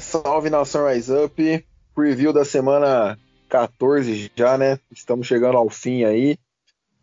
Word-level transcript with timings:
Salve 0.00 0.50
nação 0.50 0.88
Rise 0.88 1.12
Up, 1.12 1.66
preview 1.94 2.32
da 2.32 2.44
semana 2.44 3.16
14 3.48 4.32
já, 4.34 4.58
né? 4.58 4.80
Estamos 4.90 5.26
chegando 5.26 5.56
ao 5.56 5.70
fim 5.70 6.04
aí. 6.04 6.36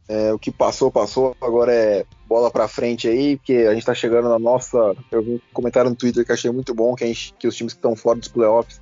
É, 0.08 0.34
o 0.34 0.38
que 0.38 0.52
passou, 0.52 0.92
passou, 0.92 1.36
agora 1.40 1.74
é 1.74 2.06
bola 2.28 2.52
pra 2.52 2.68
frente 2.68 3.08
aí, 3.08 3.38
porque 3.38 3.54
a 3.70 3.74
gente 3.74 3.86
tá 3.86 3.94
chegando 3.94 4.28
na 4.28 4.38
nossa. 4.38 4.78
Eu 5.10 5.24
vi 5.24 5.32
um 5.36 5.40
comentário 5.54 5.90
no 5.90 5.96
Twitter 5.96 6.26
que 6.26 6.34
achei 6.34 6.52
muito 6.52 6.76
bom, 6.76 6.94
que, 6.94 7.06
gente, 7.08 7.34
que 7.40 7.48
os 7.48 7.56
times 7.56 7.74
que 7.74 7.80
estão 7.80 7.96
fora 7.96 8.20
dos 8.20 8.28
playoffs 8.28 8.82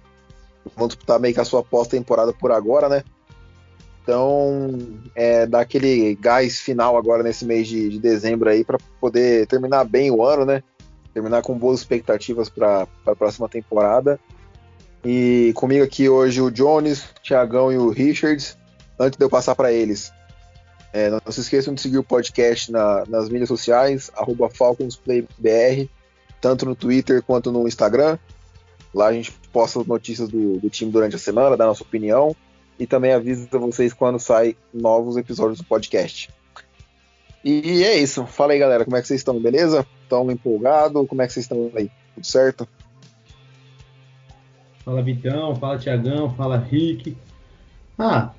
vão 0.75 0.87
disputar 0.87 1.20
meio 1.20 1.33
que 1.33 1.39
a 1.39 1.45
sua 1.45 1.63
pós-temporada 1.63 2.33
por 2.33 2.51
agora, 2.51 2.89
né? 2.89 3.03
Então, 4.01 4.79
é, 5.13 5.45
dar 5.45 5.61
aquele 5.61 6.15
gás 6.15 6.59
final 6.59 6.97
agora 6.97 7.21
nesse 7.21 7.45
mês 7.45 7.67
de, 7.67 7.87
de 7.87 7.99
dezembro 7.99 8.49
aí 8.49 8.63
para 8.63 8.79
poder 8.99 9.45
terminar 9.45 9.85
bem 9.85 10.09
o 10.09 10.23
ano, 10.23 10.43
né? 10.43 10.63
Terminar 11.13 11.41
com 11.41 11.57
boas 11.57 11.79
expectativas 11.79 12.49
para 12.49 12.88
a 13.05 13.15
próxima 13.15 13.47
temporada. 13.49 14.20
E 15.04 15.51
comigo 15.55 15.84
aqui 15.84 16.07
hoje 16.07 16.41
o 16.41 16.51
Jones, 16.51 17.04
o 17.04 17.21
Thiagão 17.21 17.71
e 17.71 17.77
o 17.77 17.90
Richards. 17.90 18.57
Antes 18.99 19.17
de 19.17 19.26
eu 19.26 19.29
passar 19.29 19.55
para 19.55 19.71
eles, 19.71 20.13
é, 20.93 21.09
não 21.09 21.20
se 21.29 21.39
esqueçam 21.39 21.73
de 21.73 21.82
seguir 21.82 21.98
o 21.98 22.04
podcast 22.04 22.71
na, 22.71 23.04
nas 23.07 23.29
mídias 23.29 23.49
sociais, 23.49 24.12
FalconsPlayBR, 24.54 25.89
tanto 26.39 26.65
no 26.65 26.76
Twitter 26.76 27.23
quanto 27.23 27.51
no 27.51 27.67
Instagram. 27.67 28.20
Lá 28.93 29.07
a 29.07 29.13
gente 29.13 29.32
posta 29.51 29.79
as 29.79 29.87
notícias 29.87 30.29
do, 30.29 30.59
do 30.59 30.70
time 30.70 30.91
durante 30.91 31.15
a 31.15 31.20
semana, 31.20 31.57
dá 31.57 31.65
nossa 31.65 31.84
opinião 31.84 32.35
e 32.77 32.85
também 32.85 33.13
avisa 33.13 33.48
vocês 33.57 33.93
quando 33.93 34.20
saem 34.20 34.55
novos 34.73 35.17
episódios 35.17 35.59
do 35.59 35.65
podcast. 35.65 36.29
E 37.43 37.84
é 37.84 37.98
isso. 37.98 38.26
Fala 38.26 38.54
aí, 38.54 38.59
galera, 38.59 38.84
como 38.84 38.98
é 38.98 39.01
que 39.01 39.07
vocês 39.07 39.20
estão? 39.20 39.39
Beleza? 39.39 39.85
Estão 40.12 40.29
empolgados? 40.29 41.07
Como 41.07 41.21
é 41.21 41.27
que 41.27 41.31
vocês 41.31 41.45
estão 41.45 41.71
aí? 41.73 41.90
Tudo 42.15 42.27
certo? 42.27 42.67
Fala 44.84 45.01
Vitão, 45.01 45.55
fala 45.55 45.77
Tiagão, 45.77 46.29
fala 46.35 46.57
Rick. 46.57 47.15
Ah, 47.98 48.32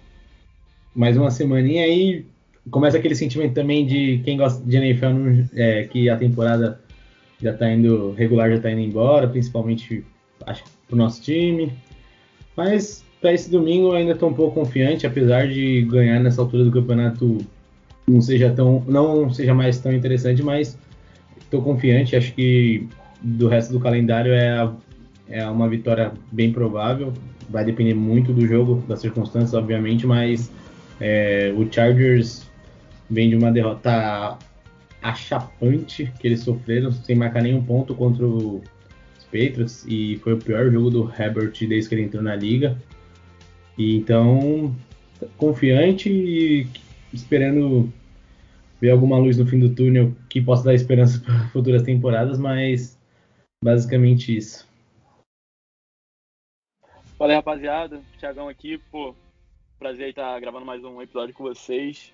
mais 0.94 1.16
uma 1.16 1.30
semaninha 1.30 1.84
aí. 1.84 2.26
Começa 2.70 2.98
aquele 2.98 3.14
sentimento 3.14 3.54
também 3.54 3.86
de 3.86 4.20
quem 4.22 4.36
gosta 4.36 4.62
de 4.62 4.76
NFL, 4.76 5.06
é, 5.54 5.84
que 5.84 6.10
a 6.10 6.16
temporada 6.18 6.78
já 7.40 7.54
tá 7.54 7.72
indo, 7.72 8.12
regular 8.12 8.50
já 8.50 8.60
tá 8.60 8.70
indo 8.70 8.82
embora, 8.82 9.26
principalmente 9.26 10.04
acho 10.44 10.64
pro 10.86 10.94
nosso 10.94 11.22
time. 11.22 11.72
Mas 12.54 13.02
para 13.18 13.32
esse 13.32 13.50
domingo 13.50 13.88
eu 13.88 13.92
ainda 13.92 14.14
tô 14.14 14.26
um 14.26 14.34
pouco 14.34 14.60
confiante, 14.60 15.06
apesar 15.06 15.48
de 15.48 15.86
ganhar 15.90 16.20
nessa 16.20 16.42
altura 16.42 16.64
do 16.64 16.70
campeonato 16.70 17.38
não 18.06 18.20
seja 18.20 18.50
tão 18.50 18.84
não 18.86 19.30
seja 19.30 19.54
mais 19.54 19.78
tão 19.78 19.90
interessante, 19.90 20.42
mas 20.42 20.76
estou 21.52 21.62
confiante. 21.62 22.16
Acho 22.16 22.32
que 22.32 22.88
do 23.20 23.46
resto 23.46 23.72
do 23.72 23.78
calendário 23.78 24.32
é, 24.32 24.70
é 25.28 25.46
uma 25.46 25.68
vitória 25.68 26.12
bem 26.30 26.50
provável. 26.50 27.12
Vai 27.50 27.64
depender 27.64 27.94
muito 27.94 28.32
do 28.32 28.46
jogo, 28.46 28.82
das 28.88 29.00
circunstâncias, 29.00 29.52
obviamente, 29.52 30.06
mas 30.06 30.50
é, 30.98 31.52
o 31.54 31.70
Chargers 31.70 32.50
vem 33.10 33.28
de 33.28 33.36
uma 33.36 33.52
derrota 33.52 34.38
achapante 35.02 36.10
que 36.18 36.26
eles 36.26 36.40
sofreram 36.40 36.90
sem 36.90 37.16
marcar 37.16 37.42
nenhum 37.42 37.62
ponto 37.62 37.94
contra 37.94 38.24
os 38.24 38.62
Patriots 39.24 39.84
e 39.86 40.18
foi 40.22 40.34
o 40.34 40.38
pior 40.38 40.70
jogo 40.70 40.90
do 40.90 41.12
Herbert 41.18 41.52
desde 41.68 41.88
que 41.88 41.94
ele 41.94 42.02
entrou 42.04 42.22
na 42.22 42.34
liga. 42.34 42.78
E 43.76 43.96
então, 43.96 44.74
confiante 45.36 46.08
e 46.08 46.66
esperando 47.12 47.92
ver 48.82 48.90
alguma 48.90 49.16
luz 49.16 49.38
no 49.38 49.46
fim 49.46 49.60
do 49.60 49.72
túnel 49.72 50.12
que 50.28 50.42
possa 50.42 50.64
dar 50.64 50.74
esperança 50.74 51.20
para 51.20 51.46
futuras 51.54 51.84
temporadas, 51.84 52.36
mas 52.36 52.98
basicamente 53.62 54.36
isso. 54.36 54.68
Fala 57.16 57.30
aí, 57.30 57.36
rapaziada. 57.36 58.02
Thiagão 58.18 58.48
aqui, 58.48 58.78
pô. 58.90 59.14
Prazer 59.78 60.08
estar 60.08 60.38
gravando 60.40 60.66
mais 60.66 60.82
um 60.82 61.00
episódio 61.00 61.32
com 61.32 61.44
vocês. 61.44 62.12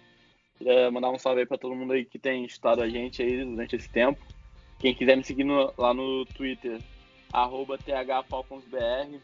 Queria 0.58 0.90
mandar 0.90 1.10
um 1.10 1.18
salve 1.18 1.40
aí 1.40 1.46
para 1.46 1.56
todo 1.56 1.74
mundo 1.74 1.94
aí 1.94 2.04
que 2.04 2.18
tem 2.18 2.44
estado 2.44 2.82
a 2.82 2.88
gente 2.88 3.22
aí 3.22 3.42
durante 3.42 3.74
esse 3.74 3.88
tempo. 3.88 4.20
Quem 4.78 4.94
quiser 4.94 5.16
me 5.16 5.24
seguir 5.24 5.44
no, 5.44 5.72
lá 5.78 5.94
no 5.94 6.26
Twitter, 6.26 6.82
arroba 7.32 7.78
thfalconsbr. 7.78 9.18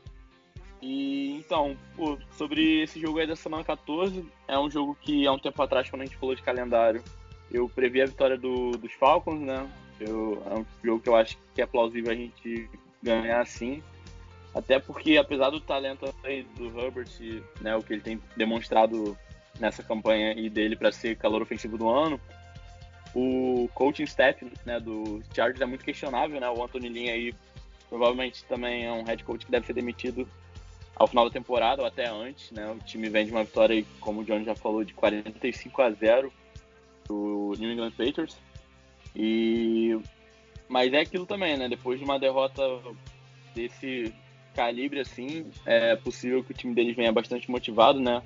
E 0.81 1.37
então, 1.37 1.77
pô, 1.95 2.19
sobre 2.33 2.83
esse 2.83 2.99
jogo 2.99 3.19
aí 3.19 3.27
da 3.27 3.37
semana 3.37 3.63
14, 3.65 4.25
é 4.49 4.59
um 4.59 4.71
jogo 4.71 4.97
que 5.03 5.27
há 5.27 5.33
um 5.33 5.39
tempo 5.39 5.63
atrás, 5.63 5.91
quando 5.91 6.03
a 6.03 6.05
gente 6.07 6.17
falou 6.17 6.35
de 6.35 6.43
calendário, 6.43 7.03
eu 7.51 7.69
previ 7.69 8.03
a 8.03 8.07
vitória 8.07 8.37
do, 8.37 8.73
dos 8.73 8.93
Falcons, 8.93 9.41
né? 9.41 9.69
Eu, 10.01 10.43
é 10.51 10.55
um 10.55 10.67
jogo 10.83 11.03
que 11.03 11.09
eu 11.09 11.17
acho 11.17 11.39
que 11.55 11.63
é 11.63 11.67
plausível 11.67 12.13
a 12.13 12.15
gente 12.15 12.69
ganhar 13.03 13.41
assim. 13.41 13.83
Até 14.55 14.79
porque, 14.79 15.17
apesar 15.17 15.51
do 15.51 15.61
talento 15.61 16.13
aí 16.23 16.45
do 16.57 16.67
Herbert, 16.79 17.09
né, 17.61 17.77
o 17.77 17.83
que 17.83 17.93
ele 17.93 18.03
tem 18.03 18.21
demonstrado 18.37 19.17
nessa 19.59 19.83
campanha 19.83 20.33
e 20.33 20.49
dele 20.49 20.77
para 20.77 20.93
ser 20.93 21.17
calor 21.17 21.43
ofensivo 21.43 21.77
do 21.77 21.89
ano, 21.89 22.21
o 23.15 23.69
coaching 23.75 24.05
staff 24.05 24.45
né, 24.65 24.81
do 24.81 25.23
Chargers 25.35 25.61
é 25.61 25.67
muito 25.67 25.85
questionável, 25.85 26.41
né? 26.41 26.49
O 26.49 26.63
Anthony 26.63 26.89
Lynn 26.89 27.13
aí 27.13 27.35
provavelmente 27.89 28.45
também 28.45 28.87
é 28.87 28.93
um 28.93 29.05
head 29.05 29.23
coach 29.23 29.45
que 29.45 29.53
deve 29.53 29.67
ser 29.67 29.73
demitido 29.73 30.27
ao 30.97 31.07
final 31.07 31.25
da 31.25 31.33
temporada 31.33 31.83
ou 31.83 31.89
até 31.89 32.09
antes, 32.09 32.51
né? 32.51 32.69
O 32.71 32.79
time 32.85 33.09
vem 33.09 33.27
de 33.27 33.33
uma 33.33 33.45
vitória, 33.45 33.85
como 34.01 34.21
o 34.21 34.25
John 34.25 34.43
já 34.43 34.55
falou, 34.55 34.85
de 34.85 34.95
45 34.95 35.83
a 35.83 35.91
0 35.91 36.33
do 37.09 37.55
New 37.59 37.73
England 37.73 37.93
Patriots. 37.93 38.39
E 39.15 39.99
mas 40.69 40.93
é 40.93 41.01
aquilo 41.01 41.27
também, 41.27 41.57
né? 41.57 41.69
Depois 41.69 41.99
de 41.99 42.05
uma 42.05 42.19
derrota 42.19 42.63
desse 43.55 44.13
calibre 44.55 45.01
assim, 45.01 45.51
é 45.67 45.97
possível 45.97 46.43
que 46.43 46.53
o 46.53 46.55
time 46.55 46.75
deles 46.75 46.97
venha 46.97 47.13
bastante 47.13 47.51
motivado, 47.51 48.01
né? 48.01 48.23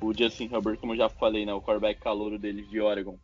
O 0.00 0.12
Justin 0.12 0.50
Herbert, 0.52 0.78
como 0.78 0.92
eu 0.92 0.98
já 0.98 1.08
falei, 1.08 1.46
né, 1.46 1.54
o 1.54 1.60
quarterback 1.60 2.00
calouro 2.00 2.38
deles 2.38 2.68
de 2.68 2.80
Oregon, 2.80 3.16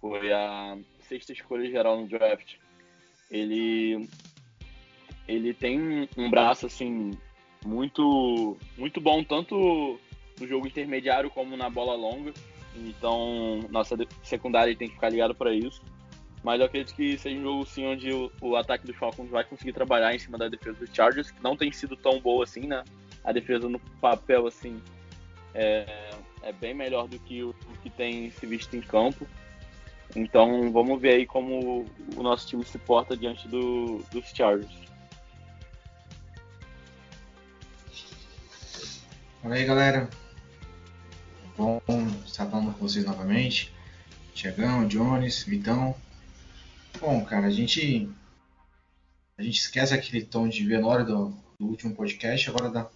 foi 0.00 0.32
a 0.32 0.78
sexta 1.00 1.32
escolha 1.32 1.70
geral 1.70 2.00
no 2.00 2.08
draft. 2.08 2.54
Ele 3.30 4.08
ele 5.28 5.54
tem 5.54 6.08
um 6.16 6.30
braço 6.30 6.66
assim 6.66 7.12
muito, 7.64 8.56
muito 8.76 9.00
bom, 9.00 9.22
tanto 9.22 10.00
no 10.40 10.46
jogo 10.46 10.66
intermediário 10.66 11.30
como 11.30 11.56
na 11.56 11.68
bola 11.68 11.94
longa. 11.94 12.32
Então, 12.74 13.60
nossa 13.70 13.96
secundária 14.22 14.74
tem 14.76 14.88
que 14.88 14.94
ficar 14.94 15.10
ligado 15.10 15.34
para 15.34 15.52
isso. 15.52 15.82
Mas 16.42 16.58
eu 16.58 16.66
acredito 16.66 16.94
que 16.94 17.18
seja 17.18 17.36
um 17.38 17.42
jogo 17.42 17.66
sim 17.66 17.86
onde 17.86 18.12
o, 18.12 18.32
o, 18.40 18.56
ataque 18.56 18.86
dos 18.86 18.96
Falcons 18.96 19.28
vai 19.28 19.44
conseguir 19.44 19.74
trabalhar 19.74 20.14
em 20.14 20.18
cima 20.18 20.38
da 20.38 20.48
defesa 20.48 20.78
dos 20.78 20.88
Chargers, 20.92 21.30
que 21.30 21.42
não 21.42 21.54
tem 21.54 21.70
sido 21.70 21.96
tão 21.96 22.18
boa 22.18 22.44
assim, 22.44 22.66
né? 22.66 22.82
A 23.22 23.30
defesa 23.30 23.68
no 23.68 23.78
papel, 24.00 24.46
assim, 24.46 24.80
é, 25.54 26.10
é 26.42 26.52
bem 26.52 26.72
melhor 26.72 27.06
do 27.08 27.18
que 27.18 27.42
o, 27.42 27.50
o, 27.50 27.78
que 27.82 27.90
tem 27.90 28.30
se 28.30 28.46
visto 28.46 28.74
em 28.74 28.80
campo. 28.80 29.26
Então, 30.16 30.72
vamos 30.72 31.00
ver 31.00 31.16
aí 31.16 31.26
como 31.26 31.84
o 32.16 32.22
nosso 32.22 32.48
time 32.48 32.64
se 32.64 32.78
porta 32.78 33.14
diante 33.14 33.46
do, 33.46 33.98
dos 34.10 34.30
Chargers. 34.30 34.72
Fala 39.42 39.54
aí, 39.54 39.64
galera. 39.64 40.08
Bom 41.56 41.80
estar 42.24 42.46
falando 42.46 42.72
com 42.72 42.86
vocês 42.86 43.04
novamente. 43.04 43.72
Tiagão, 44.34 44.86
Jones, 44.86 45.42
Vitão. 45.42 45.94
Bom, 47.00 47.24
cara, 47.24 47.46
a 47.46 47.50
gente 47.50 48.08
a 49.36 49.42
gente 49.42 49.58
esquece 49.58 49.94
aquele 49.94 50.24
tom 50.24 50.48
de 50.48 50.64
velório 50.64 51.04
do, 51.04 51.34
do 51.58 51.66
último 51.66 51.94
podcast, 51.94 52.48
agora 52.48 52.70
dá, 52.70 52.88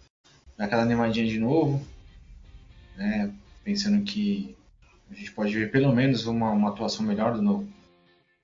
dá 0.56 0.64
aquela 0.64 0.82
animadinha 0.82 1.26
de 1.26 1.38
novo, 1.38 1.84
né? 2.96 3.32
Pensando 3.62 4.04
que 4.04 4.56
a 5.10 5.14
gente 5.14 5.32
pode 5.32 5.54
ver 5.54 5.70
pelo 5.70 5.94
menos 5.94 6.26
uma, 6.26 6.50
uma 6.50 6.70
atuação 6.70 7.04
melhor 7.04 7.38
do, 7.38 7.66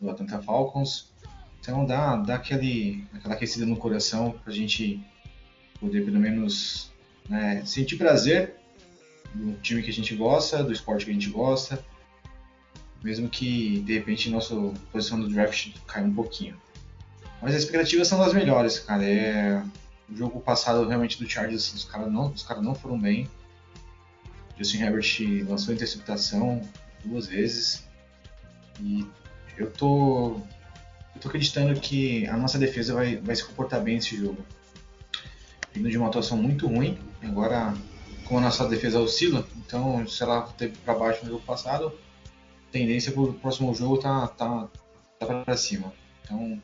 do 0.01 0.11
Atlanta 0.11 0.41
Falcons. 0.43 1.13
Então 1.61 1.85
dá, 1.85 2.17
dá 2.17 2.37
aquele, 2.37 3.05
aquela 3.15 3.35
aquecida 3.35 3.67
no 3.67 3.77
coração 3.77 4.33
pra 4.33 4.53
gente 4.53 5.01
poder 5.79 6.05
pelo 6.05 6.19
menos 6.19 6.91
né, 7.29 7.65
sentir 7.65 7.97
prazer 7.97 8.60
no 9.35 9.55
time 9.57 9.83
que 9.83 9.91
a 9.91 9.93
gente 9.93 10.15
gosta, 10.15 10.63
do 10.63 10.73
esporte 10.73 11.05
que 11.05 11.11
a 11.11 11.15
gente 11.15 11.31
gosta. 11.31 11.85
mesmo 13.03 13.29
que 13.29 13.81
de 13.81 13.95
repente 13.95 14.29
nossa 14.31 14.55
posição 14.93 15.19
do 15.21 15.29
draft 15.29 15.75
caia 15.87 16.05
um 16.05 16.15
pouquinho. 16.15 16.57
Mas 17.41 17.55
as 17.55 17.63
expectativas 17.63 18.09
são 18.09 18.19
das 18.19 18.35
melhores, 18.35 18.79
cara. 18.79 19.05
É... 19.05 19.63
O 20.09 20.17
jogo 20.17 20.41
passado 20.41 20.87
realmente 20.89 21.23
do 21.23 21.29
Chargers, 21.29 21.73
os 21.73 21.85
caras 21.85 22.13
não, 22.13 22.33
os 22.33 22.43
cara 22.43 22.61
não 22.61 22.75
foram 22.75 22.99
bem. 22.99 23.29
Justin 24.59 24.83
Herbert 24.83 25.47
lançou 25.49 25.73
interceptação 25.73 26.61
duas 27.05 27.27
vezes. 27.27 27.89
E 28.81 29.07
eu 29.57 29.71
tô, 29.71 30.41
eu 31.15 31.21
tô 31.21 31.29
acreditando 31.29 31.79
que 31.81 32.27
a 32.27 32.37
nossa 32.37 32.59
defesa 32.59 32.93
vai, 32.93 33.17
vai 33.17 33.37
se 33.37 33.45
comportar 33.45 33.81
bem 33.81 33.95
nesse 33.95 34.17
jogo. 34.17 34.45
Vindo 35.73 35.89
de 35.89 35.97
uma 35.97 36.09
atuação 36.09 36.37
muito 36.37 36.67
ruim, 36.67 36.99
agora 37.23 37.73
como 38.31 38.39
a 38.39 38.45
nossa 38.45 38.69
defesa 38.69 39.01
oscila, 39.01 39.45
então 39.57 40.07
se 40.07 40.23
ela 40.23 40.43
teve 40.57 40.77
para 40.85 40.95
baixo 40.95 41.25
no 41.25 41.33
jogo 41.33 41.45
passado, 41.45 41.93
tendência 42.71 43.11
para 43.11 43.23
o 43.23 43.35
próximo 43.35 43.75
jogo 43.75 43.99
tá, 43.99 44.29
tá, 44.29 44.69
tá 45.19 45.27
para 45.27 45.57
cima. 45.57 45.93
Então 46.23 46.63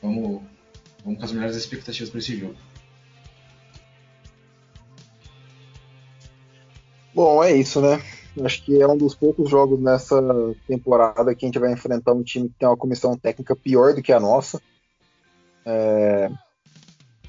vamos, 0.00 0.42
vamos 1.04 1.18
com 1.18 1.24
as 1.24 1.32
melhores 1.32 1.56
expectativas 1.56 2.10
para 2.10 2.20
esse 2.20 2.36
jogo. 2.38 2.54
Bom, 7.12 7.42
é 7.42 7.52
isso, 7.52 7.80
né? 7.80 8.00
Acho 8.44 8.64
que 8.64 8.80
é 8.80 8.86
um 8.86 8.96
dos 8.96 9.16
poucos 9.16 9.50
jogos 9.50 9.80
nessa 9.80 10.22
temporada 10.64 11.34
que 11.34 11.44
a 11.44 11.48
gente 11.48 11.58
vai 11.58 11.72
enfrentar 11.72 12.12
um 12.12 12.22
time 12.22 12.48
que 12.48 12.54
tem 12.54 12.68
uma 12.68 12.76
comissão 12.76 13.18
técnica 13.18 13.56
pior 13.56 13.94
do 13.94 14.02
que 14.02 14.12
a 14.12 14.20
nossa. 14.20 14.62
É... 15.66 16.30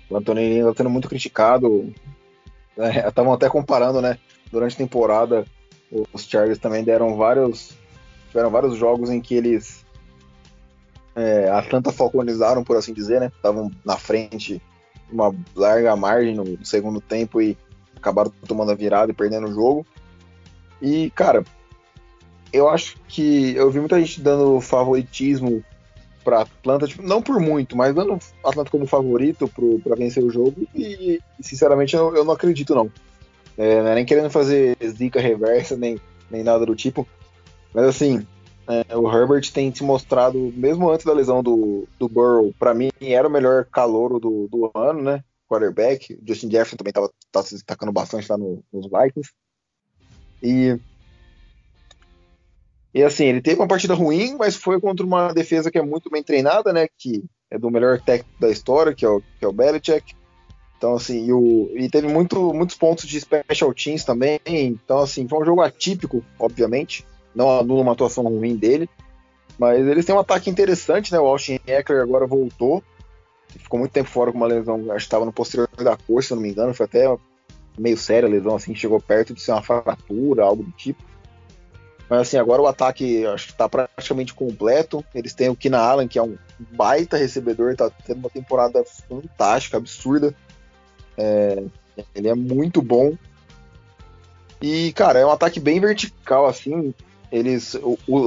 O 0.07 0.17
Antônio 0.17 0.69
está 0.69 0.83
sendo 0.83 0.89
muito 0.91 1.09
criticado. 1.09 1.91
Estavam 3.07 3.33
é, 3.33 3.35
até 3.35 3.49
comparando, 3.49 4.01
né? 4.01 4.17
Durante 4.51 4.75
a 4.75 4.77
temporada, 4.77 5.45
os 6.13 6.23
Chargers 6.23 6.59
também 6.59 6.83
deram 6.83 7.15
vários, 7.15 7.71
tiveram 8.27 8.49
vários 8.49 8.75
jogos 8.75 9.09
em 9.09 9.21
que 9.21 9.35
eles 9.35 9.85
é, 11.15 11.49
Atlanta 11.49 11.91
falconizaram, 11.91 12.63
por 12.63 12.77
assim 12.77 12.93
dizer, 12.93 13.19
né? 13.19 13.31
Estavam 13.35 13.71
na 13.85 13.97
frente, 13.97 14.61
uma 15.11 15.33
larga 15.55 15.95
margem 15.95 16.35
no 16.35 16.65
segundo 16.65 17.01
tempo 17.01 17.41
e 17.41 17.57
acabaram 17.95 18.31
tomando 18.47 18.71
a 18.71 18.75
virada 18.75 19.11
e 19.11 19.15
perdendo 19.15 19.47
o 19.47 19.53
jogo. 19.53 19.85
E, 20.81 21.11
cara, 21.11 21.43
eu 22.51 22.67
acho 22.67 22.97
que 23.07 23.55
eu 23.55 23.69
vi 23.69 23.79
muita 23.79 23.99
gente 23.99 24.21
dando 24.21 24.59
favoritismo 24.59 25.63
para 26.23 26.41
Atlanta, 26.41 26.87
tipo, 26.87 27.01
não 27.03 27.21
por 27.21 27.39
muito, 27.39 27.75
mas 27.75 27.93
dando 27.93 28.19
Atlanta 28.43 28.69
como 28.69 28.85
favorito 28.85 29.49
para 29.83 29.95
vencer 29.95 30.23
o 30.23 30.29
jogo. 30.29 30.67
E, 30.75 31.19
sinceramente, 31.39 31.95
eu, 31.95 32.15
eu 32.15 32.23
não 32.23 32.33
acredito, 32.33 32.75
não. 32.75 32.91
É, 33.57 33.81
não 33.81 33.89
é 33.89 33.95
nem 33.95 34.05
querendo 34.05 34.29
fazer 34.29 34.77
zica 34.83 35.19
reversa, 35.19 35.75
nem, 35.75 35.99
nem 36.29 36.43
nada 36.43 36.65
do 36.65 36.75
tipo. 36.75 37.07
Mas, 37.73 37.85
assim, 37.85 38.25
é, 38.67 38.95
o 38.95 39.11
Herbert 39.11 39.51
tem 39.51 39.73
se 39.73 39.83
mostrado, 39.83 40.53
mesmo 40.55 40.89
antes 40.89 41.05
da 41.05 41.13
lesão 41.13 41.43
do, 41.43 41.87
do 41.99 42.07
Burrow, 42.07 42.53
para 42.57 42.73
mim 42.73 42.89
era 43.01 43.27
o 43.27 43.31
melhor 43.31 43.65
calouro 43.65 44.19
do, 44.19 44.47
do 44.47 44.71
ano, 44.73 45.01
né? 45.01 45.23
Quarterback. 45.49 46.17
Justin 46.25 46.49
Jefferson 46.49 46.77
também 46.77 46.91
estava 46.91 47.11
tá 47.31 47.43
se 47.43 47.55
destacando 47.55 47.91
bastante 47.91 48.29
lá 48.29 48.37
no, 48.37 48.63
nos 48.71 48.85
Vikings. 48.85 49.31
E 50.41 50.79
e 52.93 53.03
assim, 53.03 53.25
ele 53.25 53.41
teve 53.41 53.59
uma 53.59 53.67
partida 53.67 53.93
ruim, 53.93 54.35
mas 54.37 54.55
foi 54.55 54.79
contra 54.79 55.05
uma 55.05 55.33
defesa 55.33 55.71
que 55.71 55.77
é 55.77 55.81
muito 55.81 56.09
bem 56.09 56.21
treinada, 56.21 56.73
né? 56.73 56.87
Que 56.97 57.23
é 57.49 57.57
do 57.57 57.71
melhor 57.71 57.99
técnico 58.01 58.39
da 58.39 58.49
história, 58.49 58.93
que 58.93 59.05
é 59.05 59.09
o, 59.09 59.21
que 59.21 59.45
é 59.45 59.47
o 59.47 59.53
Belichick. 59.53 60.13
Então, 60.77 60.95
assim, 60.95 61.27
e, 61.27 61.31
o, 61.31 61.69
e 61.75 61.89
teve 61.89 62.07
muito, 62.07 62.53
muitos 62.53 62.75
pontos 62.75 63.07
de 63.07 63.21
special 63.21 63.73
teams 63.73 64.03
também. 64.03 64.39
Então, 64.45 64.99
assim, 64.99 65.27
foi 65.27 65.39
um 65.39 65.45
jogo 65.45 65.61
atípico, 65.61 66.23
obviamente. 66.39 67.05
Não 67.35 67.59
anula 67.59 67.81
uma 67.81 67.91
atuação 67.93 68.23
ruim 68.23 68.55
dele. 68.55 68.89
Mas 69.57 69.85
eles 69.85 70.05
têm 70.05 70.15
um 70.15 70.19
ataque 70.19 70.49
interessante, 70.49 71.11
né? 71.11 71.19
O 71.19 71.27
Austin 71.27 71.59
Eckler 71.67 72.01
agora 72.01 72.25
voltou. 72.25 72.83
Ficou 73.47 73.79
muito 73.79 73.91
tempo 73.91 74.09
fora 74.09 74.31
com 74.31 74.37
uma 74.37 74.47
lesão, 74.47 74.75
acho 74.91 74.91
que 74.91 74.97
estava 74.97 75.25
no 75.25 75.31
posterior 75.31 75.69
da 75.77 75.95
coxa, 75.95 76.29
se 76.29 76.33
não 76.33 76.41
me 76.41 76.49
engano. 76.49 76.73
Foi 76.73 76.85
até 76.85 77.05
meio 77.77 77.97
séria 77.97 78.27
a 78.27 78.31
lesão, 78.31 78.55
assim, 78.55 78.73
chegou 78.73 78.99
perto 78.99 79.33
de 79.33 79.41
ser 79.41 79.51
uma 79.51 79.61
fratura, 79.61 80.43
algo 80.43 80.63
do 80.63 80.71
tipo. 80.71 81.03
Mas 82.11 82.19
assim, 82.23 82.35
agora 82.35 82.61
o 82.61 82.67
ataque 82.67 83.25
acho 83.25 83.45
que 83.45 83.51
está 83.53 83.69
praticamente 83.69 84.33
completo. 84.33 85.01
Eles 85.15 85.33
têm 85.33 85.47
o 85.47 85.55
Kina 85.55 85.79
Allen, 85.79 86.09
que 86.09 86.19
é 86.19 86.21
um 86.21 86.37
baita 86.59 87.15
recebedor, 87.15 87.71
está 87.71 87.89
tendo 88.05 88.17
uma 88.17 88.29
temporada 88.29 88.83
fantástica, 88.83 89.77
absurda. 89.77 90.35
É, 91.17 91.63
ele 92.13 92.27
é 92.27 92.35
muito 92.35 92.81
bom. 92.81 93.13
E, 94.61 94.91
cara, 94.91 95.19
é 95.19 95.25
um 95.25 95.31
ataque 95.31 95.57
bem 95.57 95.79
vertical, 95.79 96.47
assim. 96.47 96.93
Eles 97.31 97.79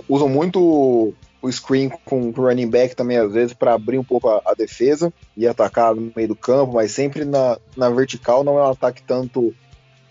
usam 0.08 0.30
muito 0.30 1.14
o 1.42 1.52
screen 1.52 1.90
com 2.06 2.28
o 2.28 2.30
running 2.30 2.70
back 2.70 2.96
também, 2.96 3.18
às 3.18 3.34
vezes, 3.34 3.52
para 3.52 3.74
abrir 3.74 3.98
um 3.98 4.04
pouco 4.04 4.30
a, 4.30 4.40
a, 4.46 4.54
defesa 4.54 5.12
e 5.36 5.46
atacar 5.46 5.94
no 5.94 6.10
meio 6.16 6.28
do 6.28 6.34
campo, 6.34 6.72
mas 6.72 6.92
sempre 6.92 7.26
na, 7.26 7.58
na 7.76 7.90
vertical, 7.90 8.42
não 8.42 8.58
é 8.58 8.62
um 8.62 8.70
ataque 8.70 9.02
tanto 9.02 9.54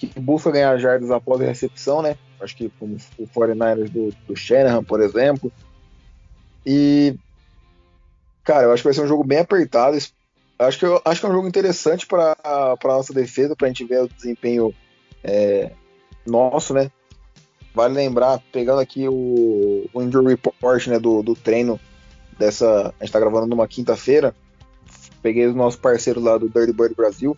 que 0.08 0.20
busca 0.20 0.52
ganhar 0.52 0.78
jardas 0.78 1.12
após 1.12 1.42
a 1.42 1.46
recepção, 1.46 2.02
né? 2.02 2.18
Acho 2.40 2.56
que 2.56 2.70
como 2.80 2.98
o 3.18 3.28
49ers 3.28 3.90
do, 3.90 4.14
do 4.28 4.36
Shanahan, 4.36 4.84
por 4.84 5.02
exemplo. 5.02 5.52
E, 6.66 7.16
cara, 8.44 8.64
eu 8.64 8.72
acho 8.72 8.82
que 8.82 8.88
vai 8.88 8.94
ser 8.94 9.04
um 9.04 9.08
jogo 9.08 9.24
bem 9.24 9.40
apertado. 9.40 9.98
Acho 10.60 10.80
que, 10.80 10.86
eu, 10.86 11.02
acho 11.04 11.20
que 11.20 11.26
é 11.26 11.30
um 11.30 11.34
jogo 11.34 11.48
interessante 11.48 12.06
para 12.06 12.38
a 12.44 12.78
nossa 12.84 13.14
defesa, 13.14 13.56
para 13.56 13.68
a 13.68 13.70
gente 13.70 13.86
ver 13.86 14.04
o 14.04 14.08
desempenho 14.08 14.74
é, 15.24 15.72
nosso, 16.26 16.74
né? 16.74 16.92
Vale 17.74 17.96
lembrar, 17.96 18.42
pegando 18.52 18.80
aqui 18.80 19.08
o, 19.08 19.90
o 19.94 20.02
injury 20.02 20.28
report 20.28 20.88
né, 20.88 21.00
do, 21.00 21.24
do 21.24 21.36
treino 21.36 21.80
dessa. 22.38 22.68
A 22.68 22.94
gente 23.00 23.04
está 23.06 23.20
gravando 23.20 23.48
numa 23.48 23.68
quinta-feira. 23.68 24.36
Peguei 25.22 25.48
os 25.48 25.56
nossos 25.56 25.80
parceiros 25.80 26.24
lá 26.24 26.38
do 26.38 26.50
Dirty 26.50 26.74
Bird 26.74 26.94
Brasil. 26.94 27.36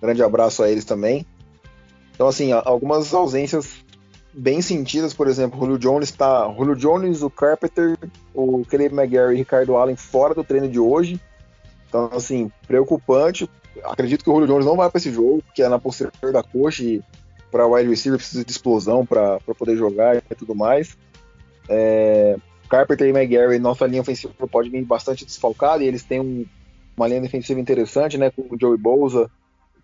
Grande 0.00 0.22
abraço 0.22 0.62
a 0.62 0.70
eles 0.70 0.84
também. 0.84 1.26
Então, 2.16 2.26
assim, 2.26 2.50
algumas 2.50 3.12
ausências 3.12 3.84
bem 4.32 4.62
sentidas, 4.62 5.12
por 5.12 5.28
exemplo, 5.28 5.60
Julio 5.60 5.78
Jones 5.78 6.08
está. 6.08 6.50
Julio 6.56 6.74
Jones, 6.74 7.22
o 7.22 7.28
Carpenter, 7.28 7.96
o 8.34 8.64
Caleb 8.64 8.94
McGarry 8.94 9.34
e 9.34 9.38
Ricardo 9.38 9.76
Allen 9.76 9.96
fora 9.96 10.34
do 10.34 10.42
treino 10.42 10.68
de 10.68 10.80
hoje. 10.80 11.20
Então, 11.88 12.10
assim, 12.12 12.50
preocupante. 12.66 13.48
Acredito 13.84 14.24
que 14.24 14.30
o 14.30 14.32
Julio 14.32 14.48
Jones 14.48 14.64
não 14.64 14.76
vai 14.76 14.88
para 14.88 14.98
esse 14.98 15.12
jogo, 15.12 15.42
porque 15.42 15.62
é 15.62 15.68
na 15.68 15.78
posterior 15.78 16.32
da 16.32 16.42
coxa 16.42 16.82
e 16.82 17.02
para 17.50 17.66
wide 17.66 17.88
receiver 17.88 18.18
precisa 18.18 18.44
de 18.44 18.50
explosão 18.50 19.04
para 19.04 19.38
poder 19.58 19.76
jogar 19.76 20.16
e 20.16 20.34
tudo 20.34 20.54
mais. 20.54 20.96
É, 21.68 22.36
Carpenter 22.68 23.08
e 23.08 23.10
McGarry, 23.10 23.58
nossa 23.58 23.86
linha 23.86 24.00
ofensiva 24.00 24.32
pode 24.50 24.70
vir 24.70 24.84
bastante 24.84 25.24
desfalcada 25.24 25.84
e 25.84 25.86
eles 25.86 26.02
têm 26.02 26.20
um, 26.20 26.46
uma 26.96 27.06
linha 27.06 27.20
defensiva 27.20 27.60
interessante, 27.60 28.16
né, 28.18 28.30
com 28.30 28.42
o 28.42 28.58
Joey 28.58 28.78
Bosa, 28.78 29.30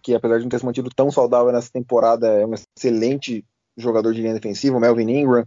que 0.03 0.15
apesar 0.15 0.39
de 0.39 0.43
não 0.43 0.49
ter 0.49 0.59
se 0.59 0.67
mantido 0.67 0.91
tão 0.95 1.11
saudável 1.11 1.53
nessa 1.53 1.71
temporada, 1.71 2.27
é 2.27 2.47
um 2.47 2.55
excelente 2.55 3.45
jogador 3.77 4.13
de 4.13 4.21
linha 4.21 4.35
defensiva, 4.35 4.77
o 4.77 4.81
Melvin 4.81 5.11
Ingram, 5.11 5.47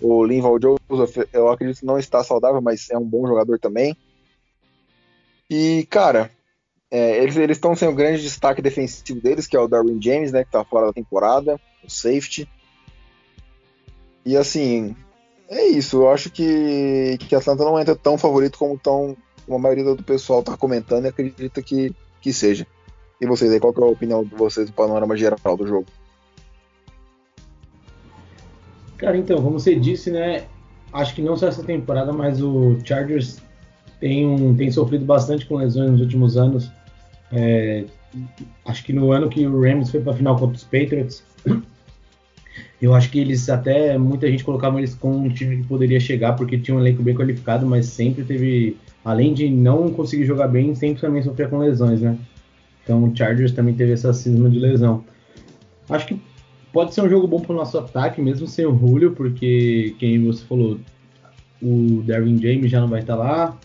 o 0.00 0.24
Linval 0.24 0.58
Joseph, 0.60 1.28
eu 1.32 1.48
acredito 1.50 1.80
que 1.80 1.86
não 1.86 1.98
está 1.98 2.22
saudável, 2.22 2.60
mas 2.60 2.90
é 2.90 2.96
um 2.96 3.04
bom 3.04 3.26
jogador 3.26 3.58
também. 3.58 3.96
E, 5.48 5.86
cara, 5.90 6.30
é, 6.90 7.22
eles 7.22 7.36
estão 7.36 7.74
sendo 7.74 7.92
o 7.92 7.96
grande 7.96 8.22
destaque 8.22 8.62
defensivo 8.62 9.20
deles, 9.20 9.46
que 9.46 9.56
é 9.56 9.60
o 9.60 9.68
Darwin 9.68 10.00
James, 10.00 10.32
né, 10.32 10.42
que 10.42 10.48
está 10.48 10.64
fora 10.64 10.86
da 10.86 10.92
temporada, 10.92 11.60
o 11.84 11.90
safety. 11.90 12.48
E 14.24 14.36
assim, 14.36 14.94
é 15.48 15.66
isso. 15.66 15.98
Eu 15.98 16.10
acho 16.10 16.30
que, 16.30 17.16
que 17.20 17.34
a 17.34 17.38
Atlanta 17.38 17.64
não 17.64 17.78
entra 17.78 17.94
tão 17.94 18.18
favorito 18.18 18.58
como, 18.58 18.78
tão, 18.78 19.16
a 19.48 19.58
maioria 19.58 19.84
do 19.84 20.02
pessoal 20.02 20.40
está 20.40 20.56
comentando 20.56 21.04
e 21.04 21.08
acredita 21.08 21.62
que, 21.62 21.94
que 22.20 22.32
seja. 22.32 22.66
E 23.20 23.26
vocês 23.26 23.50
aí, 23.50 23.58
qual 23.58 23.74
é 23.76 23.82
a 23.82 23.86
opinião 23.86 24.24
de 24.24 24.34
vocês 24.34 24.68
do 24.68 24.72
panorama 24.74 25.16
geral 25.16 25.56
do 25.56 25.66
jogo? 25.66 25.86
Cara, 28.98 29.16
então, 29.16 29.42
como 29.42 29.58
você 29.58 29.74
disse, 29.74 30.10
né? 30.10 30.44
Acho 30.92 31.14
que 31.14 31.22
não 31.22 31.36
só 31.36 31.48
essa 31.48 31.62
temporada, 31.62 32.12
mas 32.12 32.42
o 32.42 32.78
Chargers 32.84 33.42
tem, 34.00 34.26
um, 34.26 34.54
tem 34.54 34.70
sofrido 34.70 35.04
bastante 35.04 35.46
com 35.46 35.56
lesões 35.56 35.90
nos 35.90 36.00
últimos 36.00 36.36
anos. 36.36 36.70
É, 37.32 37.84
acho 38.64 38.84
que 38.84 38.92
no 38.92 39.12
ano 39.12 39.28
que 39.28 39.46
o 39.46 39.60
Rams 39.60 39.90
foi 39.90 40.00
para 40.00 40.12
a 40.12 40.16
final 40.16 40.38
contra 40.38 40.56
os 40.56 40.64
Patriots, 40.64 41.24
eu 42.80 42.94
acho 42.94 43.10
que 43.10 43.18
eles 43.18 43.48
até 43.48 43.98
muita 43.98 44.30
gente 44.30 44.44
colocava 44.44 44.78
eles 44.78 44.94
com 44.94 45.10
um 45.10 45.28
time 45.28 45.58
que 45.58 45.66
poderia 45.66 46.00
chegar 46.00 46.34
porque 46.34 46.58
tinha 46.58 46.76
um 46.76 46.80
elenco 46.80 47.02
bem 47.02 47.14
qualificado, 47.14 47.66
mas 47.66 47.86
sempre 47.86 48.24
teve, 48.24 48.76
além 49.04 49.34
de 49.34 49.48
não 49.50 49.90
conseguir 49.90 50.24
jogar 50.24 50.48
bem, 50.48 50.74
sempre 50.74 51.00
também 51.00 51.22
sofria 51.22 51.48
com 51.48 51.58
lesões, 51.58 52.00
né? 52.00 52.16
Então 52.86 53.02
o 53.02 53.16
Chargers 53.16 53.50
também 53.50 53.74
teve 53.74 53.92
essa 53.92 54.12
cisma 54.12 54.48
de 54.48 54.60
lesão. 54.60 55.04
Acho 55.90 56.06
que 56.06 56.20
pode 56.72 56.94
ser 56.94 57.00
um 57.00 57.08
jogo 57.08 57.26
bom 57.26 57.40
para 57.40 57.52
o 57.52 57.56
nosso 57.56 57.76
ataque, 57.76 58.22
mesmo 58.22 58.46
sem 58.46 58.64
o 58.64 58.78
Julio, 58.78 59.10
porque 59.10 59.96
quem 59.98 60.24
você 60.24 60.44
falou, 60.44 60.78
o 61.60 62.04
Darwin 62.06 62.40
James 62.40 62.70
já 62.70 62.80
não 62.80 62.86
vai 62.86 63.00
estar 63.00 63.16
lá, 63.16 63.58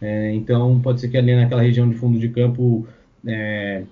é, 0.00 0.34
então 0.34 0.80
pode 0.80 1.02
ser 1.02 1.08
que 1.08 1.18
ali 1.18 1.34
naquela 1.34 1.60
região 1.60 1.86
de 1.86 1.96
fundo 1.96 2.18
de 2.18 2.30
campo 2.30 2.86
é, 3.26 3.82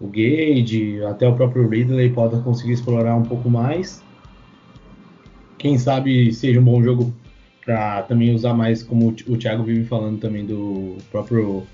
o 0.00 0.06
Gage, 0.06 1.04
até 1.04 1.28
o 1.28 1.34
próprio 1.34 1.68
Ridley 1.68 2.10
possa 2.10 2.38
conseguir 2.40 2.72
explorar 2.72 3.14
um 3.14 3.24
pouco 3.24 3.50
mais. 3.50 4.02
quem 5.58 5.76
sabe 5.76 6.32
seja 6.32 6.60
um 6.60 6.64
bom 6.64 6.82
jogo 6.82 7.12
para 7.64 8.02
também 8.02 8.34
usar 8.34 8.54
mais, 8.54 8.82
como 8.82 9.14
o 9.26 9.36
Thiago 9.36 9.64
vive 9.64 9.84
falando 9.84 10.18
também 10.18 10.46
do 10.46 10.96
próprio 11.10 11.66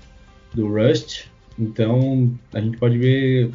do 0.53 0.67
Rust. 0.67 1.31
Então 1.61 2.33
a 2.51 2.59
gente 2.59 2.77
pode 2.77 2.97
ver, 2.97 3.51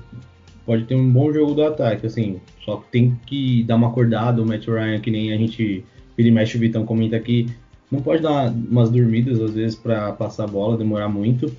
pode 0.64 0.84
ter 0.84 0.94
um 0.94 1.12
bom 1.12 1.32
jogo 1.32 1.54
do 1.54 1.64
ataque, 1.64 2.06
assim. 2.06 2.40
Só 2.64 2.76
que 2.76 2.90
tem 2.92 3.18
que 3.26 3.64
dar 3.64 3.74
uma 3.74 3.88
acordada, 3.88 4.40
o 4.40 4.46
Matt 4.46 4.68
Ryan, 4.68 5.00
que 5.00 5.10
nem 5.10 5.32
a 5.32 5.36
gente, 5.36 5.84
ele 6.16 6.30
mexe, 6.30 6.56
o 6.56 6.60
Vitão 6.60 6.86
comenta 6.86 7.16
aqui, 7.16 7.48
não 7.90 8.00
pode 8.00 8.22
dar 8.22 8.52
umas 8.52 8.90
dormidas 8.90 9.40
às 9.40 9.54
vezes 9.54 9.76
para 9.76 10.12
passar 10.12 10.44
a 10.44 10.48
bola, 10.48 10.78
demorar 10.78 11.08
muito. 11.08 11.52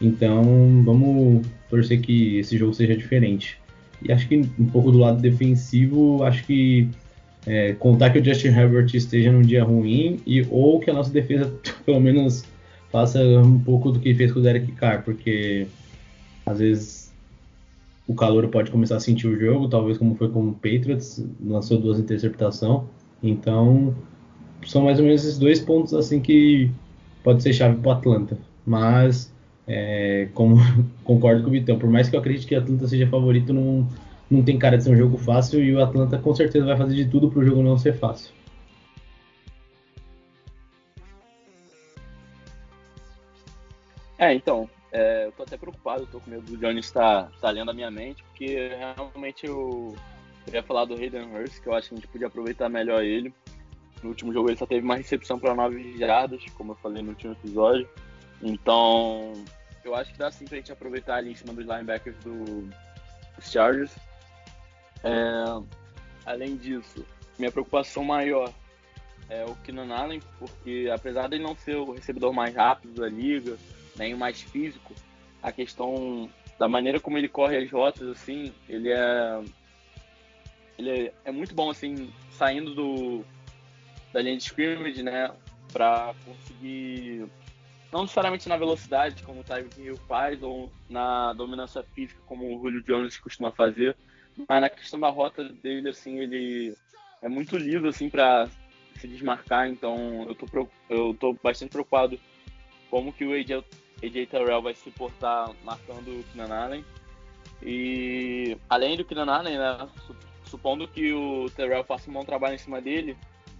Então 0.00 0.82
vamos 0.84 1.46
torcer 1.70 2.00
que 2.00 2.38
esse 2.38 2.58
jogo 2.58 2.74
seja 2.74 2.96
diferente. 2.96 3.56
E 4.02 4.10
acho 4.10 4.26
que 4.26 4.36
um 4.36 4.66
pouco 4.66 4.90
do 4.90 4.98
lado 4.98 5.22
defensivo, 5.22 6.24
acho 6.24 6.44
que 6.44 6.88
é, 7.46 7.74
contar 7.74 8.10
que 8.10 8.18
o 8.18 8.24
Justin 8.24 8.48
Herbert 8.48 8.90
esteja 8.92 9.30
num 9.30 9.42
dia 9.42 9.62
ruim 9.62 10.18
e 10.26 10.44
ou 10.50 10.80
que 10.80 10.90
a 10.90 10.94
nossa 10.94 11.12
defesa 11.12 11.52
pelo 11.86 12.00
menos 12.00 12.44
faça 12.90 13.20
um 13.22 13.58
pouco 13.60 13.92
do 13.92 14.00
que 14.00 14.12
fez 14.14 14.32
com 14.32 14.40
o 14.40 14.42
Derek 14.42 14.72
Carr, 14.72 15.02
porque 15.04 15.66
às 16.44 16.58
vezes 16.58 17.12
o 18.06 18.14
calor 18.14 18.48
pode 18.48 18.70
começar 18.70 18.96
a 18.96 19.00
sentir 19.00 19.26
o 19.26 19.38
jogo, 19.38 19.68
talvez 19.68 19.96
como 19.96 20.14
foi 20.14 20.28
com 20.28 20.48
o 20.48 20.52
Patriots, 20.52 21.24
lançou 21.44 21.78
duas 21.78 21.98
interceptações. 21.98 22.82
Então, 23.22 23.94
são 24.66 24.82
mais 24.82 24.98
ou 24.98 25.04
menos 25.04 25.24
esses 25.24 25.38
dois 25.38 25.60
pontos 25.60 25.94
assim 25.94 26.20
que 26.20 26.70
pode 27.22 27.42
ser 27.42 27.52
chave 27.52 27.76
para 27.76 27.88
o 27.88 27.92
Atlanta. 27.92 28.38
Mas, 28.66 29.32
é, 29.66 30.28
como 30.34 30.56
concordo 31.04 31.42
com 31.42 31.48
o 31.48 31.52
Vitão, 31.52 31.78
por 31.78 31.88
mais 31.88 32.08
que 32.08 32.16
eu 32.16 32.20
acredite 32.20 32.46
que 32.46 32.54
o 32.54 32.58
Atlanta 32.58 32.86
seja 32.88 33.06
favorito, 33.06 33.52
não, 33.52 33.86
não 34.30 34.42
tem 34.42 34.58
cara 34.58 34.76
de 34.76 34.84
ser 34.84 34.90
um 34.90 34.96
jogo 34.96 35.16
fácil 35.16 35.62
e 35.62 35.74
o 35.74 35.82
Atlanta 35.82 36.18
com 36.18 36.34
certeza 36.34 36.66
vai 36.66 36.76
fazer 36.76 36.96
de 36.96 37.06
tudo 37.06 37.30
para 37.30 37.40
o 37.40 37.44
jogo 37.44 37.62
não 37.62 37.78
ser 37.78 37.94
fácil. 37.94 38.32
É, 44.18 44.34
então, 44.34 44.68
é, 44.92 45.24
eu 45.26 45.32
tô 45.32 45.42
até 45.42 45.56
preocupado, 45.56 46.06
tô 46.06 46.20
com 46.20 46.30
medo 46.30 46.42
do 46.42 46.56
Johnny 46.58 46.80
estar, 46.80 47.30
estar 47.34 47.50
lendo 47.50 47.70
a 47.70 47.74
minha 47.74 47.90
mente, 47.90 48.22
porque 48.24 48.68
realmente 48.68 49.46
eu 49.46 49.96
queria 50.44 50.62
falar 50.62 50.84
do 50.84 50.94
Hayden 50.94 51.34
Hurst, 51.34 51.62
que 51.62 51.66
eu 51.66 51.74
acho 51.74 51.88
que 51.88 51.94
a 51.94 51.96
gente 51.96 52.08
podia 52.08 52.26
aproveitar 52.26 52.68
melhor 52.68 53.02
ele. 53.02 53.32
No 54.02 54.10
último 54.10 54.32
jogo 54.32 54.50
ele 54.50 54.58
só 54.58 54.66
teve 54.66 54.84
uma 54.84 54.96
recepção 54.96 55.38
para 55.38 55.54
9 55.54 55.96
jardas, 55.96 56.44
como 56.54 56.72
eu 56.72 56.76
falei 56.76 57.02
no 57.02 57.10
último 57.10 57.32
episódio. 57.32 57.88
Então, 58.42 59.32
eu 59.82 59.94
acho 59.94 60.12
que 60.12 60.18
dá 60.18 60.30
sim 60.30 60.44
pra 60.44 60.58
gente 60.58 60.72
aproveitar 60.72 61.16
ali 61.16 61.32
em 61.32 61.36
cima 61.36 61.54
dos 61.54 61.64
linebackers 61.64 62.16
do, 62.18 62.68
dos 63.36 63.50
Chargers. 63.50 63.96
É, 65.02 65.44
além 66.26 66.56
disso, 66.56 67.06
minha 67.38 67.50
preocupação 67.50 68.04
maior 68.04 68.52
é 69.30 69.44
o 69.46 69.54
Keenan 69.56 69.94
Allen, 69.94 70.20
porque 70.38 70.90
apesar 70.92 71.28
de 71.28 71.36
ele 71.36 71.44
não 71.44 71.56
ser 71.56 71.76
o 71.76 71.92
recebedor 71.92 72.32
mais 72.34 72.54
rápido 72.54 73.00
da 73.00 73.08
liga, 73.08 73.56
nem 73.96 74.14
o 74.14 74.18
mais 74.18 74.40
físico, 74.40 74.94
a 75.42 75.52
questão 75.52 76.28
da 76.58 76.68
maneira 76.68 77.00
como 77.00 77.18
ele 77.18 77.28
corre 77.28 77.56
as 77.56 77.70
rotas, 77.70 78.08
assim, 78.08 78.52
ele 78.68 78.90
é 78.90 79.40
ele 80.78 80.90
é, 80.90 81.14
é 81.26 81.32
muito 81.32 81.54
bom 81.54 81.70
assim 81.70 82.12
saindo 82.30 82.74
do 82.74 83.24
da 84.12 84.20
linha 84.20 84.36
de 84.36 84.42
scrimmage, 84.42 85.02
né, 85.02 85.30
para 85.72 86.14
conseguir 86.24 87.26
não 87.90 88.02
necessariamente 88.02 88.48
na 88.48 88.56
velocidade 88.56 89.22
como 89.22 89.40
o 89.40 89.44
Tyreek 89.44 89.80
Hill 89.80 89.96
faz 90.08 90.42
ou 90.42 90.70
na 90.88 91.32
dominância 91.34 91.82
física 91.82 92.20
como 92.26 92.46
o 92.46 92.62
Julio 92.62 92.82
Jones 92.82 93.18
costuma 93.18 93.52
fazer, 93.52 93.96
mas 94.48 94.60
na 94.60 94.68
questão 94.68 94.98
da 94.98 95.08
rota 95.08 95.44
dele, 95.44 95.90
assim, 95.90 96.18
ele 96.18 96.74
é 97.20 97.28
muito 97.28 97.56
liso, 97.56 97.86
assim, 97.86 98.08
para 98.08 98.48
se 98.98 99.06
desmarcar. 99.06 99.68
Então, 99.68 100.26
eu 100.28 100.34
tô, 100.34 100.68
eu 100.88 101.14
tô 101.18 101.36
bastante 101.42 101.70
preocupado 101.70 102.18
como 102.90 103.12
que 103.12 103.24
o 103.24 103.32
AJ, 103.32 103.64
AJ 104.02 104.26
Terrell 104.26 104.62
vai 104.62 104.74
se 104.74 104.90
portar 104.90 105.50
marcando 105.64 106.08
o 106.08 106.24
Keenan 106.32 106.54
Allen. 106.54 106.84
E 107.62 108.56
além 108.68 108.96
do 108.96 109.04
Keenan 109.04 109.32
Allen, 109.32 109.58
né, 109.58 109.88
supondo 110.44 110.88
que 110.88 111.12
o 111.12 111.48
Terrell 111.50 111.84
faça 111.84 112.10
um 112.10 112.14
bom 112.14 112.24
trabalho 112.24 112.54
em 112.54 112.58
cima 112.58 112.80
dele, 112.80 113.16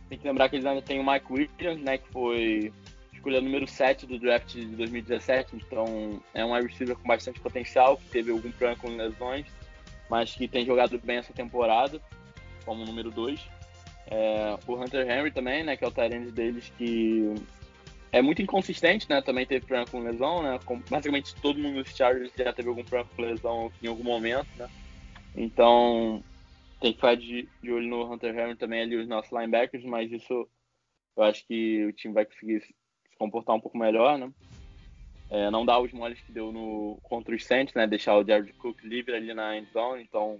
tem 0.08 0.18
que 0.18 0.26
lembrar 0.26 0.48
que 0.48 0.56
eles 0.56 0.66
ainda 0.66 0.82
tem 0.82 1.00
o 1.00 1.06
Mike 1.06 1.32
Williams, 1.32 1.80
né, 1.80 1.98
que 1.98 2.08
foi 2.10 2.72
escolha 3.12 3.40
número 3.40 3.68
7 3.68 4.06
do 4.06 4.18
draft 4.18 4.54
de 4.54 4.66
2017, 4.66 5.54
então 5.54 6.20
é 6.34 6.44
um 6.44 6.52
receiver 6.52 6.96
com 6.96 7.06
bastante 7.06 7.40
potencial, 7.40 7.96
que 7.96 8.04
teve 8.06 8.32
algum 8.32 8.50
problema 8.50 8.76
com 8.76 8.88
lesões 8.88 9.46
mas 10.12 10.34
que 10.34 10.46
tem 10.46 10.66
jogado 10.66 11.00
bem 11.02 11.16
essa 11.16 11.32
temporada, 11.32 11.98
como 12.66 12.84
número 12.84 13.10
2. 13.10 13.40
É, 14.08 14.58
o 14.66 14.74
Hunter 14.74 15.10
Henry 15.10 15.30
também, 15.30 15.64
né, 15.64 15.74
que 15.74 15.82
é 15.82 15.88
o 15.88 15.90
Tyrande 15.90 16.30
deles, 16.30 16.70
que 16.76 17.34
é 18.12 18.20
muito 18.20 18.42
inconsistente, 18.42 19.08
né, 19.08 19.22
também 19.22 19.46
teve 19.46 19.66
problema 19.66 19.88
com 19.90 20.00
lesão, 20.00 20.42
né, 20.42 20.58
com, 20.64 20.78
basicamente 20.78 21.34
todo 21.36 21.58
mundo 21.58 21.78
nos 21.78 21.96
Chargers 21.96 22.30
já 22.36 22.52
teve 22.52 22.68
algum 22.68 22.84
problema 22.84 23.08
com 23.16 23.22
lesão 23.22 23.72
em 23.82 23.88
algum 23.88 24.04
momento, 24.04 24.48
né, 24.56 24.68
então 25.34 26.22
tem 26.80 26.92
que 26.92 26.98
ficar 26.98 27.16
de, 27.16 27.48
de 27.62 27.72
olho 27.72 27.88
no 27.88 28.12
Hunter 28.12 28.38
Henry 28.38 28.56
também 28.56 28.82
ali, 28.82 28.96
os 28.96 29.08
nossos 29.08 29.32
linebackers, 29.32 29.84
mas 29.84 30.12
isso 30.12 30.48
eu 31.16 31.22
acho 31.22 31.46
que 31.46 31.86
o 31.86 31.92
time 31.92 32.14
vai 32.14 32.24
conseguir 32.24 32.60
se 32.60 32.74
comportar 33.18 33.54
um 33.54 33.60
pouco 33.60 33.78
melhor, 33.78 34.18
né. 34.18 34.30
É, 35.30 35.50
não 35.50 35.64
dar 35.64 35.80
os 35.80 35.90
moles 35.92 36.20
que 36.20 36.30
deu 36.30 36.52
no 36.52 36.98
contra 37.02 37.34
os 37.34 37.46
Saints, 37.46 37.72
né? 37.72 37.86
Deixar 37.86 38.18
o 38.18 38.26
Jared 38.26 38.52
Cook 38.52 38.82
livre 38.82 39.14
ali 39.14 39.32
na 39.32 39.56
end 39.56 39.66
zone, 39.72 40.02
então 40.02 40.38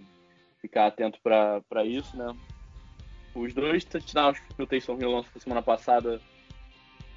ficar 0.61 0.87
atento 0.87 1.19
para 1.23 1.83
isso, 1.83 2.15
né? 2.15 2.37
Os 3.35 3.55
dois 3.55 3.85
touchdowns 3.85 4.39
que 4.39 4.63
o 4.63 4.67
Taysom 4.67 4.99
Hill 5.01 5.11
lançou 5.11 5.41
semana 5.41 5.63
passada 5.63 6.21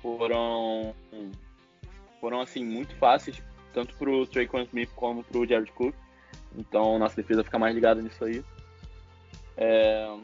foram 0.05 0.93
foram 2.21 2.41
assim 2.41 2.63
muito 2.63 2.95
fáceis, 2.95 3.41
tanto 3.73 3.95
pro 3.95 4.25
Traquan 4.27 4.63
Smith 4.63 4.89
como 4.95 5.23
pro 5.23 5.47
Jared 5.47 5.71
Cook. 5.71 5.95
Então 6.55 6.99
nossa 6.99 7.15
defesa 7.15 7.43
fica 7.43 7.59
mais 7.59 7.73
ligada 7.73 8.01
nisso 8.01 8.23
aí. 8.23 8.43
É... 9.57 10.15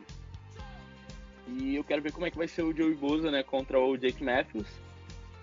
E 1.47 1.75
eu 1.75 1.83
quero 1.83 2.01
ver 2.01 2.11
como 2.11 2.25
é 2.25 2.31
que 2.31 2.37
vai 2.37 2.47
ser 2.47 2.63
o 2.63 2.75
Joey 2.75 2.95
Bosa, 2.95 3.29
né, 3.29 3.43
contra 3.43 3.79
o 3.79 3.97
Jake 3.97 4.23
Matthews. 4.23 4.67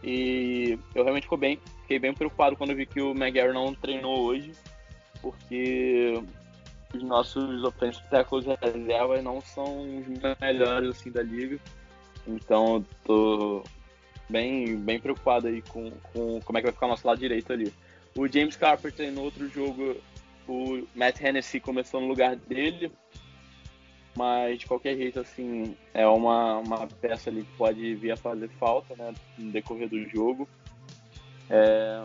E 0.02 0.78
eu 0.95 1.02
realmente 1.02 1.25
fico 1.25 1.37
bem, 1.37 1.61
fiquei 1.83 1.99
bem 1.99 2.14
preocupado 2.14 2.57
quando 2.57 2.75
vi 2.75 2.87
que 2.87 3.00
o 3.00 3.11
McGarry 3.11 3.52
não 3.52 3.75
treinou 3.75 4.21
hoje, 4.21 4.52
porque 5.21 6.23
os 6.95 7.02
nossos 7.02 7.62
offensive 7.64 8.09
tackles 8.09 8.47
reservas 8.61 9.23
não 9.23 9.40
são 9.40 9.99
os 9.99 10.07
melhores 10.40 10.90
assim 10.90 11.11
da 11.11 11.23
liga. 11.23 11.59
Então 12.26 12.76
eu 12.76 12.85
tô 13.04 13.64
bem, 14.28 14.76
bem 14.76 15.00
preocupado 15.00 15.47
aí 15.47 15.62
com, 15.62 15.90
com 16.12 16.40
como 16.40 16.58
é 16.58 16.61
que 16.61 16.66
vai 16.66 16.73
ficar 16.73 16.87
o 16.87 16.90
nosso 16.90 17.06
lado 17.06 17.18
direito 17.18 17.52
ali. 17.52 17.73
O 18.16 18.26
James 18.26 18.56
Carpenter 18.56 19.12
no 19.12 19.23
outro 19.23 19.49
jogo, 19.49 19.97
o 20.47 20.87
Matt 20.94 21.20
Hennessy 21.20 21.61
começou 21.61 22.00
no 22.00 22.08
lugar 22.08 22.37
dele, 22.37 22.90
mas 24.16 24.58
de 24.58 24.66
qualquer 24.66 24.97
jeito, 24.97 25.20
assim, 25.20 25.76
é 25.94 26.06
uma, 26.06 26.58
uma 26.58 26.87
peça 26.87 27.30
ali 27.30 27.44
que 27.44 27.56
pode 27.56 27.94
vir 27.94 28.11
a 28.11 28.16
fazer 28.16 28.49
falta, 28.58 28.94
né, 28.97 29.14
no 29.38 29.52
decorrer 29.52 29.88
do 29.88 30.08
jogo. 30.08 30.49
É, 31.49 32.04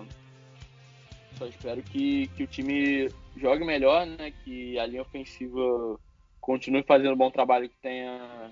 só 1.37 1.47
espero 1.47 1.81
que, 1.81 2.27
que 2.27 2.43
o 2.43 2.47
time 2.47 3.09
jogue 3.35 3.65
melhor, 3.65 4.05
né, 4.05 4.31
que 4.43 4.77
a 4.77 4.85
linha 4.85 5.01
ofensiva 5.01 5.99
continue 6.39 6.83
fazendo 6.83 7.13
o 7.13 7.17
bom 7.17 7.31
trabalho 7.31 7.69
que 7.69 7.77
tenha 7.81 8.51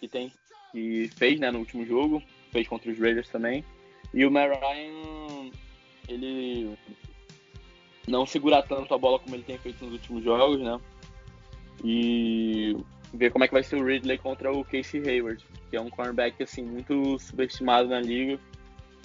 que 0.00 0.08
tem 0.08 0.32
que 0.72 1.08
fez, 1.16 1.40
né, 1.40 1.50
no 1.50 1.58
último 1.58 1.84
jogo, 1.84 2.22
fez 2.56 2.68
contra 2.68 2.90
os 2.90 2.98
Raiders 2.98 3.28
também. 3.28 3.64
E 4.14 4.24
o 4.24 4.30
Matt 4.30 4.50
Ryan, 4.58 5.50
ele 6.08 6.76
não 8.08 8.24
segurar 8.24 8.62
tanto 8.62 8.94
a 8.94 8.98
bola 8.98 9.18
como 9.18 9.34
ele 9.34 9.42
tem 9.42 9.58
feito 9.58 9.84
nos 9.84 9.92
últimos 9.92 10.24
jogos, 10.24 10.60
né? 10.60 10.80
e 11.84 12.76
ver 13.12 13.30
como 13.30 13.44
é 13.44 13.48
que 13.48 13.54
vai 13.54 13.62
ser 13.62 13.76
o 13.76 13.84
Ridley 13.84 14.18
contra 14.18 14.52
o 14.52 14.64
Casey 14.64 15.00
Hayward, 15.00 15.44
que 15.70 15.76
é 15.76 15.80
um 15.80 15.90
cornerback 15.90 16.42
assim 16.42 16.62
muito 16.62 17.18
subestimado 17.18 17.88
na 17.88 18.00
liga 18.00 18.38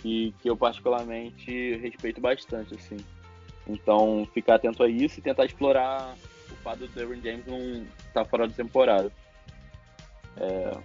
e 0.04 0.34
que 0.42 0.50
eu 0.50 0.58
particularmente 0.58 1.76
respeito 1.78 2.20
bastante 2.20 2.76
assim. 2.76 2.98
Então, 3.68 4.28
ficar 4.34 4.56
atento 4.56 4.84
a 4.84 4.90
isso 4.90 5.20
e 5.20 5.22
tentar 5.22 5.46
explorar 5.46 6.16
o 6.52 6.56
fato 6.56 6.80
do 6.80 6.88
Derwin 6.88 7.22
James 7.22 7.46
não 7.46 7.60
estar 7.60 8.24
tá 8.24 8.26
fora 8.26 8.48
da 8.48 8.54
temporada. 8.54 9.12
É, 10.38 10.78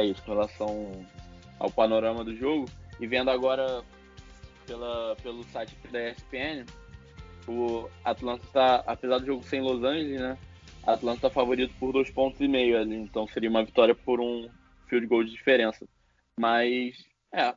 é 0.00 0.04
isso 0.04 0.22
com 0.22 0.32
relação 0.32 1.06
ao 1.60 1.70
panorama 1.70 2.24
do 2.24 2.34
jogo. 2.34 2.64
E 2.98 3.06
vendo 3.06 3.30
agora 3.30 3.84
pela, 4.66 5.14
pelo 5.22 5.44
site 5.44 5.76
da 5.92 6.10
ESPN, 6.10 6.64
o 7.46 7.88
Atlanta 8.04 8.44
está, 8.44 8.76
apesar 8.86 9.18
do 9.18 9.26
jogo 9.26 9.42
ser 9.44 9.58
em 9.58 9.62
Los 9.62 9.84
Angeles, 9.84 10.20
né? 10.20 10.38
Atlanta 10.86 11.22
tá 11.22 11.30
favorito 11.30 11.74
por 11.78 11.92
dois 11.92 12.10
pontos 12.10 12.40
e 12.40 12.48
meio 12.48 12.78
ali, 12.78 12.96
então 12.96 13.28
seria 13.28 13.50
uma 13.50 13.64
vitória 13.64 13.94
por 13.94 14.20
um 14.20 14.48
field 14.88 15.06
goal 15.06 15.22
de 15.22 15.30
diferença. 15.30 15.86
Mas, 16.38 16.96
é, 17.32 17.54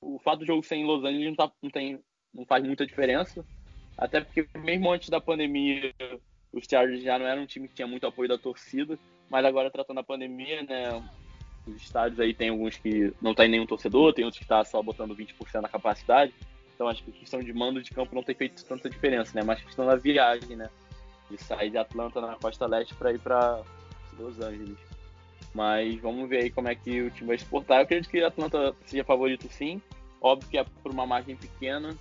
o 0.00 0.18
fato 0.18 0.40
do 0.40 0.46
jogo 0.46 0.62
ser 0.62 0.76
em 0.76 0.84
Los 0.84 1.04
Angeles 1.04 1.28
não, 1.28 1.36
tá, 1.36 1.52
não, 1.62 1.70
tem, 1.70 2.00
não 2.34 2.44
faz 2.44 2.64
muita 2.64 2.86
diferença, 2.86 3.44
até 3.96 4.20
porque 4.20 4.46
mesmo 4.58 4.90
antes 4.90 5.08
da 5.08 5.20
pandemia, 5.20 5.94
os 6.52 6.66
Chargers 6.68 7.02
já 7.02 7.18
não 7.18 7.26
eram 7.26 7.42
um 7.42 7.46
time 7.46 7.68
que 7.68 7.74
tinha 7.74 7.86
muito 7.86 8.06
apoio 8.06 8.28
da 8.28 8.38
torcida, 8.38 8.98
mas 9.28 9.44
agora 9.44 9.70
tratando 9.70 10.00
a 10.00 10.04
pandemia, 10.04 10.62
né? 10.64 11.02
Os 11.66 11.76
estádios 11.76 12.18
aí 12.18 12.32
tem 12.32 12.48
alguns 12.48 12.76
que 12.76 13.12
não 13.20 13.34
tem 13.34 13.48
nenhum 13.48 13.66
torcedor, 13.66 14.12
tem 14.12 14.24
outros 14.24 14.42
que 14.42 14.48
tá 14.48 14.64
só 14.64 14.82
botando 14.82 15.14
20% 15.14 15.60
na 15.60 15.68
capacidade. 15.68 16.32
Então 16.74 16.88
acho 16.88 17.04
que 17.04 17.10
a 17.10 17.14
questão 17.14 17.40
de 17.40 17.52
mando 17.52 17.82
de 17.82 17.90
campo 17.90 18.14
não 18.14 18.22
tem 18.22 18.34
feito 18.34 18.64
tanta 18.64 18.88
diferença, 18.88 19.32
né? 19.34 19.42
Mas 19.44 19.62
questão 19.62 19.86
da 19.86 19.96
viagem, 19.96 20.56
né? 20.56 20.70
De 21.30 21.36
sair 21.36 21.70
de 21.70 21.78
Atlanta 21.78 22.20
na 22.20 22.36
costa 22.36 22.66
leste 22.66 22.94
para 22.94 23.12
ir 23.12 23.18
para 23.18 23.62
Los 24.18 24.40
Angeles. 24.40 24.78
Mas 25.54 26.00
vamos 26.00 26.28
ver 26.28 26.44
aí 26.44 26.50
como 26.50 26.68
é 26.68 26.74
que 26.74 27.02
o 27.02 27.10
time 27.10 27.28
vai 27.28 27.36
exportar. 27.36 27.78
Eu 27.78 27.82
acredito 27.82 28.10
que 28.10 28.22
Atlanta 28.22 28.74
seja 28.86 29.04
favorito 29.04 29.48
sim. 29.50 29.80
Óbvio 30.20 30.48
que 30.50 30.58
é 30.58 30.64
por 30.82 30.92
uma 30.92 31.06
margem 31.06 31.36
pequena, 31.36 31.96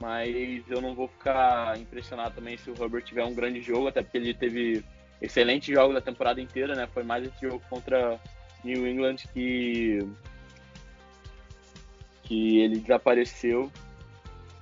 mas 0.00 0.62
eu 0.68 0.80
não 0.80 0.94
vou 0.94 1.08
ficar 1.08 1.78
impressionado 1.78 2.34
também 2.34 2.56
se 2.56 2.70
o 2.70 2.74
Herbert 2.74 3.04
tiver 3.04 3.24
um 3.24 3.34
grande 3.34 3.60
jogo, 3.60 3.88
até 3.88 4.02
porque 4.02 4.18
ele 4.18 4.34
teve 4.34 4.84
excelentes 5.20 5.72
jogos 5.72 5.94
da 5.94 6.00
temporada 6.00 6.40
inteira, 6.40 6.74
né? 6.74 6.86
Foi 6.92 7.02
mais 7.02 7.24
esse 7.24 7.40
jogo 7.40 7.62
contra 7.70 8.20
New 8.64 8.86
England 8.86 9.16
que 9.32 9.98
que 12.22 12.58
ele 12.60 12.80
desapareceu. 12.80 13.70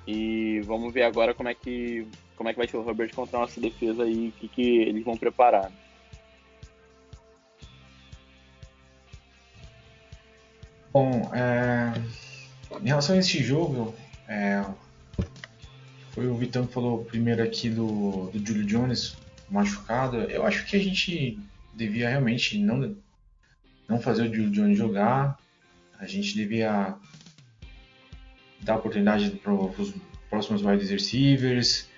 E 0.06 0.60
vamos 0.64 0.92
ver 0.92 1.04
agora 1.04 1.32
como 1.32 1.48
é 1.48 1.54
que 1.54 2.06
como 2.36 2.48
é 2.48 2.52
que 2.52 2.58
vai 2.58 2.66
ser 2.66 2.76
o 2.76 2.88
Herbert 2.88 3.14
contra 3.14 3.36
a 3.36 3.40
nossa 3.42 3.60
defesa 3.60 4.02
aí, 4.02 4.28
o 4.28 4.32
que, 4.32 4.48
que 4.48 4.78
eles 4.78 5.04
vão 5.04 5.16
preparar. 5.16 5.70
Bom, 10.92 11.30
é, 11.32 11.94
em 12.82 12.86
relação 12.86 13.14
a 13.14 13.18
esse 13.18 13.42
jogo, 13.42 13.94
é, 14.28 14.64
foi 16.10 16.26
o 16.26 16.34
Vitão 16.34 16.66
que 16.66 16.74
falou 16.74 17.04
primeiro 17.04 17.42
aqui 17.42 17.70
do, 17.70 18.30
do 18.30 18.44
Julio 18.44 18.66
Jones 18.66 19.16
machucado. 19.48 20.16
Eu 20.22 20.44
acho 20.44 20.66
que 20.66 20.76
a 20.76 20.80
gente 20.80 21.38
devia 21.72 22.08
realmente 22.08 22.58
não, 22.58 22.94
não 23.88 24.00
fazer 24.00 24.22
o 24.22 24.34
Julio 24.34 24.50
Jones 24.50 24.78
jogar. 24.78 25.38
A 25.98 26.06
gente 26.06 26.34
devia 26.34 26.94
dar 28.60 28.76
oportunidade 28.76 29.30
para 29.30 29.52
os 29.52 29.94
próximos 30.30 30.62
wide 30.62 30.84
receivers, 30.86 31.88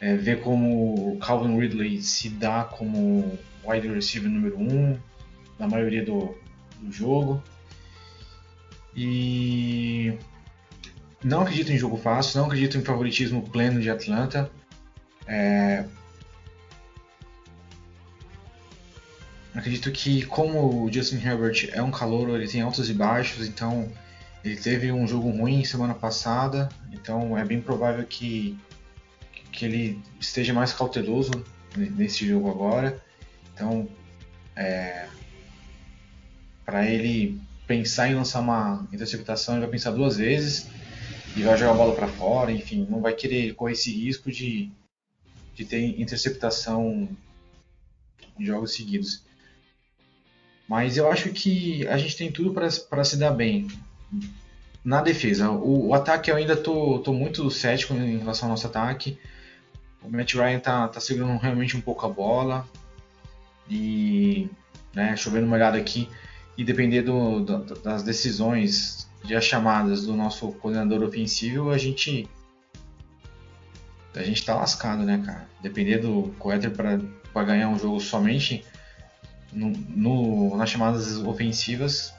é, 0.00 0.16
ver 0.16 0.40
como 0.40 1.12
o 1.12 1.18
Calvin 1.18 1.58
Ridley 1.58 2.00
se 2.00 2.28
dá 2.30 2.64
como 2.64 3.38
wide 3.64 3.88
receiver 3.88 4.30
número 4.30 4.58
um 4.58 4.98
na 5.58 5.68
maioria 5.68 6.04
do, 6.04 6.34
do 6.80 6.90
jogo. 6.90 7.42
E 8.96 10.14
não 11.22 11.42
acredito 11.42 11.70
em 11.70 11.78
jogo 11.78 11.96
fácil, 11.96 12.40
não 12.40 12.46
acredito 12.46 12.78
em 12.78 12.82
favoritismo 12.82 13.48
pleno 13.50 13.80
de 13.80 13.90
Atlanta. 13.90 14.50
É... 15.26 15.84
Acredito 19.54 19.90
que 19.90 20.24
como 20.26 20.84
o 20.84 20.92
Justin 20.92 21.16
Herbert 21.16 21.70
é 21.72 21.82
um 21.82 21.90
calouro, 21.90 22.36
ele 22.36 22.46
tem 22.46 22.60
altos 22.60 22.88
e 22.88 22.94
baixos, 22.94 23.48
então 23.48 23.90
ele 24.44 24.56
teve 24.56 24.92
um 24.92 25.06
jogo 25.06 25.28
ruim 25.30 25.64
semana 25.64 25.94
passada, 25.94 26.68
então 26.92 27.36
é 27.36 27.44
bem 27.44 27.60
provável 27.60 28.04
que, 28.06 28.56
que 29.50 29.64
ele 29.64 30.02
esteja 30.20 30.54
mais 30.54 30.72
cauteloso 30.72 31.32
nesse 31.76 32.26
jogo 32.26 32.48
agora. 32.48 33.02
Então, 33.52 33.88
é, 34.54 35.08
para 36.64 36.86
ele 36.88 37.40
pensar 37.66 38.08
em 38.08 38.14
lançar 38.14 38.40
uma 38.40 38.86
interceptação, 38.92 39.54
ele 39.54 39.62
vai 39.62 39.70
pensar 39.70 39.90
duas 39.90 40.16
vezes 40.16 40.68
e 41.36 41.42
vai 41.42 41.56
jogar 41.56 41.72
a 41.72 41.76
bola 41.76 41.94
para 41.94 42.08
fora, 42.08 42.52
enfim, 42.52 42.86
não 42.88 43.00
vai 43.00 43.14
querer 43.14 43.54
correr 43.54 43.72
esse 43.72 43.92
risco 43.92 44.30
de, 44.30 44.70
de 45.54 45.64
ter 45.64 46.00
interceptação 46.00 47.08
em 48.38 48.44
jogos 48.44 48.74
seguidos. 48.74 49.28
Mas 50.70 50.96
eu 50.96 51.10
acho 51.10 51.30
que 51.30 51.84
a 51.88 51.98
gente 51.98 52.16
tem 52.16 52.30
tudo 52.30 52.54
para 52.54 53.02
se 53.02 53.16
dar 53.16 53.32
bem 53.32 53.66
na 54.84 55.02
defesa. 55.02 55.50
O, 55.50 55.88
o, 55.88 55.94
ataque 55.94 56.30
eu 56.30 56.36
ainda 56.36 56.56
tô, 56.56 57.00
tô 57.00 57.12
muito 57.12 57.50
cético 57.50 57.92
em 57.92 58.18
relação 58.18 58.46
ao 58.46 58.50
nosso 58.52 58.68
ataque. 58.68 59.18
O 60.00 60.08
Matt 60.08 60.32
Ryan 60.34 60.60
tá, 60.60 60.86
tá 60.86 61.00
segurando 61.00 61.36
realmente 61.40 61.76
um 61.76 61.80
pouco 61.80 62.06
a 62.06 62.08
bola. 62.08 62.64
E 63.68 64.48
né, 64.94 65.16
chovendo 65.16 65.50
olhada 65.50 65.76
aqui 65.76 66.08
e 66.56 66.62
depender 66.62 67.02
do, 67.02 67.40
do, 67.40 67.58
das 67.80 68.04
decisões 68.04 69.10
de 69.24 69.34
as 69.34 69.44
chamadas 69.44 70.06
do 70.06 70.14
nosso 70.14 70.52
coordenador 70.52 71.02
ofensivo, 71.02 71.70
a 71.70 71.78
gente 71.78 72.30
a 74.14 74.22
gente 74.22 74.44
tá 74.44 74.54
lascado, 74.54 75.02
né, 75.02 75.20
cara? 75.26 75.48
Depender 75.60 75.98
do 75.98 76.32
Coeter 76.38 76.70
para 76.70 77.44
ganhar 77.44 77.68
um 77.68 77.78
jogo 77.78 77.98
somente 77.98 78.64
no, 79.52 79.70
no, 79.70 80.56
nas 80.56 80.70
chamadas 80.70 81.16
ofensivas, 81.18 82.14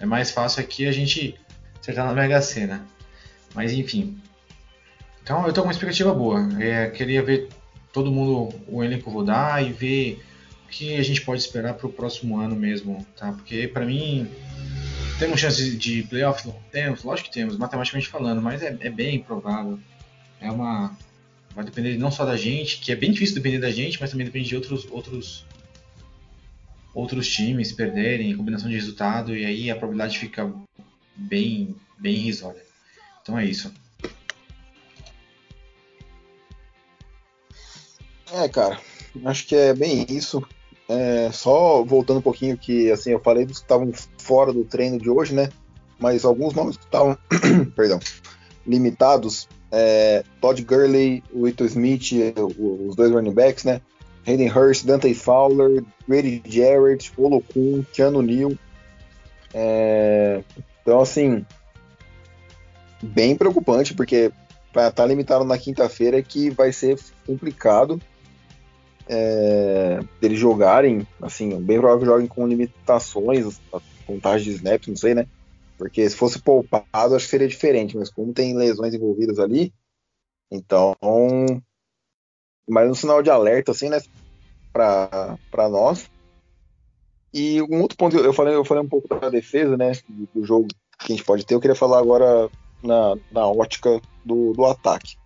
é 0.00 0.06
mais 0.06 0.30
fácil 0.30 0.60
aqui 0.60 0.86
a 0.86 0.92
gente 0.92 1.34
acertar 1.80 2.06
na 2.06 2.12
Mega 2.12 2.40
Sena. 2.40 2.86
Mas 3.54 3.72
enfim. 3.72 4.18
Então 5.22 5.46
eu 5.46 5.52
tô 5.52 5.62
com 5.62 5.68
uma 5.68 5.72
expectativa 5.72 6.12
boa. 6.12 6.48
É, 6.60 6.90
queria 6.90 7.22
ver 7.22 7.48
todo 7.92 8.12
mundo, 8.12 8.54
o 8.68 8.84
elenco 8.84 9.10
rodar 9.10 9.62
e 9.64 9.72
ver 9.72 10.22
o 10.66 10.68
que 10.68 10.96
a 10.96 11.02
gente 11.02 11.22
pode 11.22 11.40
esperar 11.40 11.74
para 11.74 11.86
o 11.86 11.92
próximo 11.92 12.38
ano 12.38 12.54
mesmo, 12.54 13.04
tá? 13.16 13.32
Porque 13.32 13.66
para 13.68 13.86
mim 13.86 14.28
temos 15.18 15.40
chance 15.40 15.76
de 15.76 16.02
playoff? 16.02 16.46
Temos, 16.70 17.02
lógico 17.02 17.28
que 17.28 17.34
temos, 17.34 17.56
matematicamente 17.56 18.08
falando, 18.08 18.42
mas 18.42 18.62
é, 18.62 18.76
é, 18.80 18.90
bem 18.90 19.18
provável. 19.18 19.78
É 20.40 20.50
uma. 20.50 20.96
Vai 21.54 21.64
depender 21.64 21.96
não 21.96 22.10
só 22.10 22.26
da 22.26 22.36
gente, 22.36 22.80
que 22.80 22.92
é 22.92 22.96
bem 22.96 23.10
difícil 23.12 23.34
depender 23.36 23.58
da 23.58 23.70
gente, 23.70 23.98
mas 23.98 24.10
também 24.10 24.26
depende 24.26 24.48
de 24.48 24.56
outros, 24.56 24.86
outros, 24.90 25.46
outros 26.96 27.28
times 27.28 27.72
perderem, 27.72 28.34
combinação 28.34 28.70
de 28.70 28.74
resultado, 28.74 29.36
e 29.36 29.44
aí 29.44 29.70
a 29.70 29.76
probabilidade 29.76 30.18
fica 30.18 30.50
bem, 31.14 31.76
bem 31.98 32.14
irrisória. 32.14 32.62
Então 33.20 33.38
é 33.38 33.44
isso. 33.44 33.70
É, 38.32 38.48
cara, 38.48 38.80
acho 39.26 39.46
que 39.46 39.54
é 39.54 39.74
bem 39.74 40.06
isso. 40.08 40.42
É, 40.88 41.30
só 41.32 41.84
voltando 41.84 42.18
um 42.18 42.22
pouquinho 42.22 42.56
que 42.56 42.90
assim 42.90 43.10
eu 43.10 43.20
falei 43.20 43.44
dos 43.44 43.58
que 43.58 43.64
estavam 43.64 43.92
fora 44.16 44.50
do 44.50 44.64
treino 44.64 44.98
de 44.98 45.10
hoje, 45.10 45.34
né? 45.34 45.50
Mas 45.98 46.24
alguns 46.24 46.54
nomes 46.54 46.78
que 46.78 46.84
estavam, 46.84 47.16
perdão, 47.76 48.00
limitados. 48.66 49.46
É, 49.70 50.24
Todd 50.40 50.62
Gurley, 50.62 51.22
Ito 51.34 51.66
Smith, 51.66 52.12
os 52.58 52.96
dois 52.96 53.10
running 53.10 53.34
backs, 53.34 53.64
né? 53.64 53.82
Hayden 54.26 54.48
Hurst, 54.48 54.84
Dante 54.84 55.14
Fowler, 55.14 55.84
Grady 56.08 56.42
Jarrett, 56.46 57.12
Olokun, 57.16 57.84
Keanu 57.92 58.22
Neal. 58.22 58.52
É, 59.54 60.42
então, 60.82 61.00
assim, 61.00 61.44
bem 63.02 63.36
preocupante, 63.36 63.94
porque 63.94 64.32
para 64.72 64.88
estar 64.88 65.02
tá 65.02 65.06
limitado 65.06 65.44
na 65.44 65.56
quinta-feira 65.56 66.20
que 66.22 66.50
vai 66.50 66.72
ser 66.72 66.98
complicado 67.26 68.00
é, 69.08 70.00
jogarem, 70.32 71.06
assim, 71.22 71.60
bem 71.60 71.78
provável 71.78 72.00
que 72.00 72.06
joguem 72.06 72.26
com 72.26 72.46
limitações, 72.46 73.60
contagem 74.06 74.50
de 74.50 74.56
snaps, 74.56 74.88
não 74.88 74.96
sei, 74.96 75.14
né? 75.14 75.26
Porque 75.78 76.08
se 76.08 76.16
fosse 76.16 76.40
poupado, 76.40 77.14
acho 77.14 77.24
que 77.24 77.30
seria 77.30 77.48
diferente, 77.48 77.96
mas 77.96 78.10
como 78.10 78.32
tem 78.32 78.56
lesões 78.56 78.94
envolvidas 78.94 79.38
ali, 79.38 79.72
então. 80.50 80.94
Mais 82.68 82.90
um 82.90 82.94
sinal 82.94 83.22
de 83.22 83.30
alerta, 83.30 83.72
assim, 83.72 83.88
né? 83.88 84.00
Para 84.72 85.68
nós. 85.70 86.10
E 87.32 87.62
um 87.62 87.82
outro 87.82 87.96
ponto, 87.96 88.16
eu 88.16 88.32
falei, 88.32 88.54
eu 88.54 88.64
falei 88.64 88.82
um 88.82 88.88
pouco 88.88 89.08
da 89.08 89.28
defesa, 89.28 89.76
né? 89.76 89.92
Do 90.34 90.44
jogo 90.44 90.68
que 90.98 91.12
a 91.12 91.16
gente 91.16 91.24
pode 91.24 91.44
ter, 91.44 91.54
eu 91.54 91.60
queria 91.60 91.76
falar 91.76 91.98
agora 91.98 92.48
na, 92.82 93.14
na 93.30 93.46
ótica 93.46 94.00
do, 94.24 94.52
do 94.52 94.64
ataque. 94.64 95.16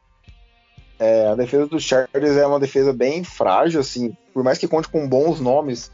É, 0.99 1.29
a 1.29 1.35
defesa 1.35 1.67
dos 1.67 1.83
Chargers 1.83 2.37
é 2.37 2.47
uma 2.47 2.61
defesa 2.61 2.93
bem 2.93 3.25
frágil, 3.25 3.81
assim, 3.81 4.15
por 4.35 4.45
mais 4.45 4.59
que 4.59 4.69
conte 4.69 4.89
com 4.89 5.09
bons 5.09 5.41
nomes, 5.41 5.91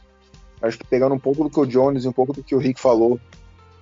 acho 0.60 0.78
que 0.78 0.86
pegando 0.86 1.14
um 1.14 1.18
pouco 1.18 1.44
do 1.44 1.50
que 1.50 1.60
o 1.60 1.66
Jones 1.66 2.04
e 2.04 2.08
um 2.08 2.12
pouco 2.12 2.32
do 2.32 2.42
que 2.42 2.54
o 2.56 2.58
Rick 2.58 2.80
falou, 2.80 3.20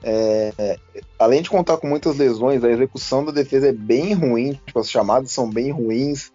é, 0.06 0.78
além 1.18 1.40
de 1.40 1.48
contar 1.48 1.78
com 1.78 1.86
muitas 1.86 2.18
lesões, 2.18 2.62
a 2.62 2.70
execução 2.70 3.24
da 3.24 3.32
defesa 3.32 3.68
é 3.68 3.72
bem 3.72 4.12
ruim, 4.12 4.60
tipo, 4.66 4.78
as 4.78 4.90
chamadas 4.90 5.32
são 5.32 5.48
bem 5.48 5.70
ruins. 5.70 6.30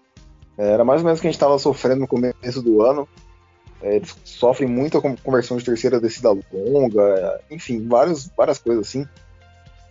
É, 0.60 0.74
era 0.74 0.84
mais 0.84 1.00
ou 1.00 1.06
menos 1.06 1.20
o 1.20 1.22
que 1.22 1.28
a 1.28 1.32
gente 1.32 1.38
estava 1.38 1.58
sofrendo 1.58 2.02
no 2.02 2.08
começo 2.08 2.62
do 2.62 2.82
ano. 2.82 3.08
É, 3.82 3.96
eles 3.96 4.14
sofrem 4.26 4.68
muito 4.68 5.02
com 5.02 5.16
conversão 5.16 5.56
de 5.56 5.64
terceira 5.64 6.02
descida 6.02 6.38
longa, 6.52 7.42
enfim, 7.50 7.88
vários, 7.88 8.30
várias 8.36 8.60
coisas 8.60 8.86
assim. 8.86 9.08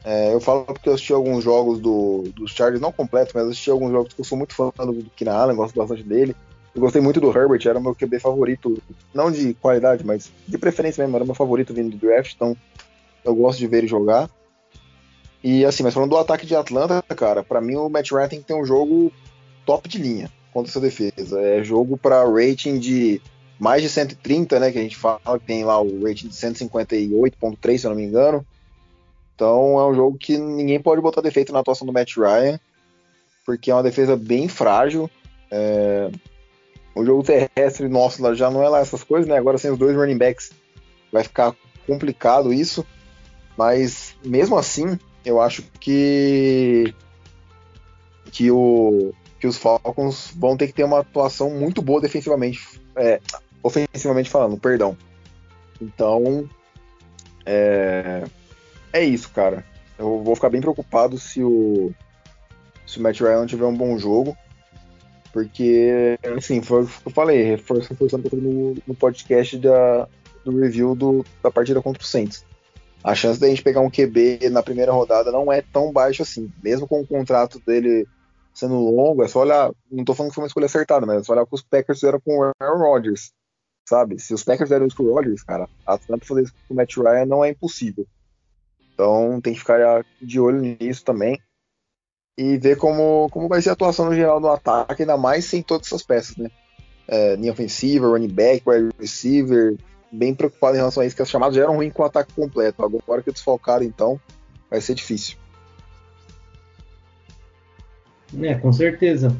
É, 0.05 0.33
eu 0.35 0.41
falo 0.41 0.67
porque 0.67 0.91
eu 0.91 0.93
assisti 0.93 1.13
alguns 1.13 1.43
jogos 1.43 1.81
do, 1.81 2.25
dos 2.37 2.53
Chargers, 2.53 2.83
não 2.83 2.93
completos, 2.93 3.33
mas 3.33 3.45
assisti 3.45 3.71
alguns 3.71 3.91
jogos 3.91 4.13
que 4.13 4.21
eu 4.21 4.25
sou 4.25 4.37
muito 4.37 4.55
fã 4.55 4.71
do, 4.77 4.93
do 4.93 5.11
Keenan 5.17 5.37
Allen, 5.37 5.57
gosto 5.57 5.75
bastante 5.75 6.03
dele. 6.03 6.37
Eu 6.75 6.83
gostei 6.83 7.01
muito 7.01 7.19
do 7.19 7.31
Herbert, 7.31 7.67
era 7.67 7.81
meu 7.81 7.95
QB 7.95 8.21
favorito, 8.21 8.81
não 9.15 9.33
de 9.33 9.55
qualidade, 9.55 10.05
mas 10.05 10.31
de 10.47 10.59
preferência 10.59 11.03
mesmo, 11.03 11.17
era 11.17 11.25
meu 11.25 11.35
favorito 11.35 11.73
vindo 11.73 11.97
do 11.97 12.07
draft, 12.07 12.35
então 12.35 12.55
eu 13.25 13.35
gosto 13.35 13.59
de 13.59 13.67
ver 13.67 13.79
ele 13.79 13.89
jogar. 13.89 14.29
E 15.43 15.65
assim, 15.65 15.83
mas 15.83 15.95
falando 15.95 16.11
do 16.11 16.19
ataque 16.19 16.47
de 16.47 16.55
Atlanta, 16.55 17.03
cara, 17.17 17.43
para 17.43 17.61
mim 17.61 17.77
o 17.77 17.89
Matt 17.89 18.13
Ryan 18.13 18.29
tem 18.29 18.41
que 18.41 18.47
ter 18.47 18.55
um 18.55 18.67
jogo 18.67 19.11
top 19.65 19.89
de 19.89 19.99
linha 19.99 20.38
contra 20.53 20.71
essa 20.71 20.81
defesa. 20.81 21.41
É 21.41 21.63
jogo 21.63 21.97
para 21.97 22.25
rating 22.25 22.79
de 22.79 23.21
mais 23.59 23.83
de 23.83 23.89
130, 23.89 24.59
né? 24.61 24.71
Que 24.71 24.79
a 24.79 24.83
gente 24.83 24.97
fala 24.97 25.39
que 25.39 25.47
tem 25.47 25.65
lá 25.65 25.81
o 25.81 26.03
rating 26.03 26.29
de 26.29 26.35
158.3, 26.35 27.79
se 27.79 27.87
eu 27.87 27.91
não 27.91 27.97
me 27.97 28.05
engano. 28.05 28.47
Então 29.35 29.79
é 29.79 29.87
um 29.87 29.95
jogo 29.95 30.19
que 30.19 30.37
ninguém 30.37 30.81
pode 30.81 31.01
botar 31.01 31.21
defeito 31.21 31.53
na 31.53 31.61
atuação 31.61 31.87
do 31.87 31.93
Matt 31.93 32.17
Ryan, 32.17 32.59
porque 33.47 33.71
é 33.71 33.75
uma 33.75 33.83
defesa 33.83 34.17
bem 34.17 34.49
frágil. 34.49 35.11
É... 35.51 36.11
O 36.95 37.05
jogo 37.05 37.23
terrestre 37.23 37.89
nosso 37.89 38.35
já 38.35 38.51
não 38.51 38.63
é 38.63 38.69
lá 38.69 38.81
essas 38.81 39.05
coisas, 39.05 39.29
né? 39.29 39.37
Agora 39.37 39.59
sem 39.59 39.71
os 39.71 39.79
dois 39.79 39.95
running 39.97 40.19
backs 40.19 40.51
vai 41.13 41.23
ficar 41.23 41.55
complicado 41.87 42.53
isso. 42.53 42.85
Mas 43.57 44.17
mesmo 44.25 44.57
assim, 44.57 44.99
eu 45.25 45.41
acho 45.41 45.63
que 45.81 46.95
que, 48.31 48.51
o, 48.51 49.13
que 49.39 49.47
os 49.47 49.57
Falcons 49.57 50.33
vão 50.37 50.57
ter 50.57 50.67
que 50.67 50.73
ter 50.73 50.85
uma 50.85 51.01
atuação 51.01 51.51
muito 51.51 51.81
boa 51.81 52.01
defensivamente, 52.01 52.81
é, 52.97 53.21
ofensivamente 53.63 54.31
falando, 54.31 54.59
perdão. 54.59 54.97
Então, 55.81 56.49
é, 57.47 58.25
é 58.93 59.05
isso, 59.05 59.31
cara. 59.31 59.65
Eu 59.99 60.23
vou 60.23 60.35
ficar 60.35 60.51
bem 60.51 60.61
preocupado 60.61 61.19
se 61.19 61.43
o, 61.43 61.93
se 62.87 62.99
o 62.99 63.03
Matt 63.03 63.21
Ryan 63.21 63.47
tiver 63.47 63.65
um 63.65 63.77
bom 63.77 63.99
jogo. 63.99 64.37
Porque, 65.33 66.19
assim, 66.37 66.63
foi 66.63 66.83
o 66.83 66.87
que 66.87 67.07
eu 67.07 67.13
falei, 67.13 67.43
reforçando 67.43 68.29
no, 68.33 68.77
no 68.87 68.95
podcast 68.95 69.57
da, 69.59 70.09
do 70.45 70.59
review 70.59 70.95
do, 70.95 71.25
da 71.43 71.51
partida 71.51 71.83
contra 71.83 72.03
o 72.03 72.07
Saints. 72.07 72.45
A 73.05 73.15
chance 73.15 73.39
da 73.39 73.47
gente 73.47 73.63
pegar 73.63 73.81
um 73.81 73.91
QB 73.91 74.49
na 74.51 74.63
primeira 74.63 74.91
rodada 74.91 75.31
não 75.31 75.53
é 75.53 75.63
tão 75.63 75.93
baixa 75.93 76.23
assim. 76.23 76.51
Mesmo 76.63 76.89
com 76.89 77.01
o 77.01 77.07
contrato 77.07 77.61
dele 77.65 78.07
sendo 78.59 78.75
longo, 78.75 79.23
é 79.23 79.29
só 79.29 79.41
olhar. 79.41 79.71
Não 79.91 80.05
tô 80.05 80.15
falando 80.15 80.31
que 80.31 80.35
foi 80.35 80.43
uma 80.43 80.49
escolha 80.49 80.67
acertada, 80.67 81.07
mas 81.07 81.21
é 81.21 81.25
só 81.25 81.33
olhar 81.33 81.43
o 81.43 81.47
que 81.47 81.55
os 81.55 81.63
Packers 81.63 82.01
fizeram 82.01 82.21
com 82.21 82.39
o 82.39 82.53
Aaron 82.61 82.79
Rodgers. 82.79 83.33
Sabe? 83.89 84.19
Se 84.19 84.35
os 84.35 84.43
Packers 84.43 84.69
fizeram 84.69 84.87
isso 84.87 84.97
com 84.97 85.05
o 85.05 85.15
Rodgers, 85.15 85.43
cara, 85.43 85.69
a 85.87 85.95
Atlanta 85.95 86.27
fazer 86.27 86.43
isso 86.43 86.55
com 86.67 86.75
o 86.75 86.77
Matt 86.77 86.97
Ryan 86.97 87.25
não 87.25 87.45
é 87.45 87.51
impossível. 87.51 88.07
Então 88.93 89.41
tem 89.41 89.53
que 89.53 89.61
ficar 89.61 90.05
de 90.21 90.41
olho 90.41 90.61
nisso 90.61 91.05
também. 91.05 91.41
E 92.37 92.57
ver 92.59 92.77
como, 92.77 93.29
como 93.31 93.49
vai 93.49 93.63
ser 93.63 93.71
a 93.71 93.73
atuação 93.73 94.07
no 94.07 94.15
geral 94.15 94.41
do 94.41 94.49
ataque, 94.49 95.03
ainda 95.03 95.17
mais 95.17 95.45
sem 95.45 95.63
todas 95.63 95.87
essas 95.87 96.03
peças, 96.03 96.37
né? 96.37 96.51
É, 97.07 97.37
linha 97.37 97.53
ofensiva, 97.53 98.09
running 98.09 98.29
back, 98.29 98.63
wide 98.69 98.91
receiver, 98.99 99.77
bem 100.13 100.35
preocupado 100.35 100.75
em 100.75 100.79
relação 100.79 101.03
a 101.03 101.07
isso, 101.07 101.17
que 101.17 101.23
as 101.23 101.31
chamadas 101.31 101.55
já 101.55 101.63
eram 101.63 101.77
ruins 101.77 101.93
com 101.93 102.03
o 102.03 102.07
ataque 102.07 102.33
completo. 102.35 102.85
Agora 102.85 103.23
que 103.23 103.33
desfalcaram, 103.33 103.85
então, 103.85 104.21
vai 104.71 104.81
ser 104.81 104.95
difícil. 104.95 105.37
É, 108.43 108.55
com 108.55 108.73
certeza. 108.73 109.35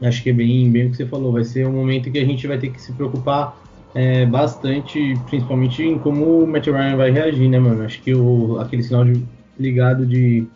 Acho 0.00 0.22
que 0.22 0.30
é 0.30 0.32
bem, 0.32 0.70
bem 0.70 0.86
o 0.86 0.90
que 0.90 0.96
você 0.96 1.06
falou. 1.06 1.32
Vai 1.32 1.44
ser 1.44 1.66
um 1.66 1.72
momento 1.72 2.10
que 2.10 2.18
a 2.18 2.24
gente 2.24 2.46
vai 2.46 2.58
ter 2.58 2.70
que 2.70 2.80
se 2.80 2.92
preocupar 2.92 3.60
é, 3.94 4.26
bastante, 4.26 5.14
principalmente 5.26 5.82
em 5.82 5.98
como 5.98 6.42
o 6.42 6.46
Matt 6.46 6.66
Ryan 6.66 6.96
vai 6.96 7.10
reagir, 7.10 7.48
né, 7.48 7.58
mano? 7.58 7.84
Acho 7.84 8.02
que 8.02 8.14
o, 8.14 8.58
aquele 8.58 8.82
sinal 8.82 9.04
de, 9.04 9.22
ligado 9.58 10.04
de 10.04 10.46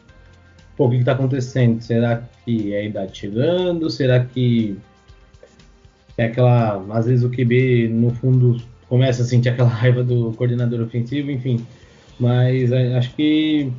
pô, 0.77 0.87
o 0.87 0.91
que, 0.91 0.97
está 0.97 1.13
acontecendo? 1.13 1.81
Será 1.81 2.23
que 2.45 2.75
é 2.75 2.81
a 2.81 2.85
idade 2.85 3.17
chegando? 3.17 3.89
Será 3.91 4.25
que 4.25 4.77
é 6.17 6.27
aquela. 6.27 6.85
Às 6.91 7.07
vezes 7.07 7.25
o 7.25 7.31
QB, 7.31 7.89
no 7.89 8.11
fundo, 8.11 8.61
começa 8.89 9.23
a 9.23 9.25
sentir 9.25 9.51
aquela 9.51 9.69
raiva 9.71 10.03
do 10.03 10.33
coordenador 10.33 10.81
ofensivo, 10.81 11.31
enfim. 11.31 11.65
Mas 12.19 12.73
é, 12.73 12.97
acho 12.99 13.15
que 13.15 13.73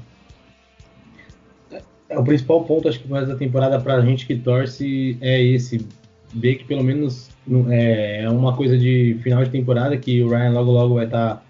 o 2.18 2.24
principal 2.24 2.64
ponto, 2.64 2.88
acho 2.88 3.00
que 3.00 3.08
mais 3.08 3.28
da 3.28 3.36
temporada 3.36 3.80
para 3.80 3.96
a 3.96 4.02
gente 4.02 4.26
que 4.26 4.36
torce 4.36 5.18
é 5.22 5.42
esse. 5.42 5.86
Ver 6.34 6.56
que 6.56 6.66
pelo 6.66 6.84
menos 6.84 7.30
é, 7.70 8.24
é 8.24 8.30
uma 8.30 8.56
coisa 8.56 8.78
de 8.78 9.18
final 9.22 9.44
de 9.44 9.50
temporada, 9.50 9.98
que 9.98 10.22
o 10.22 10.30
Ryan 10.30 10.52
logo 10.52 10.72
logo 10.72 10.96
vai 10.96 11.06
estar 11.06 11.36
tá 11.38 11.44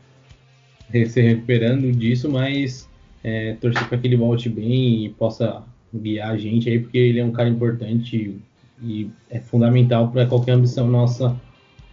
se 0.91 1.22
recuperando 1.22 1.91
disso, 1.91 2.30
mas 2.30 2.89
é, 3.24 3.54
torcer 3.60 3.88
para 3.88 3.98
que 3.98 4.08
ele 4.08 4.15
volte 4.15 4.50
bem 4.50 5.06
e 5.06 5.10
possa 5.10 5.63
guiar 5.93 6.32
a 6.32 6.38
gente 6.38 6.69
aí, 6.69 6.80
porque 6.80 6.98
ele 6.98 7.19
é 7.19 7.26
um 7.26 7.32
cara 7.32 7.50
importante 7.50 8.38
e 8.82 9.10
é 9.30 9.39
fundamental 9.39 10.10
para 10.10 10.26
qualquer 10.26 10.54
ambição 10.54 10.88
nossa 10.88 11.36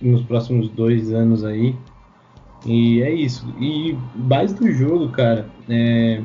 nos 0.01 0.23
próximos 0.23 0.69
dois 0.71 1.13
anos 1.13 1.45
aí. 1.45 1.75
E 2.65 3.03
é 3.03 3.13
isso. 3.13 3.47
E 3.61 3.97
base 4.15 4.55
do 4.55 4.71
jogo, 4.73 5.09
cara, 5.11 5.47
é, 5.69 6.21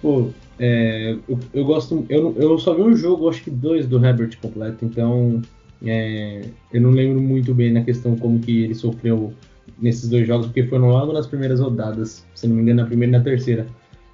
pô, 0.00 0.30
é, 0.64 1.16
eu, 1.28 1.38
eu, 1.52 1.64
gosto. 1.64 2.06
Eu, 2.08 2.36
eu 2.38 2.56
só 2.56 2.72
vi 2.72 2.82
um 2.82 2.94
jogo, 2.94 3.28
acho 3.28 3.42
que 3.42 3.50
dois 3.50 3.84
do 3.84 4.04
Herbert 4.04 4.38
completo, 4.40 4.84
então 4.84 5.42
é, 5.84 6.42
eu 6.72 6.80
não 6.80 6.90
lembro 6.90 7.20
muito 7.20 7.52
bem 7.52 7.72
na 7.72 7.82
questão 7.82 8.14
como 8.14 8.38
que 8.38 8.62
ele 8.62 8.74
sofreu 8.76 9.34
nesses 9.80 10.08
dois 10.08 10.24
jogos, 10.24 10.46
porque 10.46 10.62
foram 10.62 10.90
logo 10.90 11.12
nas 11.12 11.26
primeiras 11.26 11.58
rodadas, 11.58 12.24
se 12.32 12.46
não 12.46 12.54
me 12.54 12.62
engano, 12.62 12.80
na 12.80 12.86
primeira 12.86 13.16
e 13.16 13.18
na 13.18 13.24
terceira. 13.24 13.66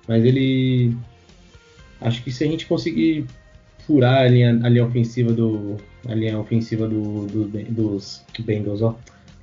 Mas 0.09 0.25
ele. 0.25 0.97
Acho 2.01 2.25
que 2.25 2.33
se 2.33 2.45
a 2.45 2.47
gente 2.47 2.65
conseguir 2.65 3.27
furar 3.87 4.23
a 4.23 4.29
linha, 4.29 4.59
a 4.63 4.71
linha 4.71 4.87
ofensiva 4.87 5.31
do. 5.31 5.77
A 6.09 6.15
linha 6.15 6.39
ofensiva 6.39 6.89
do, 6.89 7.27
do 7.27 7.45
dos 7.69 8.25
Bengals, 8.41 8.81
ó. 8.81 8.97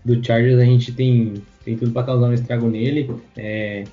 Do 0.03 0.25
Chargers, 0.25 0.59
a 0.59 0.65
gente 0.65 0.91
tem, 0.91 1.35
tem 1.63 1.77
tudo 1.77 1.91
para 1.91 2.07
causar 2.07 2.29
um 2.29 2.33
estrago 2.33 2.67
nele. 2.67 3.11
É, 3.37 3.83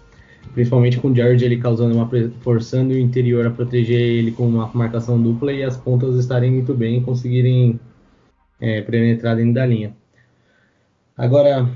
principalmente 0.52 0.98
com 0.98 1.08
o 1.08 1.14
Jared 1.14 1.44
ele 1.44 1.58
causando 1.58 1.94
uma 1.94 2.08
forçando 2.40 2.94
o 2.94 2.98
interior 2.98 3.46
a 3.46 3.50
proteger 3.50 4.00
ele 4.00 4.32
com 4.32 4.46
uma 4.46 4.70
marcação 4.74 5.20
dupla 5.20 5.52
e 5.52 5.62
as 5.62 5.76
pontas 5.76 6.16
estarem 6.16 6.50
muito 6.50 6.74
bem 6.74 6.98
e 6.98 7.02
conseguirem 7.02 7.80
é, 8.60 8.82
penetrar 8.82 9.36
dentro 9.36 9.54
da 9.54 9.66
linha. 9.66 9.94
Agora, 11.16 11.68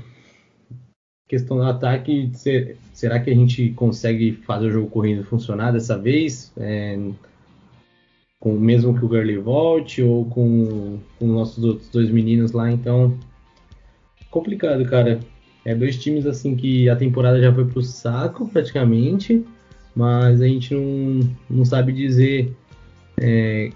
questão 1.27 1.57
do 1.57 1.63
ataque, 1.63 2.31
será 2.93 3.19
que 3.19 3.29
a 3.29 3.35
gente 3.35 3.71
consegue 3.71 4.31
fazer 4.31 4.67
o 4.67 4.71
jogo 4.71 4.89
correndo 4.89 5.23
funcionar 5.23 5.71
dessa 5.71 5.97
vez? 5.97 6.51
É, 6.57 6.97
com 8.39 8.53
mesmo 8.53 8.97
que 8.97 9.03
o 9.03 9.07
Gurley 9.07 9.37
volte 9.37 10.01
ou 10.01 10.25
com, 10.25 10.99
com 11.17 11.27
nossos 11.27 11.63
outros 11.63 11.89
dois 11.89 12.09
meninos 12.09 12.51
lá, 12.51 12.71
então 12.71 13.17
complicado, 14.29 14.85
cara. 14.85 15.19
É 15.67 15.75
dois 15.75 15.97
times 15.97 16.25
assim 16.25 16.55
que 16.55 16.87
a 16.87 16.95
temporada 16.95 17.41
já 17.41 17.53
foi 17.53 17.65
pro 17.65 17.83
saco 17.83 18.47
praticamente, 18.47 19.43
mas 19.93 20.39
a 20.41 20.47
gente 20.47 20.73
não, 20.73 21.29
não 21.49 21.65
sabe 21.65 21.91
dizer 21.91 22.55
é, 23.19 23.71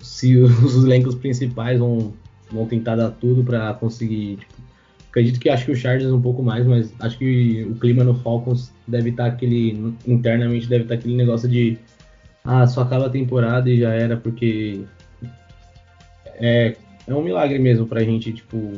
se 0.00 0.34
os 0.42 0.82
elencos 0.82 1.14
principais 1.14 1.78
vão, 1.78 2.12
vão 2.50 2.66
tentar 2.66 2.96
dar 2.96 3.12
tudo 3.12 3.44
para 3.44 3.72
conseguir. 3.74 4.38
Tipo, 4.38 4.54
acredito 5.08 5.38
que 5.38 5.48
acho 5.48 5.66
que 5.66 5.70
o 5.70 5.76
Chargers 5.76 6.10
um 6.10 6.20
pouco 6.20 6.42
mais, 6.42 6.66
mas 6.66 6.92
acho 6.98 7.16
que 7.16 7.64
o 7.70 7.76
clima 7.76 8.02
no 8.02 8.16
Falcons 8.16 8.72
deve 8.84 9.10
estar 9.10 9.26
tá 9.26 9.28
aquele 9.30 9.94
internamente 10.04 10.68
deve 10.68 10.82
estar 10.82 10.96
tá 10.96 10.98
aquele 10.98 11.14
negócio 11.14 11.48
de 11.48 11.78
ah, 12.44 12.66
só 12.66 12.80
acaba 12.80 13.06
a 13.06 13.10
temporada 13.10 13.70
e 13.70 13.78
já 13.78 13.92
era, 13.92 14.16
porque 14.16 14.80
é, 16.40 16.74
é 17.06 17.14
um 17.14 17.22
milagre 17.22 17.60
mesmo 17.60 17.86
pra 17.86 18.02
gente, 18.02 18.32
tipo, 18.32 18.72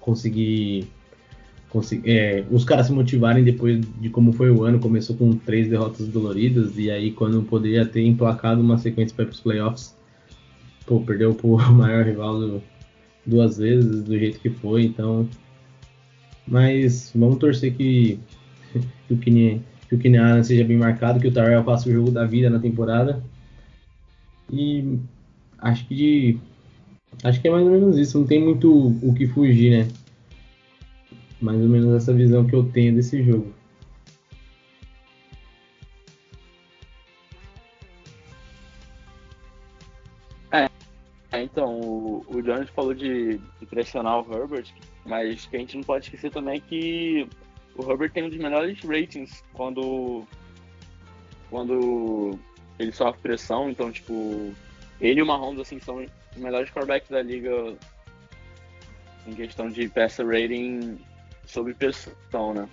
conseguir 0.00 0.88
é, 2.04 2.44
os 2.50 2.64
caras 2.64 2.86
se 2.86 2.92
motivarem 2.92 3.44
depois 3.44 3.80
de 4.00 4.08
como 4.08 4.32
foi 4.32 4.50
o 4.50 4.62
ano, 4.64 4.78
começou 4.78 5.16
com 5.16 5.32
três 5.32 5.68
derrotas 5.68 6.08
doloridas, 6.08 6.78
e 6.78 6.90
aí 6.90 7.12
quando 7.12 7.42
poderia 7.42 7.84
ter 7.84 8.02
emplacado 8.04 8.60
uma 8.60 8.78
sequência 8.78 9.14
para 9.14 9.30
os 9.30 9.40
playoffs, 9.40 9.94
pô, 10.86 11.00
perdeu 11.00 11.34
pro 11.34 11.58
maior 11.72 12.04
rival 12.04 12.40
do, 12.40 12.62
duas 13.24 13.58
vezes, 13.58 14.02
do 14.02 14.18
jeito 14.18 14.40
que 14.40 14.50
foi, 14.50 14.84
então. 14.84 15.28
Mas 16.46 17.12
vamos 17.14 17.36
torcer 17.36 17.74
que, 17.74 18.18
que 19.06 19.14
o 19.14 19.18
Kine, 19.18 19.62
que 19.88 19.94
o 19.94 19.98
Kine 19.98 20.18
seja 20.42 20.64
bem 20.64 20.78
marcado, 20.78 21.20
que 21.20 21.28
o 21.28 21.32
Tyrell 21.32 21.64
faça 21.64 21.88
o 21.88 21.92
jogo 21.92 22.10
da 22.10 22.24
vida 22.24 22.48
na 22.48 22.58
temporada. 22.58 23.22
E 24.50 24.98
acho 25.58 25.86
que 25.86 25.94
de, 25.94 26.38
acho 27.22 27.40
que 27.40 27.48
é 27.48 27.50
mais 27.50 27.66
ou 27.66 27.70
menos 27.70 27.98
isso, 27.98 28.18
não 28.18 28.26
tem 28.26 28.42
muito 28.42 28.96
o 29.02 29.14
que 29.14 29.26
fugir, 29.26 29.70
né? 29.70 29.88
Mais 31.40 31.60
ou 31.60 31.68
menos 31.68 31.94
essa 31.94 32.12
visão 32.12 32.46
que 32.46 32.54
eu 32.54 32.64
tenho 32.64 32.94
desse 32.94 33.22
jogo. 33.22 33.52
É, 40.50 40.68
é 41.32 41.42
então, 41.42 41.80
o, 41.80 42.24
o 42.28 42.42
Jones 42.42 42.68
falou 42.70 42.94
de, 42.94 43.38
de, 43.38 43.66
pressionar 43.66 44.20
o 44.20 44.32
Herbert, 44.32 44.66
mas 45.04 45.46
que 45.46 45.56
a 45.56 45.60
gente 45.60 45.76
não 45.76 45.84
pode 45.84 46.06
esquecer 46.06 46.30
também 46.30 46.56
é 46.56 46.60
que 46.60 47.28
o 47.76 47.90
Herbert 47.90 48.12
tem 48.12 48.24
um 48.24 48.28
dos 48.28 48.38
melhores 48.38 48.80
ratings 48.80 49.42
quando, 49.52 50.24
quando 51.50 52.38
ele 52.78 52.92
sofre 52.92 53.20
pressão, 53.20 53.70
então, 53.70 53.92
tipo, 53.92 54.52
ele 55.00 55.20
e 55.20 55.22
o 55.22 55.26
Mahomes, 55.26 55.60
assim, 55.60 55.78
são 55.78 56.04
os 56.04 56.42
melhores 56.42 56.70
quarterbacks 56.70 57.10
da 57.10 57.22
liga 57.22 57.76
em 59.26 59.34
questão 59.34 59.68
de 59.68 59.88
peça 59.88 60.24
rating 60.24 60.98
sob 61.48 61.74
pressão, 61.74 62.54
né? 62.54 62.68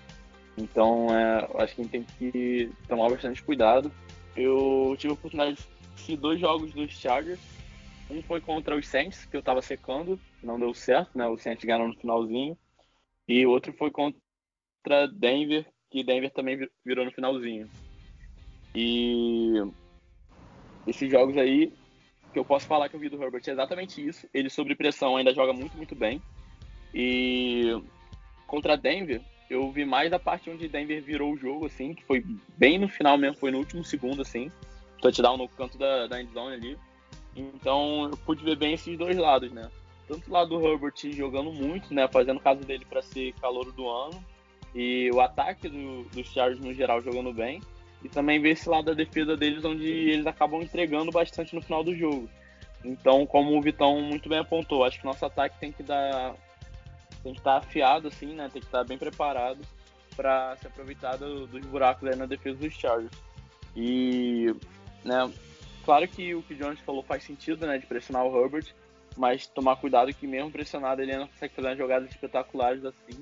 Então, 0.58 1.08
é, 1.10 1.48
acho 1.64 1.76
que 1.76 1.82
a 1.82 1.84
gente 1.84 1.92
tem 1.92 2.04
que 2.04 2.70
tomar 2.88 3.10
bastante 3.10 3.42
cuidado. 3.42 3.92
Eu 4.36 4.96
tive 4.98 5.12
a 5.12 5.14
oportunidade 5.14 5.56
de 5.56 5.68
assistir 5.94 6.18
dois 6.18 6.40
jogos 6.40 6.74
dos 6.74 6.92
Chargers 6.92 7.40
Um 8.10 8.22
foi 8.22 8.40
contra 8.40 8.76
os 8.76 8.88
Saints, 8.88 9.26
que 9.26 9.36
eu 9.36 9.42
tava 9.42 9.62
secando, 9.62 10.20
não 10.44 10.60
deu 10.60 10.74
certo, 10.74 11.18
né? 11.18 11.28
O 11.28 11.38
Saints 11.38 11.66
ganhou 11.66 11.88
no 11.88 11.96
finalzinho. 11.96 12.58
E 13.28 13.46
o 13.46 13.50
outro 13.50 13.74
foi 13.74 13.90
contra 13.90 15.08
Denver, 15.12 15.66
que 15.90 16.04
Denver 16.04 16.32
também 16.32 16.70
virou 16.86 17.06
no 17.06 17.12
finalzinho. 17.12 17.70
E 18.76 19.54
esses 20.86 21.10
jogos 21.10 21.36
aí, 21.38 21.74
que 22.32 22.38
eu 22.38 22.46
posso 22.46 22.68
falar 22.68 22.90
que 22.90 22.96
eu 22.96 23.00
vi 23.00 23.10
do 23.10 23.22
Herbert 23.22 23.42
é 23.48 23.52
exatamente 23.52 24.06
isso. 24.06 24.28
Ele, 24.34 24.50
sob 24.50 24.76
pressão, 24.76 25.16
ainda 25.16 25.34
joga 25.34 25.54
muito, 25.54 25.76
muito 25.76 25.96
bem. 25.96 26.22
E 26.94 27.82
contra 28.48 28.78
Denver, 28.78 29.22
eu 29.50 29.72
vi 29.72 29.86
mais 29.86 30.12
a 30.14 30.20
parte 30.20 30.50
onde 30.50 30.68
Denver 30.68 31.02
virou 31.04 31.34
o 31.34 31.38
jogo, 31.38 31.66
assim, 31.66 31.94
que 31.94 32.04
foi 32.04 32.24
bem 32.58 32.80
no 32.80 32.88
final 32.88 33.18
mesmo, 33.18 33.38
foi 33.38 33.52
no 33.52 33.60
último 33.60 33.84
segundo, 33.84 34.22
assim. 34.22 34.52
Touchdown 35.02 35.38
no 35.38 35.48
canto 35.48 35.78
da, 35.78 36.08
da 36.08 36.22
endzone 36.22 36.56
ali. 36.56 36.78
Então 37.36 38.06
eu 38.06 38.18
pude 38.18 38.44
ver 38.44 38.56
bem 38.56 38.74
esses 38.74 38.98
dois 38.98 39.18
lados, 39.18 39.52
né? 39.52 39.70
Tanto 40.08 40.30
o 40.30 40.34
lado 40.34 40.58
do 40.58 40.66
Herbert 40.66 40.94
jogando 41.12 41.52
muito, 41.52 41.94
né? 41.94 42.08
Fazendo 42.08 42.40
caso 42.40 42.62
dele 42.62 42.86
para 42.86 43.02
ser 43.02 43.34
calor 43.34 43.72
do 43.72 43.90
ano. 43.90 44.24
E 44.74 45.10
o 45.14 45.20
ataque 45.20 45.68
do, 45.68 46.04
dos 46.04 46.32
Chargers 46.32 46.60
no 46.60 46.74
geral 46.74 47.02
jogando 47.02 47.34
bem. 47.34 47.62
E 48.04 48.10
também 48.10 48.40
ver 48.40 48.52
esse 48.52 48.70
lado 48.70 48.86
da 48.86 48.94
defesa 48.94 49.36
deles, 49.36 49.66
onde 49.66 49.86
eles 49.86 50.28
acabam 50.28 50.62
entregando 50.62 51.12
bastante 51.12 51.56
no 51.56 51.62
final 51.62 51.84
do 51.84 51.96
jogo. 51.96 52.30
Então, 52.84 53.26
como 53.26 53.58
o 53.58 53.62
Vitão 53.62 54.00
muito 54.00 54.30
bem 54.30 54.38
apontou, 54.38 54.84
acho 54.84 55.00
que 55.00 55.06
nosso 55.06 55.26
ataque 55.26 55.60
tem 55.60 55.72
que 55.72 55.82
dar. 55.82 56.36
Tem 57.26 57.34
que 57.34 57.40
estar 57.40 57.58
afiado, 57.58 58.08
assim, 58.08 58.36
né? 58.36 58.48
Tem 58.54 58.62
que 58.62 58.68
estar 58.68 58.84
bem 58.84 59.00
preparado 59.00 59.60
para 60.16 60.56
se 60.58 60.68
aproveitar 60.68 61.18
do, 61.18 61.48
dos 61.48 61.66
buracos 61.66 62.08
aí 62.08 62.16
na 62.16 62.28
defesa 62.28 62.60
dos 62.60 62.74
Chargers. 62.76 63.12
E, 63.76 64.56
né, 65.04 65.30
claro 65.84 66.08
que 66.08 66.36
o 66.36 66.44
que 66.44 66.54
o 66.54 66.58
Jones 66.58 66.80
falou 66.82 67.02
faz 67.02 67.24
sentido, 67.24 67.66
né, 67.66 67.80
de 67.80 67.88
pressionar 67.88 68.24
o 68.24 68.40
Herbert, 68.40 68.68
mas 69.18 69.48
tomar 69.48 69.76
cuidado 69.78 70.14
que 70.14 70.28
mesmo 70.28 70.52
pressionado 70.52 71.02
ele 71.02 71.18
não 71.18 71.28
consegue 71.28 71.56
fazer 71.56 71.76
jogadas 71.76 72.12
espetaculares 72.12 72.86
assim. 72.86 73.20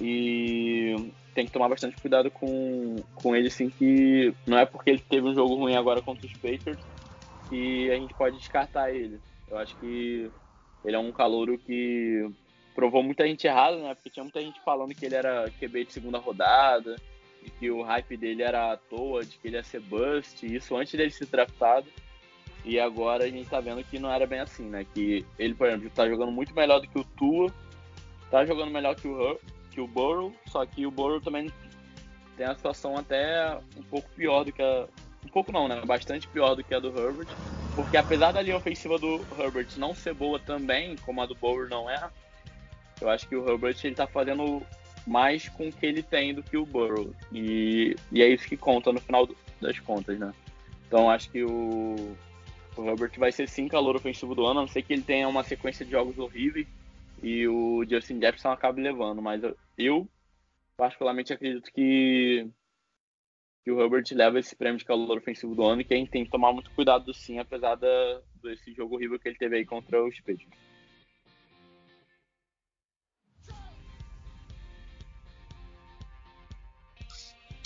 E 0.00 1.12
tem 1.34 1.46
que 1.46 1.52
tomar 1.52 1.68
bastante 1.68 2.00
cuidado 2.00 2.30
com, 2.30 2.96
com 3.16 3.34
ele, 3.34 3.50
sim, 3.50 3.70
que 3.70 4.32
não 4.46 4.56
é 4.56 4.64
porque 4.64 4.88
ele 4.88 5.00
teve 5.00 5.26
um 5.26 5.34
jogo 5.34 5.56
ruim 5.56 5.74
agora 5.74 6.00
contra 6.00 6.24
os 6.24 6.32
Patriots 6.34 6.84
que 7.48 7.90
a 7.90 7.96
gente 7.96 8.14
pode 8.14 8.38
descartar 8.38 8.94
ele. 8.94 9.20
Eu 9.50 9.58
acho 9.58 9.76
que 9.78 10.30
ele 10.84 10.96
é 10.96 10.98
um 10.98 11.10
calouro 11.10 11.58
que 11.58 12.30
provou 12.74 13.02
muita 13.02 13.26
gente 13.26 13.46
errada, 13.46 13.76
né? 13.76 13.94
Porque 13.94 14.10
tinha 14.10 14.24
muita 14.24 14.40
gente 14.40 14.60
falando 14.62 14.94
que 14.94 15.06
ele 15.06 15.14
era 15.14 15.50
QB 15.58 15.84
de 15.86 15.92
segunda 15.92 16.18
rodada, 16.18 16.96
e 17.42 17.50
que 17.50 17.70
o 17.70 17.82
hype 17.82 18.16
dele 18.16 18.42
era 18.42 18.72
à 18.72 18.76
toa, 18.76 19.24
de 19.24 19.38
que 19.38 19.48
ele 19.48 19.56
ia 19.56 19.62
ser 19.62 19.80
bust, 19.80 20.44
isso 20.44 20.76
antes 20.76 20.92
dele 20.94 21.10
ser 21.10 21.26
draftado. 21.26 21.86
E 22.64 22.78
agora 22.78 23.24
a 23.24 23.28
gente 23.28 23.48
tá 23.48 23.60
vendo 23.60 23.82
que 23.82 23.98
não 23.98 24.12
era 24.12 24.26
bem 24.26 24.40
assim, 24.40 24.64
né? 24.64 24.84
Que 24.92 25.24
ele, 25.38 25.54
por 25.54 25.66
exemplo, 25.66 25.90
tá 25.90 26.06
jogando 26.08 26.30
muito 26.30 26.54
melhor 26.54 26.80
do 26.80 26.88
que 26.88 26.98
o 26.98 27.04
Tua, 27.04 27.52
tá 28.30 28.44
jogando 28.44 28.70
melhor 28.70 28.94
que 28.94 29.08
o, 29.08 29.40
que 29.70 29.80
o 29.80 29.86
Burrow, 29.86 30.32
só 30.46 30.64
que 30.66 30.86
o 30.86 30.90
Burrow 30.90 31.20
também 31.20 31.50
tem 32.36 32.46
a 32.46 32.54
situação 32.54 32.96
até 32.96 33.58
um 33.76 33.82
pouco 33.82 34.08
pior 34.10 34.44
do 34.44 34.52
que 34.52 34.62
a. 34.62 34.86
Um 35.24 35.28
pouco 35.28 35.52
não, 35.52 35.68
né? 35.68 35.80
Bastante 35.84 36.28
pior 36.28 36.54
do 36.54 36.64
que 36.64 36.74
a 36.74 36.78
do 36.78 36.88
Herbert. 36.88 37.28
Porque 37.74 37.96
apesar 37.96 38.32
da 38.32 38.42
linha 38.42 38.56
ofensiva 38.56 38.98
do 38.98 39.24
Herbert 39.38 39.68
não 39.76 39.94
ser 39.94 40.12
boa 40.12 40.38
também, 40.38 40.96
como 40.96 41.22
a 41.22 41.26
do 41.26 41.34
Burrow 41.34 41.68
não 41.68 41.88
é, 41.88 42.10
eu 43.00 43.08
acho 43.08 43.28
que 43.28 43.36
o 43.36 43.48
Herbert 43.48 43.76
ele 43.82 43.94
tá 43.94 44.06
fazendo 44.06 44.62
mais 45.06 45.48
com 45.48 45.68
o 45.68 45.72
que 45.72 45.86
ele 45.86 46.02
tem 46.02 46.34
do 46.34 46.42
que 46.42 46.56
o 46.56 46.66
Burrow. 46.66 47.14
E, 47.32 47.96
e 48.12 48.22
é 48.22 48.28
isso 48.28 48.46
que 48.46 48.56
conta 48.56 48.92
no 48.92 49.00
final 49.00 49.28
das 49.60 49.78
contas, 49.78 50.18
né? 50.18 50.32
Então 50.86 51.10
acho 51.10 51.30
que 51.30 51.42
o, 51.42 52.16
o 52.76 52.84
Herbert 52.84 53.12
vai 53.18 53.32
ser 53.32 53.48
sim 53.48 53.68
calor 53.68 53.96
ofensivo 53.96 54.34
do 54.34 54.44
ano, 54.44 54.60
a 54.60 54.62
não 54.62 54.68
ser 54.68 54.82
que 54.82 54.92
ele 54.92 55.02
tenha 55.02 55.28
uma 55.28 55.42
sequência 55.42 55.84
de 55.84 55.90
jogos 55.90 56.18
horríveis 56.18 56.66
e 57.22 57.46
o 57.46 57.84
Justin 57.88 58.20
Jefferson 58.20 58.50
acabe 58.50 58.82
levando. 58.82 59.22
Mas 59.22 59.42
eu, 59.78 60.08
particularmente, 60.76 61.32
acredito 61.32 61.70
que, 61.72 62.48
que 63.64 63.70
o 63.70 63.80
Herbert 63.80 64.04
leva 64.12 64.38
esse 64.38 64.56
prêmio 64.56 64.78
de 64.78 64.84
calor 64.84 65.18
ofensivo 65.18 65.54
do 65.54 65.64
ano 65.64 65.80
e 65.80 65.84
que 65.84 65.94
a 65.94 65.96
gente 65.96 66.10
tem 66.10 66.24
que 66.24 66.30
tomar 66.30 66.52
muito 66.52 66.70
cuidado 66.72 67.12
sim, 67.14 67.38
apesar 67.38 67.76
da, 67.76 68.20
desse 68.42 68.72
jogo 68.72 68.96
horrível 68.96 69.18
que 69.18 69.28
ele 69.28 69.38
teve 69.38 69.56
aí 69.56 69.64
contra 69.64 70.04
os 70.04 70.16
Patriots. 70.20 70.69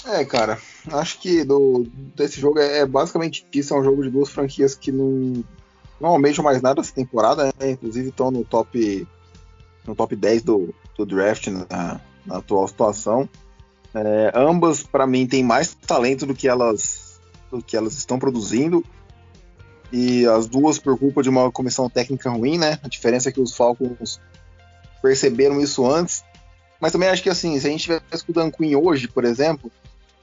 É, 0.06 0.24
cara, 0.24 0.58
acho 0.92 1.18
que 1.18 1.44
do, 1.44 1.86
desse 2.14 2.38
jogo 2.38 2.58
é, 2.58 2.80
é 2.80 2.86
basicamente 2.86 3.46
isso, 3.52 3.72
é 3.72 3.78
um 3.78 3.84
jogo 3.84 4.02
de 4.02 4.10
duas 4.10 4.28
franquias 4.28 4.74
que 4.74 4.92
não, 4.92 5.42
não 5.98 6.10
almejam 6.10 6.44
mais 6.44 6.60
nada 6.60 6.80
essa 6.80 6.92
temporada, 6.92 7.46
né? 7.58 7.70
Inclusive 7.70 8.10
estão 8.10 8.30
no 8.30 8.44
top 8.44 9.06
no 9.86 9.94
top 9.94 10.14
10 10.14 10.42
do, 10.42 10.74
do 10.96 11.06
draft 11.06 11.46
na, 11.46 12.00
na 12.26 12.36
atual 12.36 12.68
situação. 12.68 13.28
É, 13.94 14.32
ambas, 14.34 14.82
para 14.82 15.06
mim, 15.06 15.26
têm 15.26 15.42
mais 15.42 15.74
talento 15.74 16.26
do 16.26 16.34
que 16.34 16.48
elas 16.48 17.20
do 17.50 17.62
que 17.62 17.76
elas 17.76 17.94
estão 17.94 18.18
produzindo. 18.18 18.84
E 19.92 20.26
as 20.26 20.46
duas 20.46 20.78
por 20.78 20.98
culpa 20.98 21.22
de 21.22 21.28
uma 21.28 21.52
comissão 21.52 21.88
técnica 21.88 22.28
ruim, 22.30 22.58
né? 22.58 22.78
A 22.82 22.88
diferença 22.88 23.28
é 23.28 23.32
que 23.32 23.40
os 23.40 23.54
Falcons 23.54 24.20
perceberam 25.00 25.60
isso 25.60 25.86
antes. 25.86 26.24
Mas 26.80 26.92
também 26.92 27.08
acho 27.08 27.22
que 27.22 27.30
assim, 27.30 27.58
se 27.60 27.66
a 27.66 27.70
gente 27.70 27.84
tivesse 27.84 28.24
com 28.24 28.32
o 28.32 28.34
Dan 28.34 28.50
Quinn 28.50 28.74
hoje, 28.74 29.06
por 29.06 29.24
exemplo, 29.24 29.70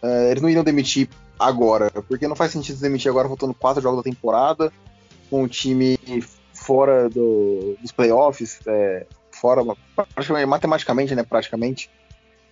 Uh, 0.04 0.30
eles 0.30 0.42
não 0.42 0.50
iriam 0.50 0.64
demitir 0.64 1.10
agora, 1.40 1.90
porque 2.08 2.28
não 2.28 2.36
faz 2.36 2.52
sentido 2.52 2.80
demitir 2.80 3.10
agora 3.10 3.28
faltando 3.28 3.54
quatro 3.54 3.82
jogos 3.82 4.04
da 4.04 4.10
temporada, 4.10 4.72
com 5.30 5.44
o 5.44 5.48
time 5.48 5.98
fora 6.54 7.10
do, 7.10 7.76
dos 7.82 7.92
playoffs, 7.92 8.60
é, 8.68 9.06
fora 9.32 9.64
matematicamente, 10.48 11.16
né, 11.16 11.24
praticamente. 11.24 11.90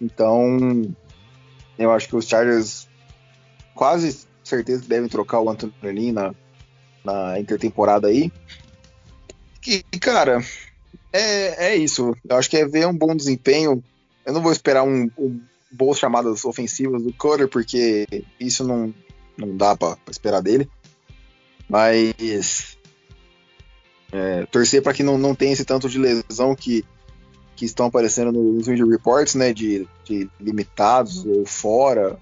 Então, 0.01 0.93
eu 1.77 1.91
acho 1.91 2.07
que 2.07 2.15
os 2.15 2.27
Chargers 2.27 2.88
quase 3.75 4.27
certeza 4.43 4.83
devem 4.88 5.09
trocar 5.09 5.39
o 5.41 5.49
Anthony 5.49 6.12
na, 6.12 6.33
na 7.03 7.39
intertemporada 7.39 8.07
aí. 8.07 8.31
E, 9.67 9.99
cara, 9.99 10.41
é, 11.13 11.71
é 11.71 11.75
isso. 11.75 12.15
Eu 12.27 12.38
acho 12.38 12.49
que 12.49 12.57
é 12.57 12.65
ver 12.65 12.88
um 12.88 12.97
bom 12.97 13.15
desempenho. 13.15 13.83
Eu 14.25 14.33
não 14.33 14.41
vou 14.41 14.51
esperar 14.51 14.83
um, 14.83 15.09
um 15.17 15.39
boas 15.71 15.97
chamadas 15.97 16.45
ofensivas 16.45 17.03
do 17.03 17.13
Cutter, 17.13 17.47
porque 17.47 18.05
isso 18.39 18.63
não, 18.63 18.93
não 19.38 19.55
dá 19.55 19.75
para 19.75 19.97
esperar 20.10 20.41
dele. 20.41 20.69
Mas 21.67 22.77
é, 24.12 24.45
torcer 24.47 24.82
para 24.82 24.93
que 24.93 25.03
não, 25.03 25.17
não 25.17 25.36
tenha 25.36 25.53
esse 25.53 25.65
tanto 25.65 25.88
de 25.88 25.99
lesão 25.99 26.55
que, 26.55 26.84
que 27.55 27.65
estão 27.65 27.86
aparecendo 27.86 28.32
nos 28.32 28.67
injury 28.67 28.89
reports, 28.89 29.36
né? 29.36 29.53
De, 29.53 29.88
de 30.03 30.29
limitados 30.39 31.25
ou 31.25 31.45
fora, 31.45 32.17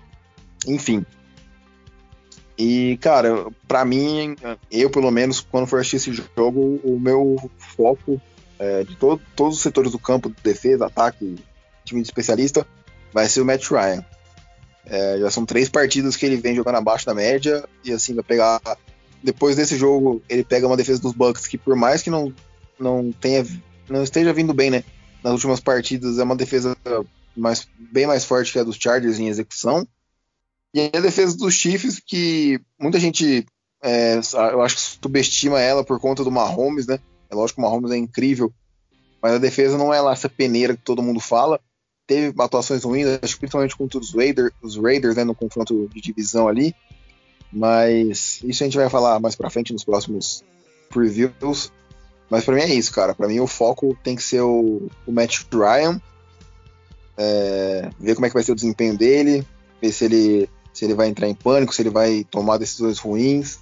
enfim. 0.66 1.06
E, 2.58 2.98
cara, 2.98 3.46
para 3.68 3.86
mim, 3.86 4.36
eu 4.72 4.90
pelo 4.90 5.12
menos, 5.12 5.40
quando 5.40 5.68
for 5.68 5.80
assistir 5.80 5.98
esse 5.98 6.24
jogo, 6.36 6.82
o 6.84 7.00
meu 7.00 7.52
foco 7.58 8.20
é, 8.58 8.84
de 8.84 8.96
todo, 8.96 9.22
todos 9.36 9.58
os 9.58 9.62
setores 9.62 9.92
do 9.92 10.00
campo, 10.00 10.34
defesa, 10.44 10.88
ataque, 10.88 11.36
time 11.86 12.02
de 12.02 12.08
especialista, 12.08 12.68
vai 13.18 13.28
ser 13.28 13.42
o 13.42 13.46
Matt 13.46 13.72
Ryan. 13.72 14.06
É, 14.86 15.18
já 15.18 15.32
são 15.32 15.44
três 15.44 15.68
partidas 15.68 16.16
que 16.16 16.24
ele 16.24 16.38
vem 16.38 16.56
jogando 16.56 16.76
abaixo 16.76 17.04
da 17.04 17.16
média 17.16 17.68
e 17.84 17.92
assim 17.92 18.14
vai 18.14 18.24
pegar. 18.24 18.62
Depois 19.24 19.56
desse 19.56 19.76
jogo, 19.76 20.22
ele 20.30 20.44
pega 20.44 20.68
uma 20.68 20.78
defesa 20.78 21.02
dos 21.02 21.14
Bucks 21.14 21.48
que 21.48 21.58
por 21.58 21.76
mais 21.76 22.04
que 22.04 22.12
não 22.12 22.32
não 22.80 23.12
tenha 23.12 23.44
não 23.90 24.04
esteja 24.04 24.32
vindo 24.32 24.54
bem, 24.54 24.70
né? 24.70 24.84
Nas 25.24 25.34
últimas 25.34 25.60
partidas 25.60 26.20
é 26.20 26.24
uma 26.24 26.36
defesa 26.36 26.78
mais, 27.36 27.68
bem 27.92 28.06
mais 28.06 28.24
forte 28.24 28.54
que 28.54 28.60
a 28.60 28.64
dos 28.64 28.78
Chargers 28.80 29.18
em 29.18 29.30
execução. 29.30 29.88
E 30.72 30.92
a 30.96 31.00
defesa 31.00 31.36
dos 31.36 31.56
Chiefs 31.56 32.00
que 32.00 32.62
muita 32.80 33.00
gente 33.00 33.48
é, 33.82 34.20
eu 34.52 34.62
acho 34.62 34.76
que 34.76 34.82
subestima 34.82 35.60
ela 35.60 35.84
por 35.84 36.00
conta 36.00 36.24
do 36.24 36.30
Mahomes, 36.30 36.86
né? 36.86 37.00
É 37.32 37.36
lógico 37.36 37.60
que 37.60 37.66
o 37.66 37.68
Mahomes 37.68 37.90
é 37.90 37.98
incrível, 37.98 38.54
mas 39.20 39.34
a 39.34 39.40
defesa 39.40 39.76
não 39.76 39.92
é 39.92 40.00
lá 40.00 40.14
essa 40.14 40.30
peneira 40.30 40.78
que 40.78 40.84
todo 40.84 41.02
mundo 41.02 41.20
fala 41.20 41.60
teve 42.08 42.42
atuações 42.42 42.84
ruins, 42.84 43.06
acho 43.22 43.38
principalmente 43.38 43.76
contra 43.76 44.00
os 44.00 44.14
Raiders, 44.14 44.52
os 44.62 44.78
Raiders 44.78 45.18
né, 45.18 45.26
no 45.26 45.36
confronto 45.36 45.90
de 45.94 46.02
divisão 46.02 46.48
ali. 46.48 46.74
Mas 47.52 48.42
isso 48.44 48.64
a 48.64 48.66
gente 48.66 48.78
vai 48.78 48.90
falar 48.90 49.20
mais 49.20 49.36
pra 49.36 49.50
frente 49.50 49.74
nos 49.74 49.84
próximos 49.84 50.44
previews. 50.90 51.72
Mas 52.30 52.44
para 52.44 52.56
mim 52.56 52.62
é 52.62 52.74
isso, 52.74 52.92
cara. 52.94 53.14
Para 53.14 53.28
mim 53.28 53.40
o 53.40 53.48
foco 53.48 53.98
tem 54.04 54.16
que 54.16 54.24
ser 54.24 54.42
o, 54.42 54.88
o 55.06 55.12
Matt 55.12 55.44
Ryan. 55.52 56.02
É, 57.18 57.90
ver 58.00 58.16
como 58.16 58.26
é 58.26 58.30
que 58.30 58.36
vai 58.36 58.44
ser 58.44 58.54
o 58.54 58.56
desempenho 58.56 58.98
dele. 58.98 59.46
Ver 59.82 59.92
se 59.92 60.06
ele, 60.06 60.50
se 60.74 60.86
ele 60.86 60.94
vai 60.94 61.08
entrar 61.08 61.28
em 61.28 61.36
pânico, 61.36 61.74
se 61.74 61.82
ele 61.82 61.90
vai 61.90 62.26
tomar 62.30 62.58
decisões 62.58 63.00
ruins. 63.00 63.60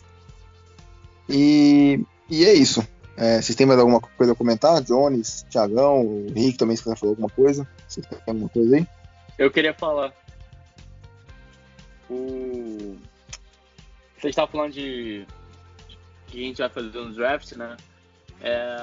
E, 1.29 1.99
e 2.29 2.45
é 2.45 2.53
isso. 2.53 2.85
É, 3.17 3.41
vocês 3.41 3.55
têm 3.55 3.65
mais 3.65 3.79
alguma 3.79 4.01
coisa 4.01 4.33
a 4.33 4.35
comentar? 4.35 4.81
Jones, 4.83 5.45
Thiagão, 5.49 6.01
o 6.05 6.33
Rick 6.33 6.57
também, 6.57 6.75
se 6.75 6.83
quiser 6.83 6.97
falar 6.97 7.11
alguma 7.11 7.29
coisa. 7.29 7.67
Vocês 7.87 8.05
têm 8.05 8.19
alguma 8.27 8.49
coisa 8.49 8.75
aí? 8.75 8.87
Eu 9.37 9.49
queria 9.49 9.73
falar. 9.73 10.13
O... 12.09 12.97
Você 14.17 14.29
estava 14.29 14.51
falando 14.51 14.73
de 14.73 15.25
que 16.27 16.43
a 16.43 16.47
gente 16.47 16.57
vai 16.57 16.69
fazer 16.69 16.89
no 16.91 17.13
draft, 17.13 17.53
né? 17.53 17.77
É, 18.41 18.77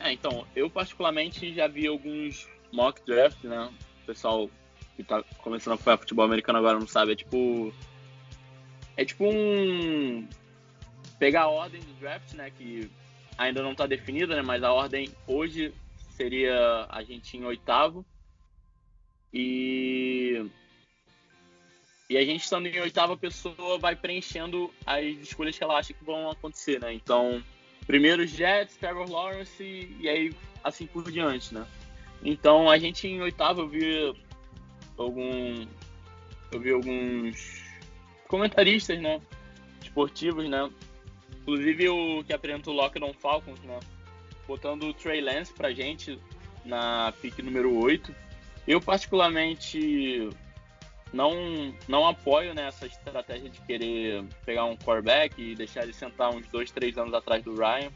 é, 0.00 0.12
então, 0.12 0.46
eu 0.54 0.70
particularmente 0.70 1.52
já 1.52 1.66
vi 1.66 1.86
alguns 1.86 2.48
mock 2.72 3.00
drafts, 3.04 3.42
né? 3.42 3.70
O 4.02 4.06
pessoal 4.06 4.48
que 4.96 5.02
tá 5.02 5.22
começando 5.38 5.72
a 5.72 5.74
acompanhar 5.74 5.98
futebol 5.98 6.24
americano 6.24 6.58
agora 6.58 6.78
não 6.78 6.86
sabe, 6.86 7.12
é 7.12 7.16
tipo. 7.16 7.72
É 8.96 9.04
tipo 9.04 9.24
um. 9.24 10.28
Pegar 11.18 11.42
a 11.42 11.48
ordem 11.48 11.80
do 11.80 11.92
draft, 11.94 12.32
né? 12.34 12.50
Que 12.50 12.88
ainda 13.38 13.62
não 13.62 13.74
tá 13.74 13.86
definida, 13.86 14.34
né? 14.34 14.42
Mas 14.42 14.62
a 14.62 14.72
ordem 14.72 15.08
hoje 15.26 15.72
seria 16.10 16.86
a 16.90 17.02
gente 17.04 17.36
em 17.36 17.44
oitavo. 17.44 18.04
E. 19.32 20.44
E 22.10 22.16
a 22.16 22.24
gente 22.24 22.42
estando 22.42 22.66
em 22.66 22.80
oitava 22.80 23.16
pessoa 23.16 23.78
vai 23.78 23.94
preenchendo 23.94 24.72
as 24.84 25.04
escolhas 25.04 25.56
que 25.56 25.62
ela 25.62 25.78
acha 25.78 25.92
que 25.92 26.04
vão 26.04 26.30
acontecer, 26.30 26.80
né? 26.80 26.92
Então, 26.92 27.42
primeiro 27.86 28.26
Jets, 28.26 28.76
Trevor 28.76 29.10
Lawrence 29.10 29.62
e, 29.62 30.08
aí 30.08 30.34
assim 30.64 30.86
por 30.86 31.10
diante, 31.10 31.54
né? 31.54 31.66
Então 32.24 32.68
a 32.68 32.78
gente 32.78 33.06
em 33.06 33.20
oitavo 33.20 33.60
eu 33.60 33.68
vi 33.68 34.16
algum 34.96 35.66
eu 36.50 36.60
vi 36.60 36.72
alguns 36.72 37.62
comentaristas, 38.26 38.98
né, 39.00 39.20
esportivos, 39.82 40.48
né, 40.48 40.70
inclusive 41.48 41.88
o 41.88 42.22
que 42.24 42.34
apresentou 42.34 42.74
o 42.74 42.76
Lockdown 42.76 43.14
Falcons, 43.14 43.58
né, 43.60 43.80
botando 44.46 44.82
o 44.82 44.92
Trey 44.92 45.22
Lance 45.22 45.50
pra 45.50 45.72
gente 45.72 46.20
na 46.62 47.10
pick 47.22 47.38
número 47.38 47.74
8. 47.74 48.14
Eu 48.66 48.82
particularmente 48.82 50.28
não 51.10 51.74
não 51.88 52.06
apoio 52.06 52.52
né, 52.52 52.68
estratégia 52.68 53.48
de 53.48 53.62
querer 53.62 54.24
pegar 54.44 54.66
um 54.66 54.76
quarterback 54.76 55.40
e 55.40 55.54
deixar 55.54 55.84
ele 55.84 55.94
sentar 55.94 56.28
uns 56.34 56.46
dois, 56.48 56.70
três 56.70 56.98
anos 56.98 57.14
atrás 57.14 57.42
do 57.42 57.54
Ryan. 57.54 57.90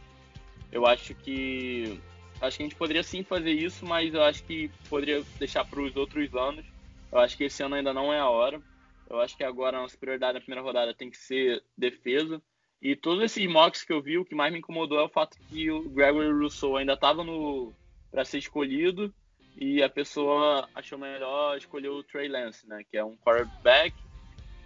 Eu 0.71 0.87
acho 0.87 1.15
que 1.15 2.01
acho 2.41 2.57
que 2.57 2.63
a 2.63 2.67
gente 2.67 2.77
poderia 2.77 3.03
sim 3.03 3.23
fazer 3.23 3.53
isso, 3.53 3.85
mas 3.85 4.15
eu 4.15 4.23
acho 4.23 4.43
que 4.45 4.71
poderia 4.89 5.23
deixar 5.39 5.67
para 5.67 5.83
os 5.83 5.95
outros 5.95 6.35
anos. 6.35 6.65
Eu 7.13 7.19
acho 7.19 7.37
que 7.37 7.45
esse 7.45 7.63
ano 7.63 7.75
ainda 7.75 7.93
não 7.93 8.11
é 8.11 8.19
a 8.19 8.31
hora. 8.31 8.63
Eu 9.11 9.21
acho 9.21 9.37
que 9.37 9.45
agora 9.45 9.77
a 9.77 9.83
nossa 9.83 9.99
prioridade 9.99 10.33
na 10.33 10.41
primeira 10.41 10.63
rodada 10.63 10.95
tem 10.95 11.11
que 11.11 11.19
ser 11.19 11.63
defesa. 11.77 12.43
E 12.83 12.97
todos 12.97 13.23
esses 13.23 13.49
mocks 13.49 13.85
que 13.85 13.93
eu 13.93 14.03
vi, 14.03 14.19
o 14.19 14.25
que 14.25 14.35
mais 14.35 14.53
me 14.53 14.59
incomodou 14.59 14.99
é 14.99 15.05
o 15.05 15.09
fato 15.09 15.39
que 15.49 15.71
o 15.71 15.89
Gregory 15.89 16.33
Rousseau 16.33 16.77
ainda 16.77 16.95
estava 16.95 17.23
no 17.23 17.73
para 18.11 18.25
ser 18.25 18.39
escolhido 18.39 19.15
e 19.57 19.83
a 19.83 19.89
pessoa 19.89 20.69
achou 20.75 20.99
melhor 20.99 21.57
escolher 21.57 21.89
o 21.89 22.03
Trey 22.03 22.29
Lance, 22.29 22.69
né, 22.69 22.83
que 22.91 22.97
é 22.97 23.05
um 23.05 23.17
quarterback 23.17 23.95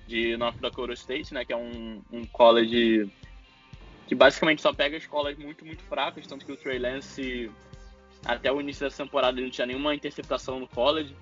de 0.07 0.37
North 0.37 0.59
Dakota 0.59 0.95
State, 0.95 1.35
né, 1.35 1.45
que 1.45 1.53
é 1.53 1.57
um, 1.57 2.03
um 2.11 2.25
college 2.27 3.09
que 4.07 4.15
basicamente 4.15 4.63
só 4.63 4.73
pega 4.73 4.97
escolas 4.97 5.37
muito, 5.37 5.65
muito 5.65 5.83
fracas, 5.85 6.27
tanto 6.27 6.47
que 6.47 6.53
o 6.53 6.57
Trey 6.57 6.79
Lance 6.79 7.51
até 8.25 8.51
o 8.51 8.61
início 8.61 8.87
dessa 8.87 9.05
temporada 9.05 9.39
ele 9.39 9.47
não 9.47 9.53
tinha 9.53 9.67
nenhuma 9.67 9.95
interceptação 9.95 10.59
no 10.59 10.69
college. 10.69 11.15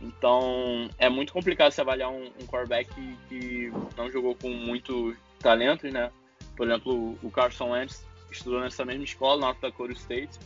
Então 0.00 0.90
é 0.98 1.08
muito 1.08 1.32
complicado 1.32 1.70
se 1.72 1.80
avaliar 1.80 2.10
um, 2.10 2.26
um 2.26 2.46
quarterback 2.46 2.92
que, 2.92 3.16
que, 3.28 3.72
não 3.96 4.10
jogou 4.10 4.34
com 4.34 4.50
muito 4.50 5.16
talento, 5.38 5.86
né? 5.88 6.10
Por 6.56 6.66
exemplo, 6.66 7.18
o 7.22 7.30
Carson 7.30 7.70
Wentz 7.70 8.06
estudou 8.30 8.60
nessa 8.60 8.84
mesma 8.84 9.04
escola, 9.04 9.40
North 9.40 9.60
Dakota 9.60 9.92
State, 9.92 10.38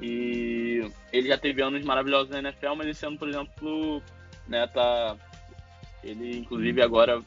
e 0.00 0.90
ele 1.12 1.28
já 1.28 1.38
teve 1.38 1.62
anos 1.62 1.84
maravilhosos 1.84 2.30
na 2.30 2.38
NFL, 2.38 2.74
mas 2.76 2.88
esse 2.88 3.06
ano, 3.06 3.18
por 3.18 3.28
exemplo, 3.28 4.02
né, 4.46 4.66
tá, 4.66 5.16
ele 6.02 6.38
inclusive 6.38 6.82
agora 6.82 7.22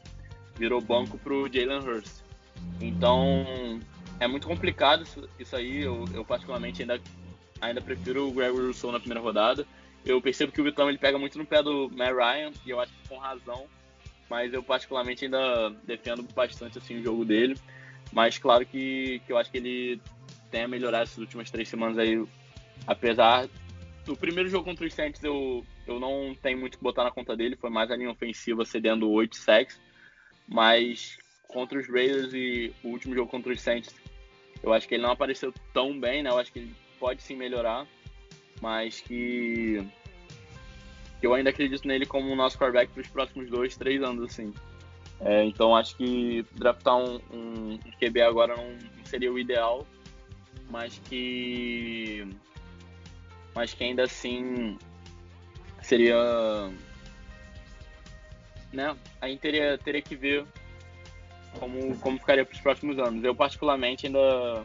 virou 0.55 0.81
banco 0.81 1.17
pro 1.17 1.49
Jalen 1.51 1.79
Hurst. 1.79 2.21
Então 2.81 3.45
é 4.19 4.27
muito 4.27 4.47
complicado 4.47 5.03
isso, 5.03 5.27
isso 5.39 5.55
aí. 5.55 5.81
Eu, 5.81 6.05
eu, 6.13 6.25
particularmente 6.25 6.81
ainda, 6.81 6.99
ainda 7.61 7.81
prefiro 7.81 8.27
o 8.27 8.31
Gregory 8.31 8.65
Rousseau 8.65 8.91
na 8.91 8.99
primeira 8.99 9.21
rodada. 9.21 9.65
Eu 10.05 10.21
percebo 10.21 10.51
que 10.51 10.61
o 10.61 10.63
Vitão 10.63 10.89
ele 10.89 10.97
pega 10.97 11.17
muito 11.17 11.37
no 11.37 11.45
pé 11.45 11.63
do 11.63 11.89
Matt 11.89 12.13
Ryan 12.13 12.51
e 12.65 12.69
eu 12.69 12.79
acho 12.79 12.91
que 12.93 13.07
com 13.07 13.17
razão. 13.17 13.65
Mas 14.29 14.53
eu 14.53 14.61
particularmente 14.61 15.25
ainda 15.25 15.69
defendo 15.83 16.23
bastante 16.35 16.77
assim 16.77 16.99
o 16.99 17.03
jogo 17.03 17.25
dele. 17.25 17.55
Mas 18.11 18.37
claro 18.37 18.65
que, 18.65 19.21
que 19.25 19.31
eu 19.31 19.37
acho 19.37 19.51
que 19.51 19.57
ele 19.57 20.01
tem 20.49 20.63
a 20.63 20.67
melhorar 20.67 21.03
essas 21.03 21.17
últimas 21.17 21.51
três 21.51 21.67
semanas 21.67 21.97
aí. 21.97 22.23
Apesar 22.87 23.47
do 24.05 24.15
primeiro 24.15 24.49
jogo 24.49 24.65
contra 24.65 24.85
os 24.85 24.93
Saints 24.93 25.23
eu, 25.23 25.63
eu 25.85 25.99
não 25.99 26.35
tenho 26.41 26.57
muito 26.57 26.77
que 26.77 26.83
botar 26.83 27.03
na 27.03 27.11
conta 27.11 27.35
dele, 27.35 27.55
foi 27.55 27.69
mais 27.69 27.91
a 27.91 27.95
linha 27.95 28.09
ofensiva 28.09 28.65
cedendo 28.65 29.09
8 29.09 29.35
sacks. 29.35 29.79
Mas 30.47 31.17
contra 31.47 31.77
os 31.77 31.87
Raiders 31.87 32.33
e 32.33 32.73
o 32.83 32.89
último 32.89 33.13
jogo 33.13 33.29
contra 33.29 33.51
os 33.51 33.61
Saints, 33.61 33.93
eu 34.63 34.73
acho 34.73 34.87
que 34.87 34.95
ele 34.95 35.03
não 35.03 35.11
apareceu 35.11 35.53
tão 35.73 35.99
bem, 35.99 36.23
né? 36.23 36.29
Eu 36.29 36.37
acho 36.37 36.51
que 36.51 36.59
ele 36.59 36.75
pode 36.99 37.21
sim 37.21 37.35
melhorar, 37.35 37.87
mas 38.61 38.99
que 38.99 39.85
eu 41.21 41.33
ainda 41.33 41.49
acredito 41.49 41.87
nele 41.87 42.05
como 42.05 42.31
o 42.31 42.35
nosso 42.35 42.57
quarterback 42.57 42.91
para 42.91 43.01
os 43.01 43.07
próximos 43.07 43.49
dois, 43.49 43.77
três 43.77 44.01
anos, 44.01 44.31
assim. 44.31 44.53
É, 45.21 45.43
então 45.43 45.75
acho 45.75 45.95
que 45.97 46.45
draftar 46.55 46.95
um, 46.97 47.19
um, 47.31 47.79
QB 47.99 48.21
agora 48.21 48.55
não, 48.55 48.77
seria 49.03 49.31
o 49.31 49.37
ideal, 49.37 49.85
mas 50.69 50.99
que 51.09 52.25
mas 53.53 53.73
que 53.73 53.83
ainda 53.83 54.03
assim 54.03 54.77
seria 55.81 56.15
né? 58.71 58.95
Aí 59.21 59.37
teria, 59.37 59.77
teria 59.77 60.01
que 60.01 60.15
ver 60.15 60.45
como, 61.59 61.97
como 61.97 62.19
ficaria 62.19 62.45
para 62.45 62.53
os 62.53 62.61
próximos 62.61 62.99
anos. 62.99 63.23
Eu, 63.23 63.35
particularmente, 63.35 64.07
ainda, 64.07 64.63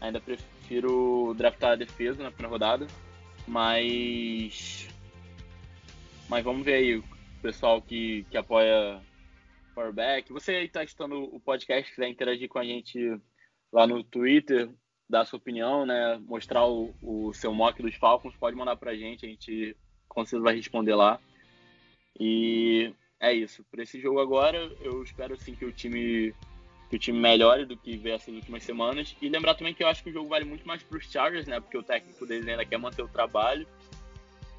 ainda 0.00 0.20
prefiro 0.20 1.34
draftar 1.36 1.72
a 1.72 1.76
defesa 1.76 2.22
na 2.22 2.30
primeira 2.30 2.52
rodada, 2.52 2.86
mas, 3.46 4.88
mas 6.28 6.44
vamos 6.44 6.64
ver 6.64 6.74
aí 6.74 7.02
pessoal 7.42 7.82
que, 7.82 8.24
que 8.30 8.36
apoia 8.36 9.02
quarterback. 9.74 10.32
Você 10.32 10.52
aí 10.52 10.66
está 10.66 10.84
escutando 10.84 11.24
o 11.34 11.40
podcast, 11.40 11.90
quiser 11.90 12.08
interagir 12.08 12.48
com 12.48 12.58
a 12.58 12.64
gente 12.64 13.20
lá 13.72 13.86
no 13.86 14.04
Twitter, 14.04 14.70
dar 15.08 15.24
sua 15.24 15.38
opinião, 15.38 15.84
né? 15.84 16.18
Mostrar 16.24 16.66
o, 16.66 16.94
o 17.02 17.32
seu 17.34 17.52
mock 17.52 17.82
dos 17.82 17.96
Falcons, 17.96 18.36
pode 18.36 18.56
mandar 18.56 18.76
para 18.76 18.92
a 18.92 18.96
gente, 18.96 19.26
a 19.26 19.28
gente 19.28 19.76
com 20.08 20.24
certeza 20.24 20.44
vai 20.44 20.54
responder 20.54 20.94
lá. 20.94 21.18
E 22.18 22.94
é 23.18 23.32
isso. 23.32 23.64
Para 23.70 23.82
esse 23.82 24.00
jogo 24.00 24.20
agora, 24.20 24.58
eu 24.80 25.02
espero 25.02 25.36
sim 25.36 25.54
que 25.54 25.64
o 25.64 25.72
time 25.72 26.34
que 26.88 26.96
o 26.96 26.98
time 26.98 27.18
melhore 27.18 27.64
do 27.64 27.74
que 27.74 27.96
veio 27.96 28.16
essas 28.16 28.34
últimas 28.34 28.62
semanas. 28.62 29.16
E 29.20 29.26
lembrar 29.26 29.54
também 29.54 29.72
que 29.72 29.82
eu 29.82 29.88
acho 29.88 30.04
que 30.04 30.10
o 30.10 30.12
jogo 30.12 30.28
vale 30.28 30.44
muito 30.44 30.66
mais 30.66 30.82
para 30.82 30.98
os 30.98 31.10
Chargers, 31.10 31.46
né? 31.46 31.58
Porque 31.58 31.78
o 31.78 31.82
técnico 31.82 32.26
deles 32.26 32.46
ainda 32.46 32.66
quer 32.66 32.76
manter 32.76 33.00
o 33.00 33.08
trabalho, 33.08 33.66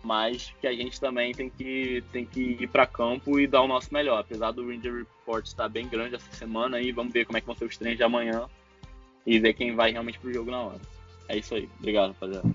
mas 0.04 0.54
que 0.60 0.68
a 0.68 0.74
gente 0.74 1.00
também 1.00 1.32
tem 1.34 1.50
que, 1.50 2.04
tem 2.12 2.26
que 2.26 2.58
ir 2.60 2.68
para 2.68 2.86
campo 2.86 3.40
e 3.40 3.48
dar 3.48 3.62
o 3.62 3.68
nosso 3.68 3.94
melhor. 3.94 4.20
Apesar 4.20 4.52
do 4.52 4.68
Ranger 4.68 4.94
Report 4.94 5.46
estar 5.46 5.70
bem 5.70 5.88
grande 5.88 6.16
essa 6.16 6.32
semana, 6.32 6.78
aí 6.78 6.92
vamos 6.92 7.14
ver 7.14 7.26
como 7.26 7.38
é 7.38 7.42
que 7.42 7.48
vão 7.48 7.56
ser 7.56 7.66
os 7.66 7.78
treinos 7.78 7.98
de 7.98 8.04
amanhã 8.04 8.46
e 9.26 9.40
ver 9.40 9.54
quem 9.54 9.74
vai 9.74 9.92
realmente 9.92 10.20
pro 10.20 10.34
jogo 10.34 10.52
na 10.52 10.62
hora. 10.62 10.82
É 11.30 11.38
isso 11.38 11.56
aí. 11.56 11.70
Obrigado, 11.80 12.10
rapaziada. 12.10 12.50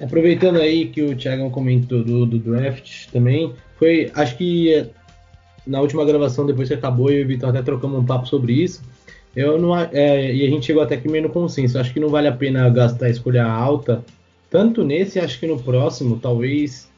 Aproveitando 0.00 0.60
aí 0.60 0.88
que 0.88 1.02
o 1.02 1.16
Thiago 1.16 1.50
comentou 1.50 2.04
do, 2.04 2.26
do 2.26 2.38
draft 2.38 3.06
também, 3.10 3.54
foi, 3.76 4.10
acho 4.14 4.36
que 4.36 4.90
na 5.66 5.80
última 5.80 6.04
gravação, 6.04 6.46
depois 6.46 6.68
que 6.68 6.74
acabou, 6.74 7.10
eu 7.10 7.20
e 7.20 7.24
o 7.24 7.28
Vitor 7.28 7.50
até 7.50 7.62
trocamos 7.62 7.98
um 7.98 8.04
papo 8.04 8.26
sobre 8.26 8.52
isso. 8.52 8.82
Eu 9.36 9.58
não, 9.58 9.76
é, 9.76 10.34
e 10.34 10.44
a 10.44 10.50
gente 10.50 10.66
chegou 10.66 10.82
até 10.82 10.96
que 10.96 11.08
meio 11.08 11.24
no 11.24 11.30
consenso. 11.30 11.78
Acho 11.78 11.92
que 11.92 12.00
não 12.00 12.08
vale 12.08 12.26
a 12.26 12.32
pena 12.32 12.68
gastar 12.70 13.06
a 13.06 13.10
escolha 13.10 13.44
alta, 13.44 14.04
tanto 14.50 14.84
nesse, 14.84 15.18
acho 15.18 15.38
que 15.38 15.46
no 15.46 15.60
próximo, 15.62 16.18
talvez 16.18 16.90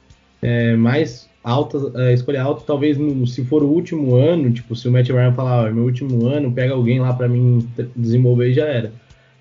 é, 0.43 0.75
mais 0.77 1.29
alta, 1.43 1.79
é, 1.97 2.13
escolha 2.13 2.43
alta, 2.43 2.63
talvez 2.67 2.97
no, 2.97 3.27
se 3.27 3.45
for 3.45 3.63
o 3.63 3.69
último 3.69 4.15
ano, 4.15 4.51
tipo, 4.53 4.75
se 4.77 4.89
o 4.89 4.93
Matt 4.93 5.09
Ryan 5.09 5.33
falar, 5.33 5.69
oh, 5.69 5.75
meu 5.75 5.85
último 5.85 6.27
ano, 6.27 6.53
pega 6.53 6.75
alguém 6.75 7.01
lá 7.01 7.13
para 7.13 7.29
mim 7.29 7.67
desenvolver 7.97 8.51
e 8.51 8.55
já 8.55 8.67
era. 8.67 8.93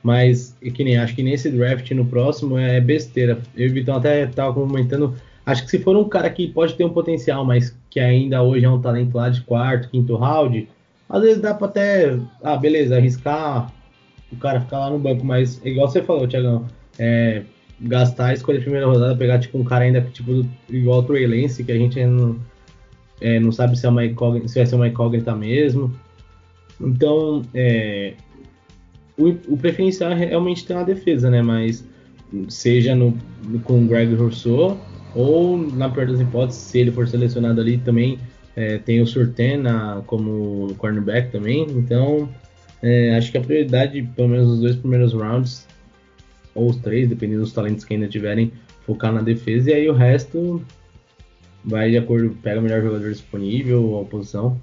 Mas, 0.02 0.56
que 0.74 0.84
nem 0.84 0.98
acho 0.98 1.14
que 1.14 1.24
nesse 1.24 1.52
draft 1.52 1.92
no 1.92 2.06
próximo 2.06 2.58
é 2.58 2.80
besteira. 2.80 3.40
Eu 3.56 3.68
e 3.68 3.70
o 3.70 3.74
Vitão 3.74 3.98
até 3.98 4.26
tava 4.28 4.54
comentando. 4.54 5.14
Acho 5.46 5.64
que 5.66 5.70
se 5.70 5.80
for 5.80 5.96
um 5.98 6.08
cara 6.08 6.30
que 6.30 6.48
pode 6.48 6.76
ter 6.76 6.86
um 6.86 6.94
potencial, 6.94 7.44
mas 7.44 7.76
que 7.90 8.00
ainda 8.00 8.42
hoje 8.42 8.66
é 8.66 8.70
um 8.70 8.80
talento 8.80 9.16
lá 9.16 9.30
de 9.30 9.42
quarto, 9.42 9.90
quinto 9.90 10.16
round, 10.16 10.70
às 11.10 11.22
vezes 11.22 11.42
dá 11.42 11.54
para 11.54 11.68
até, 11.68 12.18
ah, 12.42 12.56
beleza, 12.56 12.96
arriscar 12.96 13.74
o 14.32 14.38
cara 14.38 14.62
ficar 14.62 14.80
lá 14.80 14.90
no 14.92 15.00
banco, 15.00 15.26
mas 15.26 15.60
igual 15.66 15.90
você 15.90 16.02
falou, 16.04 16.28
Tiagão, 16.28 16.66
é, 16.98 17.42
gastar 17.82 18.28
a 18.28 18.34
escolha 18.34 18.58
de 18.58 18.64
primeira 18.64 18.88
rodada, 18.88 19.16
pegar 19.16 19.40
tipo 19.40 19.58
um 19.58 19.64
cara 19.64 19.86
ainda 19.86 20.02
tipo 20.02 20.46
igual 20.70 21.00
o 21.00 21.04
Trey 21.04 21.26
Lance, 21.26 21.64
que 21.64 21.72
a 21.72 21.78
gente 21.78 22.04
não, 22.06 22.38
é, 23.22 23.40
não 23.40 23.52
sabe 23.52 23.78
se, 23.78 23.86
é 23.86 23.90
uma 23.90 24.02
se 24.48 24.56
vai 24.56 24.66
ser 24.66 24.76
uma 24.76 24.88
incógnita 24.88 25.36
mesmo. 25.36 25.94
Então, 26.80 27.42
é, 27.54 28.14
o, 29.18 29.30
o 29.54 29.58
preferencial 29.58 30.14
realmente 30.14 30.66
ter 30.66 30.74
uma 30.74 30.86
defesa, 30.86 31.30
né? 31.30 31.42
Mas 31.42 31.86
seja 32.48 32.96
no, 32.96 33.18
com 33.64 33.84
o 33.84 33.88
Greg 33.88 34.14
Rousseau 34.16 34.78
ou, 35.16 35.58
na 35.58 35.90
pior 35.90 36.08
das 36.08 36.20
hipóteses, 36.20 36.62
se 36.62 36.80
ele 36.80 36.92
for 36.92 37.08
selecionado 37.08 37.60
ali 37.62 37.78
também, 37.78 38.18
É, 38.56 38.78
tem 38.78 39.00
o 39.00 39.06
Surtena 39.06 40.04
como 40.06 40.74
cornerback 40.78 41.32
também. 41.32 41.66
Então, 41.70 42.28
é, 42.82 43.16
acho 43.16 43.32
que 43.32 43.38
a 43.38 43.42
prioridade, 43.42 44.02
pelo 44.16 44.28
menos 44.28 44.50
os 44.50 44.60
dois 44.60 44.76
primeiros 44.76 45.14
rounds, 45.14 45.66
ou 46.60 46.70
os 46.70 46.78
três, 46.78 47.08
dependendo 47.08 47.42
dos 47.42 47.54
talentos 47.54 47.86
que 47.86 47.94
ainda 47.94 48.08
tiverem, 48.08 48.52
focar 48.86 49.12
na 49.14 49.22
defesa. 49.22 49.72
E 49.72 49.74
aí 49.74 49.90
o 49.90 49.94
resto 49.94 50.62
vai 51.64 51.90
de 51.90 51.98
acordo, 51.98 52.36
pega 52.42 52.60
o 52.60 52.64
melhor 52.64 52.82
jogador 52.82 53.10
disponível, 53.10 54.00
a 54.02 54.06
posição. 54.06 54.60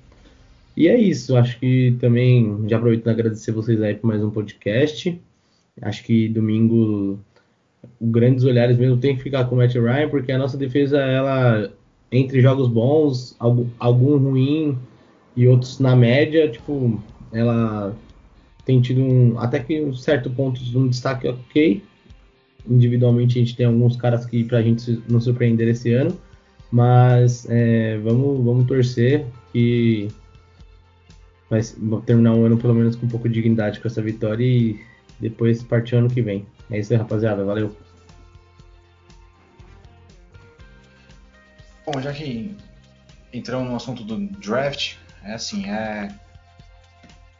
E 0.76 0.88
é 0.88 0.98
isso, 0.98 1.36
acho 1.36 1.58
que 1.58 1.96
também 2.00 2.64
já 2.68 2.76
aproveito 2.76 3.08
agradecer 3.08 3.50
vocês 3.50 3.80
aí 3.80 3.94
por 3.94 4.08
mais 4.08 4.22
um 4.22 4.30
podcast. 4.30 5.18
Acho 5.80 6.04
que 6.04 6.28
domingo 6.28 7.18
grandes 8.00 8.44
olhares 8.44 8.76
mesmo 8.76 8.98
tem 8.98 9.16
que 9.16 9.22
ficar 9.22 9.44
com 9.46 9.54
o 9.54 9.58
Matt 9.58 9.74
Ryan, 9.74 10.08
porque 10.08 10.32
a 10.32 10.38
nossa 10.38 10.58
defesa, 10.58 10.98
ela, 10.98 11.72
entre 12.12 12.40
jogos 12.40 12.68
bons, 12.68 13.34
algum, 13.38 13.66
algum 13.78 14.18
ruim 14.18 14.78
e 15.34 15.46
outros 15.48 15.78
na 15.78 15.96
média, 15.96 16.48
tipo, 16.50 17.00
ela 17.32 17.96
tem 18.64 18.80
tido 18.80 19.00
um, 19.00 19.38
até 19.38 19.60
que 19.60 19.80
um 19.80 19.94
certo 19.94 20.28
ponto 20.28 20.60
um 20.76 20.88
destaque 20.88 21.28
ok. 21.28 21.82
Individualmente 22.68 23.38
a 23.38 23.40
gente 23.40 23.56
tem 23.56 23.66
alguns 23.66 23.96
caras 23.96 24.26
que 24.26 24.44
pra 24.44 24.62
gente 24.62 25.02
nos 25.08 25.24
surpreender 25.24 25.68
esse 25.68 25.92
ano, 25.92 26.18
mas 26.70 27.46
é, 27.48 27.98
vamos, 27.98 28.44
vamos 28.44 28.66
torcer 28.66 29.24
que 29.52 30.08
vai 31.48 31.60
terminar 32.04 32.34
o 32.34 32.44
ano 32.44 32.56
pelo 32.56 32.74
menos 32.74 32.96
com 32.96 33.06
um 33.06 33.08
pouco 33.08 33.28
de 33.28 33.34
dignidade 33.34 33.80
com 33.80 33.86
essa 33.86 34.02
vitória 34.02 34.44
e 34.44 34.80
depois 35.20 35.62
partir 35.62 35.96
ano 35.96 36.10
que 36.10 36.20
vem. 36.20 36.46
É 36.70 36.78
isso 36.78 36.92
aí, 36.92 36.98
rapaziada. 36.98 37.44
Valeu. 37.44 37.74
Bom, 41.86 42.00
já 42.00 42.12
que 42.12 42.56
entramos 43.32 43.68
no 43.68 43.76
assunto 43.76 44.02
do 44.02 44.18
draft, 44.40 44.96
é 45.22 45.34
assim, 45.34 45.66
é. 45.66 46.08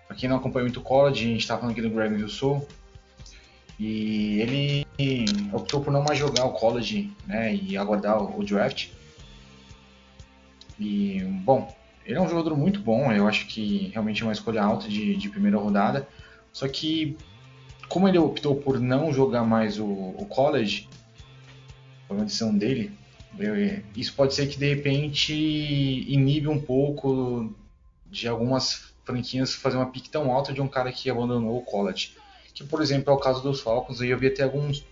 Pra 0.07 0.16
quem 0.16 0.29
não 0.29 0.37
acompanha 0.37 0.64
muito 0.64 0.79
o 0.79 0.83
college, 0.83 1.24
a 1.24 1.29
gente 1.29 1.47
tá 1.47 1.57
falando 1.57 1.72
aqui 1.72 1.83
do 1.83 1.91
Greg 1.91 2.20
Rousseau. 2.20 2.66
E 3.79 4.41
ele 4.41 4.86
optou 5.53 5.80
por 5.80 5.92
não 5.92 6.03
mais 6.03 6.18
jogar 6.18 6.44
o 6.44 6.53
college, 6.53 7.12
né? 7.26 7.55
E 7.55 7.76
aguardar 7.76 8.22
o 8.22 8.44
draft. 8.44 8.88
E, 10.78 11.22
bom, 11.44 11.74
ele 12.05 12.18
é 12.18 12.20
um 12.20 12.28
jogador 12.28 12.57
muito 12.57 12.80
bom, 12.80 13.11
eu 13.11 13.26
acho 13.26 13.47
que 13.47 13.90
realmente 13.92 14.22
é 14.22 14.26
uma 14.26 14.32
escolha 14.32 14.62
alta 14.62 14.88
de, 14.88 15.16
de 15.16 15.28
primeira 15.28 15.59
rodada. 15.59 16.07
Só 16.53 16.68
que 16.68 17.16
como 17.88 18.09
ele 18.09 18.18
optou 18.18 18.57
por 18.57 18.80
não 18.80 19.12
jogar 19.12 19.44
mais 19.44 19.78
o, 19.78 19.86
o 19.86 20.26
college, 20.28 20.88
foi 22.07 22.16
uma 22.16 22.24
decisão 22.24 22.57
dele, 22.57 22.92
isso 23.94 24.14
pode 24.14 24.34
ser 24.34 24.47
que 24.49 24.59
de 24.59 24.74
repente 24.74 25.34
inibe 25.34 26.49
um 26.49 26.61
pouco 26.61 27.55
de 28.07 28.26
algumas 28.28 28.94
franquias 29.05 29.55
fazer 29.55 29.76
uma 29.76 29.90
pique 29.90 30.09
tão 30.09 30.32
alta 30.32 30.53
de 30.53 30.61
um 30.61 30.68
cara 30.68 30.90
que 30.90 31.11
abandonou 31.11 31.59
o 31.59 31.62
college. 31.62 32.16
Que, 32.57 32.64
por 32.64 32.82
exemplo, 32.82 33.12
é 33.12 33.14
o 33.14 33.20
caso 33.20 33.40
dos 33.40 33.61
Falcons, 33.61 34.00
aí 34.00 34.11
eu 34.11 34.18
vi 34.18 34.26
até 34.26 34.42
alguns 34.42 34.84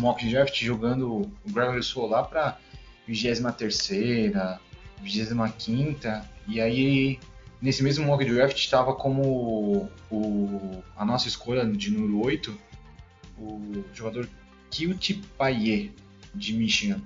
mock 0.00 0.26
draft 0.30 0.58
jogando 0.62 1.22
o 1.22 1.32
Gravel 1.46 1.82
Solar 1.82 2.26
para 2.28 2.58
23 3.06 4.32
25 5.02 6.00
e 6.48 6.60
aí 6.60 7.18
Nesse 7.60 7.82
mesmo 7.82 8.06
mock 8.06 8.24
draft 8.24 8.56
estava 8.56 8.94
como 8.94 9.90
o, 10.10 10.82
a 10.96 11.04
nossa 11.04 11.28
escolha 11.28 11.66
de 11.66 11.90
número 11.90 12.24
8, 12.24 12.58
o 13.38 13.84
jogador 13.92 14.26
Kilti 14.70 15.20
Payet, 15.36 15.92
de 16.34 16.54
Michigan. 16.54 17.02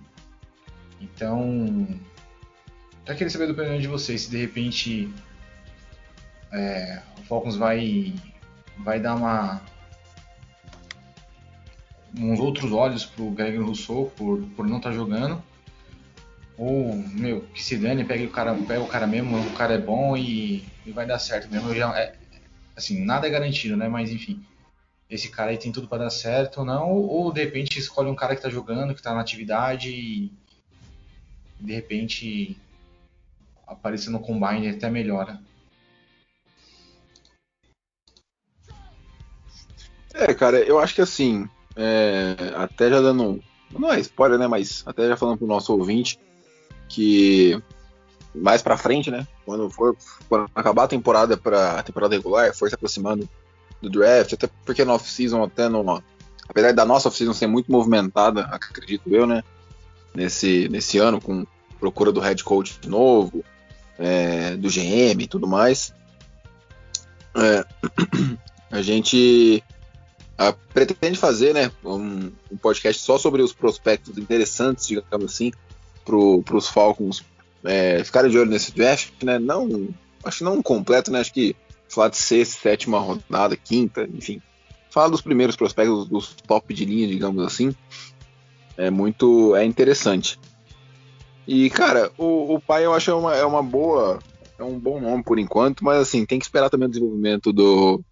Então, 1.01 1.89
eu 3.05 3.15
queria 3.17 3.31
saber 3.31 3.47
do 3.47 3.53
opinião 3.53 3.81
de 3.81 3.89
vocês, 3.89 4.23
se 4.23 4.31
de 4.31 4.37
repente 4.37 5.13
é, 6.53 7.03
o 7.19 7.23
Falcons 7.23 7.57
vai, 7.57 8.15
vai 8.79 9.01
dar 9.01 9.17
uma 9.17 9.61
uns 12.19 12.39
outros 12.41 12.73
olhos 12.73 13.05
pro 13.05 13.31
Greg 13.31 13.59
Rousseau 13.59 14.13
por, 14.17 14.43
por 14.57 14.67
não 14.67 14.79
estar 14.79 14.91
tá 14.91 14.95
jogando 14.95 15.43
ou, 16.57 16.97
meu, 16.97 17.43
que 17.53 17.63
se 17.63 17.77
dane, 17.77 18.05
pega 18.05 18.25
o 18.25 18.31
cara, 18.31 18.55
pega 18.55 18.81
o 18.81 18.87
cara 18.87 19.07
mesmo, 19.07 19.37
o 19.39 19.53
cara 19.55 19.75
é 19.75 19.79
bom 19.79 20.17
e, 20.17 20.65
e 20.87 20.93
vai 20.93 21.07
dar 21.07 21.19
certo 21.19 21.51
mesmo. 21.51 21.75
Já, 21.75 21.97
é, 21.99 22.15
assim, 22.77 23.05
nada 23.05 23.27
é 23.27 23.31
garantido, 23.31 23.77
né? 23.77 23.89
Mas 23.89 24.11
enfim, 24.11 24.45
esse 25.11 25.29
cara 25.31 25.51
aí 25.51 25.59
tem 25.59 25.73
tudo 25.73 25.89
para 25.89 26.05
dar 26.05 26.11
certo 26.11 26.59
ou 26.59 26.65
não, 26.65 26.93
ou 26.93 27.33
de 27.33 27.43
repente 27.43 27.79
escolhe 27.79 28.09
um 28.09 28.15
cara 28.15 28.37
que 28.37 28.43
tá 28.43 28.49
jogando, 28.49 28.95
que 28.95 29.03
tá 29.03 29.13
na 29.13 29.21
atividade 29.21 29.91
e 29.91 30.33
de 31.59 31.73
repente 31.73 32.57
aparecer 33.67 34.11
no 34.11 34.21
combine 34.21 34.69
até 34.69 34.89
melhora. 34.89 35.41
É, 40.13 40.33
cara, 40.33 40.59
eu 40.59 40.79
acho 40.79 40.95
que 40.95 41.01
assim, 41.01 41.49
é, 41.77 42.37
até 42.57 42.91
já 42.91 43.01
dando. 43.01 43.41
Não 43.71 43.93
é 43.93 44.01
spoiler, 44.01 44.39
né? 44.39 44.47
Mas 44.47 44.83
até 44.87 45.09
já 45.09 45.17
falando 45.17 45.39
pro 45.39 45.47
nosso 45.47 45.73
ouvinte, 45.73 46.19
que 46.89 47.61
mais 48.35 48.63
para 48.63 48.77
frente, 48.77 49.11
né, 49.11 49.27
quando 49.45 49.71
for 49.71 49.97
quando 50.29 50.51
acabar 50.55 50.85
a 50.85 50.89
temporada 50.89 51.37
para 51.37 51.83
temporada 51.83 52.17
regular, 52.17 52.55
for 52.55 52.69
se 52.69 52.75
aproximando 52.75 53.29
do 53.81 53.89
draft, 53.89 54.33
até 54.33 54.49
porque 54.65 54.85
na 54.85 54.95
off-season 54.95 55.43
até 55.43 55.69
no 55.69 56.03
apesar 56.49 56.73
da 56.73 56.85
nossa 56.85 57.09
off-season 57.09 57.33
ser 57.33 57.47
muito 57.47 57.71
movimentada, 57.71 58.43
acredito 58.43 59.15
eu, 59.15 59.27
né, 59.27 59.43
nesse 60.15 60.69
nesse 60.69 60.99
ano 60.99 61.21
com 61.21 61.47
procura 61.79 62.11
do 62.11 62.21
head 62.21 62.43
coach 62.43 62.79
de 62.81 62.89
novo, 62.89 63.45
é, 63.99 64.57
do 64.57 64.69
GM 64.69 65.23
e 65.23 65.29
tudo 65.29 65.47
mais, 65.47 65.95
é, 67.37 67.65
a 68.71 68.83
gente 68.83 69.63
a, 70.37 70.53
pretende 70.53 71.19
fazer, 71.19 71.55
né, 71.55 71.71
um, 71.85 72.31
um 72.51 72.57
podcast 72.57 73.01
só 73.03 73.19
sobre 73.19 73.43
os 73.43 73.53
prospectos 73.53 74.19
interessantes, 74.19 74.87
digamos 74.87 75.33
assim, 75.33 75.53
para 76.05 76.57
os 76.57 76.69
Falcons 76.69 77.25
é, 77.65 78.03
ficarem 78.05 78.31
de 78.31 78.39
olho 78.39 78.51
nesse 78.51 78.73
draft, 78.73 79.11
né? 79.23 79.39
Não, 79.39 79.89
acho 80.23 80.45
não 80.45 80.63
completo, 80.63 81.11
né? 81.11 81.21
Acho 81.21 81.33
que 81.33 81.57
falar 81.89 82.09
de 82.09 82.17
sexta, 82.17 82.61
sétima 82.61 82.99
rodada, 82.99 83.57
quinta, 83.57 84.09
enfim. 84.13 84.41
Falar 84.91 85.09
dos 85.09 85.23
primeiros 85.23 85.57
prospectos, 85.57 86.07
dos 86.07 86.35
top 86.47 86.73
de 86.75 86.85
linha, 86.85 87.09
digamos 87.09 87.45
assim, 87.45 87.75
é 88.77 88.91
muito 88.91 89.57
é 89.57 89.65
interessante. 89.65 90.39
E, 91.47 91.69
cara, 91.71 92.11
o, 92.17 92.55
o 92.55 92.61
pai 92.61 92.85
eu 92.85 92.95
acho 92.95 93.11
é 93.11 93.15
uma, 93.15 93.35
é 93.35 93.45
uma 93.45 93.63
boa, 93.63 94.19
é 94.59 94.63
um 94.63 94.79
bom 94.79 95.01
nome 95.01 95.23
por 95.23 95.39
enquanto, 95.39 95.85
mas 95.85 95.99
assim, 95.99 96.25
tem 96.25 96.39
que 96.39 96.45
esperar 96.45 96.71
também 96.71 96.87
o 96.87 96.91
desenvolvimento 96.91 97.53
do, 97.53 98.03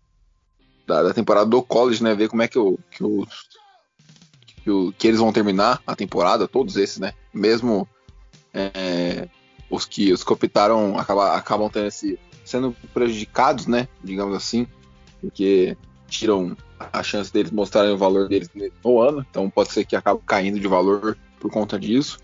da, 0.87 1.03
da 1.03 1.14
temporada 1.14 1.47
do 1.47 1.62
college, 1.62 2.03
né? 2.03 2.14
Ver 2.14 2.28
como 2.28 2.43
é 2.43 2.49
que, 2.49 2.59
o, 2.59 2.78
que 2.91 3.05
os 3.05 3.28
que, 4.62 4.70
o, 4.70 4.93
que 4.93 5.09
eles 5.09 5.20
vão 5.20 5.33
terminar 5.33 5.83
a 5.87 5.95
temporada, 5.95 6.49
todos 6.49 6.76
esses, 6.76 6.99
né? 6.99 7.12
Mesmo 7.33 7.89
é, 8.55 9.28
os 9.70 9.85
que 9.85 10.12
os 10.12 10.22
que 10.22 10.33
optaram 10.33 10.99
acaba, 10.99 11.35
acabam 11.35 11.70
tendo 11.70 11.87
esse, 11.87 12.18
sendo 12.45 12.76
prejudicados, 12.93 13.66
né? 13.66 13.89
Digamos 14.03 14.37
assim, 14.37 14.66
porque 15.20 15.76
tiram 16.09 16.57
a 16.93 17.03
chance 17.03 17.33
deles 17.33 17.51
mostrarem 17.51 17.93
o 17.93 17.99
valor 17.99 18.28
deles 18.28 18.51
no 18.85 19.01
ano, 19.01 19.24
então 19.28 19.49
pode 19.49 19.72
ser 19.72 19.85
que 19.85 19.97
acabe 19.97 20.20
caindo 20.26 20.61
de 20.61 20.68
valor 20.68 21.16
por 21.41 21.51
conta 21.51 21.78
disso. 21.78 22.18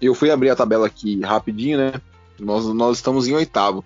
Eu 0.00 0.14
fui 0.14 0.30
abrir 0.30 0.50
a 0.50 0.56
tabela 0.56 0.86
aqui 0.86 1.20
rapidinho, 1.20 1.78
né? 1.78 1.92
Nós, 2.38 2.66
nós 2.66 2.96
estamos 2.96 3.28
em 3.28 3.34
oitavo, 3.34 3.84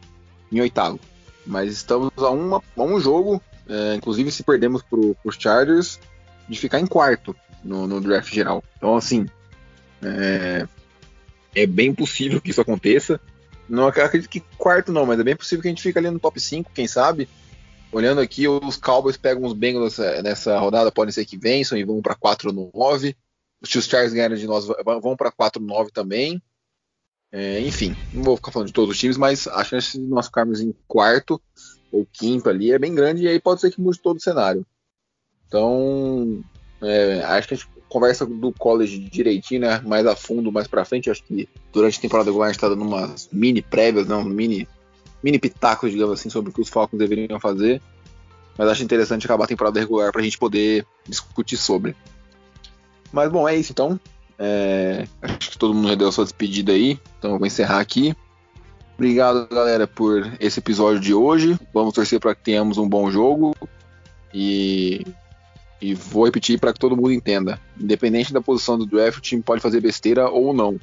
em 0.51 0.61
oitavo, 0.61 0.99
mas 1.47 1.73
estamos 1.73 2.11
a, 2.17 2.31
uma, 2.31 2.63
a 2.77 2.83
um 2.83 2.99
jogo, 2.99 3.41
é, 3.69 3.95
inclusive 3.95 4.31
se 4.31 4.43
perdemos 4.43 4.83
para 4.83 4.99
os 4.99 5.37
Chargers, 5.39 5.99
de 6.49 6.59
ficar 6.59 6.81
em 6.81 6.87
quarto 6.87 7.35
no, 7.65 7.87
no 7.87 8.01
draft 8.01 8.33
geral. 8.33 8.63
Então, 8.77 8.97
assim, 8.97 9.27
é, 10.03 10.67
é, 11.55 11.67
bem 11.67 11.95
possível 11.95 12.41
que 12.41 12.51
isso 12.51 12.61
aconteça. 12.61 13.21
Não 13.69 13.89
acredito 13.89 14.29
que 14.29 14.41
quarto 14.57 14.93
não, 14.93 15.05
mas 15.05 15.19
é 15.19 15.25
bem 15.25 15.37
possível 15.37 15.63
que 15.63 15.69
a 15.69 15.71
gente 15.71 15.83
fique 15.83 15.99
ali 15.99 16.11
no 16.11 16.21
top 16.21 16.41
5, 16.41 16.71
quem 16.73 16.87
sabe. 16.87 17.29
Olhando 17.91 18.21
aqui, 18.21 18.47
os 18.47 18.77
Cowboys 18.77 19.17
pegam 19.17 19.45
os 19.45 19.53
Bengals 19.53 19.99
nessa, 19.99 20.23
nessa 20.23 20.59
rodada, 20.59 20.93
podem 20.93 21.13
ser 21.13 21.25
que 21.25 21.37
vençam 21.37 21.77
e 21.77 21.85
vão 21.85 22.01
para 22.01 22.15
4-9. 22.15 23.17
Os 23.61 23.69
Chargers 23.71 24.13
ganharam 24.13 24.37
de 24.37 24.47
nós, 24.47 24.67
vão 24.67 25.17
para 25.17 25.33
4-9 25.33 25.91
também. 25.93 26.41
É, 27.33 27.61
enfim, 27.61 27.97
não 28.13 28.23
vou 28.23 28.37
ficar 28.37 28.53
falando 28.53 28.69
de 28.69 28.73
todos 28.73 28.91
os 28.91 28.99
times, 28.99 29.17
mas 29.17 29.49
a 29.49 29.65
chance 29.65 29.99
de 29.99 30.07
nós 30.07 30.27
ficarmos 30.27 30.61
em 30.61 30.73
quarto 30.87 31.41
ou 31.97 32.07
quinto 32.13 32.49
ali 32.49 32.73
é 32.73 32.79
bem 32.79 32.95
grande 32.95 33.25
e 33.25 33.29
aí 33.29 33.41
pode 33.41 33.61
ser 33.61 33.71
que 33.71 33.81
mude 33.81 33.99
todo 33.99 34.19
o 34.19 34.23
cenário. 34.23 34.67
Então, 35.49 36.43
é, 36.83 37.23
acho 37.25 37.49
que 37.49 37.55
a 37.55 37.57
gente 37.57 37.69
conversa 37.89 38.27
do 38.27 38.53
college 38.53 38.99
direitinho, 38.99 39.63
né? 39.63 39.81
Mais 39.85 40.07
a 40.07 40.15
fundo, 40.15 40.53
mais 40.53 40.67
pra 40.67 40.85
frente. 40.85 41.11
Acho 41.11 41.23
que 41.23 41.49
durante 41.73 41.99
a 41.99 42.03
temporada 42.03 42.29
regular 42.29 42.49
a 42.49 42.53
gente 42.53 42.61
tá 42.61 42.69
dando 42.69 42.83
umas 42.83 43.29
mini 43.33 43.63
prévias, 43.63 44.07
não, 44.07 44.25
mini, 44.25 44.69
mini 45.23 45.39
pitacos, 45.39 45.91
digamos 45.91 46.21
assim, 46.21 46.29
sobre 46.29 46.51
o 46.51 46.53
que 46.53 46.61
os 46.61 46.69
Falcons 46.69 46.99
deveriam 46.99 47.41
fazer. 47.41 47.81
Mas 48.59 48.69
acho 48.69 48.83
interessante 48.83 49.25
acabar 49.25 49.45
a 49.45 49.49
temporada 49.49 49.79
regular 49.79 50.13
pra 50.13 50.23
gente 50.23 50.39
poder 50.39 50.85
discutir 51.07 51.57
sobre. 51.57 51.95
Mas 53.13 53.31
bom, 53.31 53.49
é 53.49 53.57
isso 53.57 53.73
então. 53.73 53.99
É, 54.39 55.07
acho 55.23 55.51
que 55.51 55.59
todo 55.59 55.73
mundo 55.73 55.89
já 55.89 55.95
deu 55.95 56.09
a 56.09 56.13
sua 56.13 56.25
despedida 56.25 56.73
aí. 56.73 56.99
Então 57.19 57.33
eu 57.33 57.39
vou 57.39 57.47
encerrar 57.47 57.81
aqui. 57.81 58.15
Obrigado, 58.97 59.47
galera, 59.49 59.87
por 59.87 60.33
esse 60.41 60.59
episódio 60.59 60.99
de 60.99 61.13
hoje. 61.13 61.59
Vamos 61.73 61.93
torcer 61.93 62.19
para 62.19 62.35
que 62.35 62.43
tenhamos 62.43 62.79
um 62.79 62.89
bom 62.89 63.11
jogo. 63.11 63.55
E, 64.33 65.07
e 65.81 65.95
vou 65.95 66.25
repetir 66.25 66.59
para 66.59 66.73
que 66.73 66.81
todo 66.81 66.97
mundo 66.97 67.13
entenda: 67.13 67.61
independente 67.79 68.33
da 68.33 68.41
posição 68.41 68.79
do 68.79 68.87
draft, 68.87 69.19
o 69.19 69.21
time 69.21 69.43
pode 69.43 69.61
fazer 69.61 69.83
besteira 69.83 70.31
ou 70.31 70.55
não. 70.55 70.81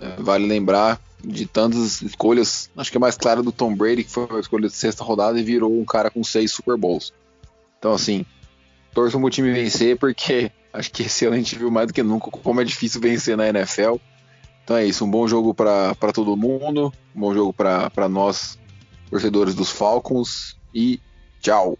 É, 0.00 0.14
vale 0.16 0.46
lembrar 0.46 1.00
de 1.24 1.44
tantas 1.44 2.02
escolhas. 2.02 2.70
Acho 2.76 2.90
que 2.92 2.96
é 2.96 3.00
mais 3.00 3.16
clara 3.16 3.42
do 3.42 3.50
Tom 3.50 3.74
Brady, 3.74 4.04
que 4.04 4.10
foi 4.10 4.28
a 4.30 4.38
escolha 4.38 4.68
de 4.68 4.74
sexta 4.74 5.02
rodada 5.02 5.38
e 5.38 5.42
virou 5.42 5.76
um 5.76 5.84
cara 5.84 6.10
com 6.10 6.22
seis 6.22 6.52
Super 6.52 6.76
Bowls. 6.76 7.12
Então, 7.80 7.92
assim, 7.92 8.24
torço 8.92 9.18
o 9.18 9.30
time 9.30 9.52
vencer, 9.52 9.98
porque 9.98 10.52
acho 10.72 10.92
que 10.92 11.02
esse 11.02 11.26
ano 11.26 11.34
a 11.34 11.38
gente 11.38 11.58
viu 11.58 11.70
mais 11.70 11.88
do 11.88 11.92
que 11.92 12.02
nunca 12.02 12.30
como 12.30 12.60
é 12.60 12.64
difícil 12.64 13.00
vencer 13.00 13.36
na 13.36 13.48
NFL. 13.48 13.96
Então 14.64 14.76
é 14.76 14.86
isso, 14.86 15.04
um 15.04 15.10
bom 15.10 15.28
jogo 15.28 15.52
para 15.54 15.94
todo 16.12 16.36
mundo, 16.36 16.90
um 17.14 17.20
bom 17.20 17.34
jogo 17.34 17.52
para 17.52 18.08
nós, 18.08 18.58
torcedores 19.10 19.54
dos 19.54 19.70
Falcons, 19.70 20.56
e 20.74 20.98
tchau! 21.40 21.78